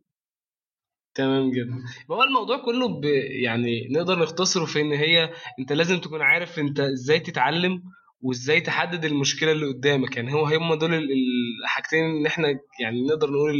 تمام 1.15 1.51
جدا. 1.51 1.73
هو 2.11 2.23
الموضوع 2.23 2.57
كله 2.65 2.87
ب... 2.87 3.03
يعني 3.43 3.87
نقدر 3.91 4.19
نختصره 4.19 4.65
في 4.65 4.81
إن 4.81 4.91
هي 4.91 5.29
أنت 5.59 5.73
لازم 5.73 5.97
تكون 5.97 6.21
عارف 6.21 6.59
أنت 6.59 6.79
إزاي 6.79 7.19
تتعلم 7.19 7.83
وإزاي 8.21 8.61
تحدد 8.61 9.05
المشكلة 9.05 9.51
اللي 9.51 9.65
قدامك. 9.65 10.17
يعني 10.17 10.33
هو 10.33 10.45
هم 10.45 10.73
دول 10.73 10.93
الحاجتين 11.63 12.03
ان 12.03 12.25
إحنا 12.25 12.47
يعني 12.79 13.07
نقدر 13.07 13.29
نقول 13.29 13.55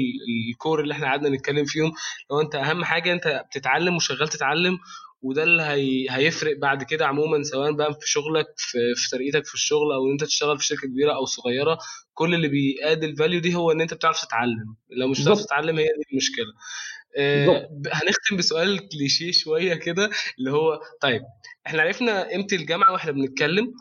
ال 0.52 0.58
core 0.58 0.82
اللي 0.82 0.94
إحنا 0.94 1.08
قعدنا 1.08 1.30
نتكلم 1.30 1.66
فيهم. 1.66 1.92
لو 2.32 2.42
أنت 2.42 2.56
أهم 2.56 2.84
حاجة 2.84 3.14
أنت 3.14 3.44
بتتعلم 3.50 3.96
وشغال 3.96 4.28
تتعلم 4.28 4.78
وده 5.26 5.44
اللي 5.44 5.64
هي... 5.64 6.08
هيفرق 6.10 6.58
بعد 6.58 6.84
كده 6.84 7.08
عموما 7.08 7.44
سواء 7.44 7.72
بقى 7.72 7.94
في 7.94 8.10
شغلك 8.10 8.46
في, 8.58 8.78
في 8.96 9.10
طريقتك 9.10 9.46
في 9.46 9.54
الشغل 9.54 9.92
أو 9.94 10.06
إن 10.08 10.12
أنت 10.12 10.24
تشتغل 10.24 10.58
في 10.58 10.66
شركة 10.66 10.88
كبيرة 10.88 11.16
أو 11.16 11.26
صغيرة. 11.26 11.78
كل 12.14 12.34
اللي 12.36 12.48
بي 12.48 12.70
add 12.70 13.04
ال 13.04 13.10
value 13.10 13.40
دي 13.40 13.56
هو 13.56 13.72
إن 13.72 13.82
أنت 13.82 13.94
بتعرف 13.94 14.26
تتعلم. 14.26 14.76
لو 14.90 15.08
مش 15.08 15.22
بتعرف 15.22 15.42
تتعلم 15.46 15.78
هي 15.78 15.84
دي 15.86 16.04
المشكلة. 16.12 16.54
آه 17.18 17.70
هنختم 17.94 18.38
بسؤال 18.38 18.90
كليشيه 18.90 19.32
شوية 19.32 19.74
كده 19.74 20.10
اللي 20.40 20.52
هو 20.52 20.82
طيب 21.02 21.22
إحنا 21.68 21.82
عرفنا 21.82 22.28
قيمة 22.30 22.48
الجامعة 22.54 22.92
وإحنا 22.94 23.12
بنتكلم. 23.12 23.74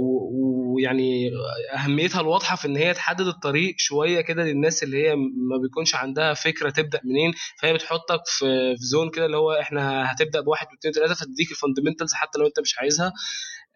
ويعني 0.00 1.30
أهميتها 1.74 2.20
الواضحة 2.20 2.56
في 2.56 2.68
إن 2.68 2.76
هي 2.76 2.94
تحدد 2.94 3.26
الطريق 3.26 3.74
شوية 3.78 4.20
كده 4.20 4.44
للناس 4.44 4.82
اللي 4.82 5.08
هي 5.08 5.16
ما 5.16 5.56
بيكونش 5.62 5.94
عندها 5.94 6.34
فكرة 6.34 6.70
تبدأ 6.70 7.00
منين. 7.04 7.32
فهي 7.62 7.74
بتحطك 7.74 8.20
في 8.26 8.76
في 8.76 8.84
zone 8.84 9.10
كده 9.10 9.26
اللي 9.26 9.36
هو 9.36 9.52
إحنا 9.52 10.12
هتبدأ 10.12 10.40
بواحد 10.40 10.66
واثنين 10.72 10.90
وثلاثه 10.92 11.14
فتديك 11.14 11.50
ال 11.50 11.55
fundamentals 11.55 12.12
حتى 12.14 12.38
لو 12.38 12.46
أنت 12.46 12.60
مش 12.60 12.78
عايزها 12.78 13.12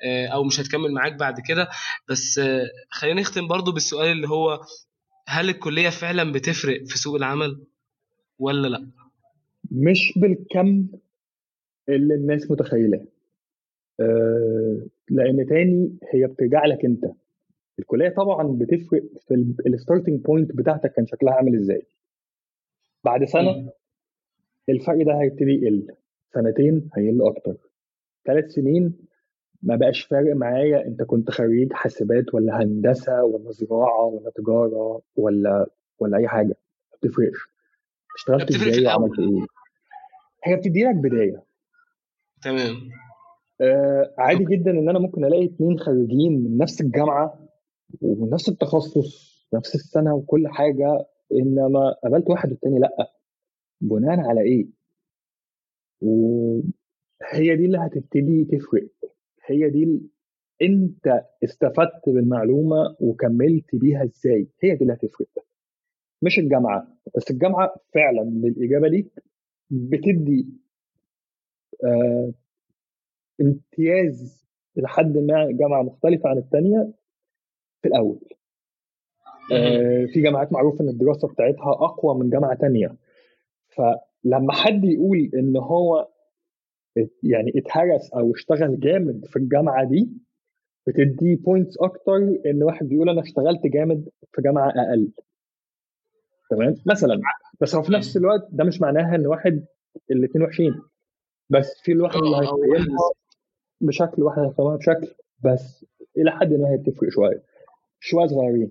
آه 0.05 0.27
أو 0.27 0.45
مش 0.45 0.61
هتكمل 0.61 0.93
معاك 0.93 1.13
بعد 1.15 1.41
كده. 1.49 1.69
بس 2.09 2.39
آه 2.39 2.67
خلينا 2.91 3.21
نختم 3.21 3.49
برضو 3.49 3.73
بالسؤال 3.73 4.07
اللي 4.13 4.29
هو 4.29 4.61
هل 5.29 5.49
الكلية 5.49 5.89
فعلا 5.89 6.33
بتفرق 6.33 6.85
في 6.87 6.99
سوق 6.99 7.15
العمل 7.17 7.67
ولا 8.39 8.69
لأ؟ 8.69 8.91
مش 9.71 10.13
بالكم 10.17 10.87
اللي 11.89 12.15
الناس 12.15 12.51
متخيلاه. 12.51 13.05
لأن 15.11 15.47
تاني 15.49 15.99
هي 16.13 16.27
بترجع 16.27 16.65
لك 16.67 16.85
أنت. 16.85 17.05
الكلية 17.79 18.09
طبعا 18.09 18.59
بتفرق 18.59 19.03
في 19.29 19.35
ال 19.67 19.73
starting 19.73 20.21
point 20.21 20.57
بتاعتك 20.57 20.93
كان 20.93 21.07
شكلها 21.07 21.35
عامل 21.35 21.55
إزاي. 21.57 21.87
بعد 23.05 23.25
سنة 23.25 23.73
الفرق 24.69 25.05
ده 25.07 25.21
هيبتدي 25.21 25.53
يقل. 25.53 25.87
سنتين 26.35 26.91
هيقل 26.97 27.23
أكتر. 27.27 27.57
ثلاث 28.25 28.51
سنين 28.51 28.97
ما 29.63 29.77
بقاش 29.77 30.03
فارق 30.03 30.35
معايا 30.37 30.87
أنت 30.87 31.03
كنت 31.03 31.31
خريج 31.31 31.73
حاسبات 31.73 32.35
ولا 32.35 32.63
هندسة 32.63 33.25
ولا 33.25 33.51
زراعة 33.51 34.05
ولا 34.05 34.31
تجارة 34.31 35.03
ولا 35.17 35.67
ولا 35.99 36.17
أي 36.19 36.29
حاجة. 36.29 36.57
ما 36.93 36.99
بتفرقش. 37.03 37.39
اشتغلت 38.17 38.51
إزاي 38.51 38.87
وعملت 38.87 39.19
إيه؟ 39.19 39.47
هي 40.45 40.57
بتدي 40.57 40.85
لك 40.85 40.95
بداية. 40.95 41.43
تمام. 42.43 42.77
آه 43.63 44.15
عادي 44.19 44.45
جدا 44.45 44.71
إن 44.71 44.89
أنا 44.89 44.99
ممكن 44.99 45.25
ألاقي 45.25 45.45
اتنين 45.45 45.79
خريجين 45.79 46.45
من 46.45 46.59
نفس 46.59 46.81
الجامعة 46.81 47.49
ونفس 48.01 48.49
التخصص 48.49 49.33
نفس 49.55 49.75
السنة 49.75 50.15
وكل 50.15 50.49
حاجة 50.49 51.07
إنما 51.33 51.93
قابلت 52.03 52.31
واحد 52.31 52.51
والتاني 52.51 52.79
لأ. 52.79 53.13
بناء 53.81 54.21
على 54.21 54.41
إيه؟ 54.41 54.67
وهي 56.01 57.57
دي 57.57 57.65
اللي 57.67 57.79
هتبتدي 57.79 58.45
تفرق. 58.45 58.89
هي 59.47 59.71
دي. 59.71 60.03
أنت 60.63 61.25
استفدت 61.45 62.03
بالمعلومة 62.07 62.97
وكملت 63.01 63.77
بيها 63.77 64.05
إزاي؟ 64.05 64.49
هي 64.63 64.75
دي 64.75 64.83
اللي 64.83 64.93
هتفرق. 64.93 65.29
مش 66.23 66.39
الجامعة. 66.39 66.97
بس 67.17 67.31
الجامعة 67.31 67.75
فعلا 67.95 68.21
للإجابة 68.23 68.89
ليك 68.89 69.25
بتدي 69.71 70.47
آه 71.85 72.33
امتياز 73.41 74.43
لحد 74.77 75.19
ما 75.19 75.49
جامعة 75.53 75.83
مختلفة 75.83 76.29
عن 76.29 76.39
الثانية 76.39 76.93
في 77.83 77.89
الأول. 77.89 78.21
آه 79.53 80.05
في 80.13 80.21
جامعات 80.23 80.53
معروف 80.53 80.81
إن 80.81 80.89
الدراسة 80.89 81.29
بتاعتها 81.29 81.71
أقوى 81.73 82.15
من 82.19 82.31
جامعة 82.31 82.57
ثانية 82.57 82.97
فلما 83.69 84.53
حد 84.53 84.85
يقول 84.85 85.31
إن 85.35 85.57
هو 85.57 86.09
يعني 87.23 87.53
اتهرس 87.57 88.13
أو 88.13 88.33
اشتغل 88.35 88.81
جامد 88.81 89.25
في 89.27 89.37
الجامعة 89.37 89.85
دي 89.85 90.09
بتدي 90.87 91.35
بوينتس 91.37 91.79
أكتر 91.79 92.17
إن 92.47 92.63
واحد 92.63 92.87
بيقول 92.89 93.09
أنا 93.09 93.21
اشتغلت 93.23 93.67
جامد 93.67 94.09
في 94.33 94.43
جامعة 94.43 94.69
أقل. 94.69 95.13
تمام؟ 96.51 96.75
مثلا. 96.87 97.21
بس 97.61 97.75
هو 97.75 97.83
في 97.83 97.93
نفس 97.93 98.17
الوقت 98.17 98.49
ده 98.51 98.65
مش 98.65 98.81
معناها 98.81 99.15
إن 99.17 99.27
واحد 99.27 99.65
الاثنين 100.11 100.45
وحشين. 100.45 100.75
بس 101.51 101.81
في 101.85 101.93
الواحد 101.93 102.17
اللي 102.17 102.37
هيقيمها 102.37 103.11
بشكل 103.83 104.23
واحد 104.23 104.39
هيقيمها 104.39 104.77
بشكل 104.77 105.15
بس 105.45 105.85
إلى 106.17 106.31
حد 106.31 106.53
ما 106.53 106.69
هي 106.71 106.77
بتفرق 106.77 107.11
شوية 107.11 107.43
شوية 108.01 108.27
صغيرين 108.27 108.71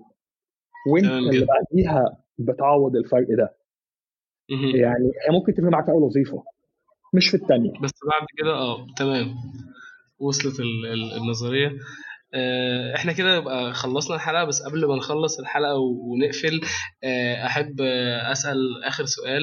وانت 0.92 1.06
اللي 1.06 1.46
بعديها 1.46 2.18
بتعوض 2.38 2.96
الفرق 2.96 3.26
ده؟ 3.38 3.56
يعني 4.74 5.04
هي 5.28 5.32
ممكن 5.38 5.54
تفرق 5.54 5.68
معاك 5.72 5.84
في 5.84 5.90
أول 5.90 6.02
وظيفة 6.02 6.42
مش 7.14 7.28
في 7.28 7.36
الثانية 7.36 7.72
بس 7.72 7.90
بعد 8.10 8.26
كده 8.38 8.50
آه 8.54 8.86
تمام. 8.98 9.34
وصلت 10.18 10.60
النظرية. 11.16 11.68
إحنا 12.94 13.12
كده 13.12 13.36
يبقى 13.36 13.74
خلصنا 13.74 14.16
الحلقة 14.16 14.44
بس 14.44 14.62
قبل 14.62 14.86
ما 14.86 14.96
نخلص 14.96 15.38
الحلقة 15.40 15.74
ونقفل 15.78 16.60
أحب 17.46 17.80
أسأل 18.32 18.84
آخر 18.84 19.04
سؤال 19.04 19.42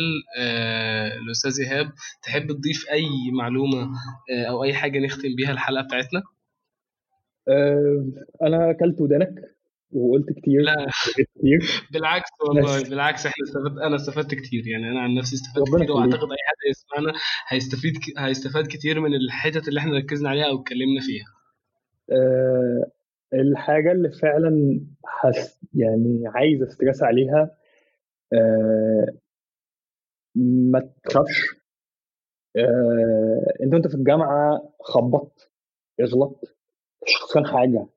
الاستاذ 1.25 1.59
إيهاب. 1.61 1.91
تحب 2.23 2.47
تضيف 2.51 2.85
أي 2.91 3.07
معلومة 3.33 3.89
أو 4.49 4.63
أي 4.63 4.73
حاجة 4.73 4.99
نختم 4.99 5.35
بيها 5.37 5.51
الحلقة 5.51 5.83
بتاعتنا؟ 5.83 6.21
أنا 8.43 8.71
أكلت 8.71 9.01
ودانك 9.01 9.29
وقلت 9.91 10.25
كتير. 10.39 10.61
لا. 10.61 10.75
كتير. 11.13 11.59
بالعكس 11.93 12.29
والله 12.47 12.81
بس. 12.81 12.89
بالعكس 12.89 13.25
إحنا 13.25 13.43
استفدت 13.43 13.77
أنا 13.81 13.95
استفدت 13.95 14.35
كتير. 14.35 14.67
يعني 14.67 14.91
أنا 14.91 14.99
عن 15.01 15.13
نفسي 15.13 15.35
استفدت 15.35 15.75
كتير 15.83 15.91
وأعتقد 15.91 16.31
أي 16.31 16.37
حد 16.47 16.69
يسمعنا 16.69 17.19
هيستفيد 17.47 17.93
هيستفاد 18.17 18.67
كتير 18.67 18.99
من 18.99 19.13
الحتت 19.15 19.67
اللي 19.67 19.79
إحنا 19.79 19.97
ركزنا 19.97 20.29
عليها 20.29 20.45
أو 20.45 20.61
اتكلمنا 20.61 21.01
فيها. 21.01 21.25
أه 22.11 22.91
الحاجة 23.33 23.91
اللي 23.91 24.09
فعلا 24.21 24.81
حس 25.05 25.61
يعني 25.73 26.23
عايز 26.27 26.61
أ 26.63 26.69
stress 26.69 27.03
عليها 27.03 27.57
أه 28.33 29.05
ما 30.35 30.89
تخافش. 31.03 31.55
أه 32.55 33.53
أنت 33.63 33.73
وأنت 33.73 33.87
في 33.87 33.95
الجامعة 33.95 34.69
خبط 34.81 35.51
اغلط 36.01 36.39
مش 37.07 37.15
خسران 37.17 37.45
حاجة. 37.45 37.87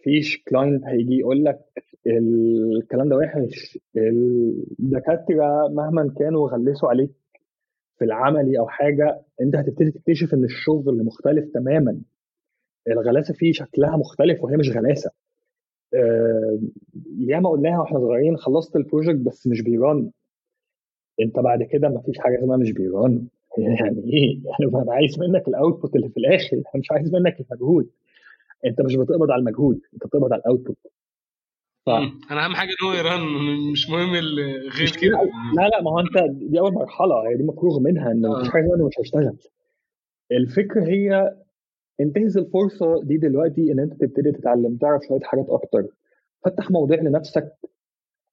مفيش 0.00 0.42
client 0.48 0.84
هيجي 0.84 1.14
يقول 1.18 1.44
لك 1.44 1.60
الكلام 2.06 3.08
ده 3.08 3.16
وحش. 3.16 3.78
الدكاترة 4.80 5.68
مهما 5.68 6.14
كانوا 6.18 6.48
غلسوا 6.48 6.88
عليك 6.88 7.10
في 7.98 8.04
العملي 8.04 8.58
أو 8.58 8.68
حاجة 8.68 9.22
أنت 9.40 9.56
هتبتدي 9.56 9.90
تكتشف 9.90 10.34
إن 10.34 10.44
الشغل 10.44 11.04
مختلف 11.04 11.44
تماما. 11.54 12.00
الغلاسة 12.88 13.34
فيه 13.34 13.52
شكلها 13.52 13.96
مختلف 13.96 14.44
وهي 14.44 14.56
مش 14.56 14.70
غلاسة. 14.70 15.10
آه 15.94 16.58
ياما 17.18 17.50
قلناها 17.50 17.80
وإحنا 17.80 17.98
صغيرين 17.98 18.36
خلصت 18.36 18.76
ال 18.76 18.81
project 18.81 19.16
بس 19.18 19.46
مش 19.46 19.60
بي 19.60 19.80
run 19.80 20.10
انت 21.20 21.38
بعد 21.38 21.62
كده 21.62 21.88
ما 21.88 22.00
فيش 22.00 22.18
حاجة 22.18 22.38
اسمها 22.38 22.56
مش 22.56 22.72
بي 22.72 22.94
run 22.94 23.26
يعني 23.58 24.04
إيه؟ 24.12 24.40
يعني 24.44 24.82
أنا 24.82 24.92
عايز 24.92 25.18
منك 25.20 25.48
ال 25.48 25.55
output 25.55 25.96
اللي 25.96 26.08
في 26.08 26.16
الآخر. 26.16 26.56
أنا 26.56 26.64
مش 26.80 26.90
عايز 26.90 27.14
منك 27.14 27.36
المجهود. 27.40 27.90
انت 28.66 28.80
مش 28.80 28.96
بتقبض 28.96 29.30
على 29.30 29.40
المجهود 29.40 29.80
انت 29.94 30.06
بتقبض 30.06 30.32
على 30.32 30.40
ال 30.40 30.45
output 30.45 30.76
ف... 31.86 31.88
أنا 32.30 32.44
اهم 32.44 32.54
حاجة 32.54 32.68
ان 32.70 32.88
هو 32.88 32.92
يرن 32.92 33.20
مش 33.72 33.90
مهم 33.90 34.12
غير 34.78 34.90
كده. 35.00 35.30
لا 35.56 35.68
لا 35.68 35.82
ما 35.82 35.90
هو 35.90 36.00
انت 36.00 36.30
دي 36.30 36.58
أول 36.60 36.72
مرحلة 36.72 37.28
هي 37.28 37.36
دي 37.36 37.42
مفروغ 37.42 37.80
منها 37.80 38.12
إن 38.12 38.28
مفيش 38.28 38.48
حاجة 38.48 38.64
اسمها 38.64 38.86
مش 38.86 38.94
هشتغل 39.00 39.36
الفكرة 40.32 40.84
هي 40.84 41.34
انتهز 42.00 42.36
الفرصة 42.38 43.02
دي 43.04 43.16
دلوقتي 43.16 43.72
إن 43.72 43.80
أنت 43.80 43.92
تبتدي 44.00 44.32
تتعلم 44.32 44.76
تعرف 44.76 45.02
شوية 45.08 45.20
حاجات 45.20 45.46
أكتر. 45.48 45.86
فتح 46.44 46.70
مواضيع 46.70 47.00
لنفسك 47.02 47.52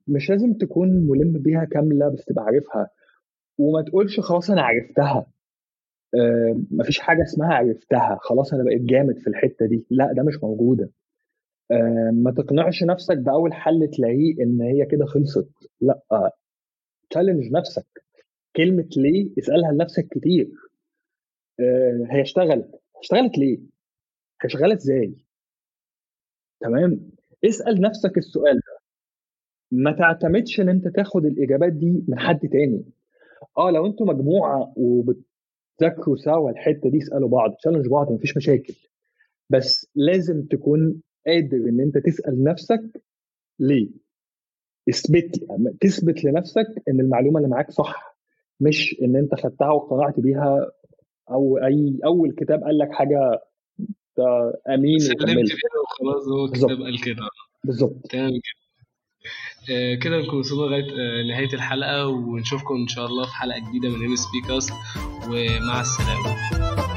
مش 0.08 0.30
لازم 0.30 0.54
تكون 0.54 0.90
ملم 0.90 1.34
بيها 1.34 1.66
كاملة 1.66 2.10
بس 2.10 2.26
تبقى 2.26 2.44
عارفها. 2.46 2.90
وما 3.60 3.82
تقولش 3.82 4.20
خلاص 4.20 4.50
أنا 4.52 4.62
عرفتها. 4.62 5.26
آه 6.16 6.62
مفيش 6.72 7.00
حاجة 7.00 7.24
اسمها 7.24 7.54
عرفتها. 7.54 8.18
خلاص 8.22 8.54
أنا 8.54 8.64
بقيت 8.64 8.82
جامد 8.82 9.20
في 9.20 9.28
الحتة 9.28 9.66
دي. 9.66 9.86
لا 9.90 10.14
ده 10.14 10.24
مش 10.24 10.44
موجودة. 10.44 10.90
آه، 11.72 12.12
ما 12.14 12.32
تقنعش 12.32 12.84
نفسك 12.84 13.18
بأول 13.18 13.54
حل 13.54 13.88
تلاقيه 13.98 14.44
إن 14.44 14.62
هي 14.62 14.86
كده 14.86 15.06
خلصت. 15.06 15.50
لا 15.82 16.02
challenge 17.10 17.52
نفسك. 17.52 17.86
كلمة 18.56 18.90
ليه؟ 18.98 19.30
اسألها 19.40 19.72
لنفسك 19.72 20.08
كتير. 20.12 20.52
آه، 21.60 22.08
هي 22.12 22.22
اشتغلت. 22.22 22.81
اشتغلت 23.02 23.38
ليه؟ 23.38 23.60
شغالة 24.48 24.74
إزاي؟ 24.76 25.16
تمام؟ 26.62 27.12
اسأل 27.46 27.82
نفسك 27.82 28.18
السؤال 28.18 28.56
ده. 28.56 28.82
ما 29.72 29.92
تعتمدش 29.92 30.60
إن 30.60 30.70
أنت 30.70 30.88
تاخد 30.88 31.26
الإجابات 31.26 31.74
دي 31.74 32.04
من 32.08 32.20
حد 32.20 32.40
تاني. 32.40 32.86
آه 33.58 33.72
لو 33.72 33.86
أنتوا 33.86 34.06
مجموعة 34.06 34.74
وبتذاكروا 34.78 36.16
سوا 36.16 36.50
الحتة 36.50 36.90
دي 36.90 36.98
اسألوا 36.98 37.30
بعض. 37.30 37.54
challenge 37.56 37.88
بعض 37.88 38.12
مفيش 38.12 38.38
مشاكل. 38.38 38.74
بس 39.50 39.88
لازم 39.96 40.46
تكون 40.46 41.02
قادر 41.28 41.58
إن 41.58 41.82
أنت 41.82 41.98
تسأل 41.98 42.44
نفسك 42.44 43.02
ليه. 43.60 43.90
اثبت 44.90 45.36
تثبت 45.82 46.24
لنفسك 46.24 46.68
إن 46.90 47.00
المعلومة 47.00 47.38
اللي 47.38 47.50
معاك 47.50 47.72
صح 47.72 48.18
مش 48.60 48.96
إن 49.02 49.16
أنت 49.16 49.36
خدتها 49.36 49.72
واقتنعت 49.72 50.20
بيها 50.20 50.72
أو 51.30 51.58
أي 51.58 52.00
أول 52.06 52.36
كتاب 52.38 52.64
قال 52.64 52.78
لك 52.78 52.92
حاجة 52.92 53.42
أمين 54.70 55.00
سلمت 55.00 55.52
كده 55.52 55.82
وخلاص 55.84 56.28
هو 56.28 56.46
الكتاب 56.46 56.82
قال 56.82 57.02
كده. 57.02 57.24
بالظبط. 57.64 58.08
تمام 58.10 58.30
كده. 58.30 58.62
آه 59.76 59.96
كده 59.96 60.18
نكون 60.18 60.40
وصلنا 60.40 60.62
لغاية 60.62 60.92
آه 60.92 61.24
نهاية 61.28 61.54
الحلقة 61.54 62.08
ونشوفكم 62.08 62.76
إن 62.76 62.88
شاء 62.88 63.06
الله 63.06 63.26
في 63.26 63.34
حلقة 63.36 63.60
جديدة 63.70 63.90
من 63.90 64.06
MSP 64.06 64.48
Cast 64.48 64.74
ومع 65.28 65.82
السلامة. 65.82 66.91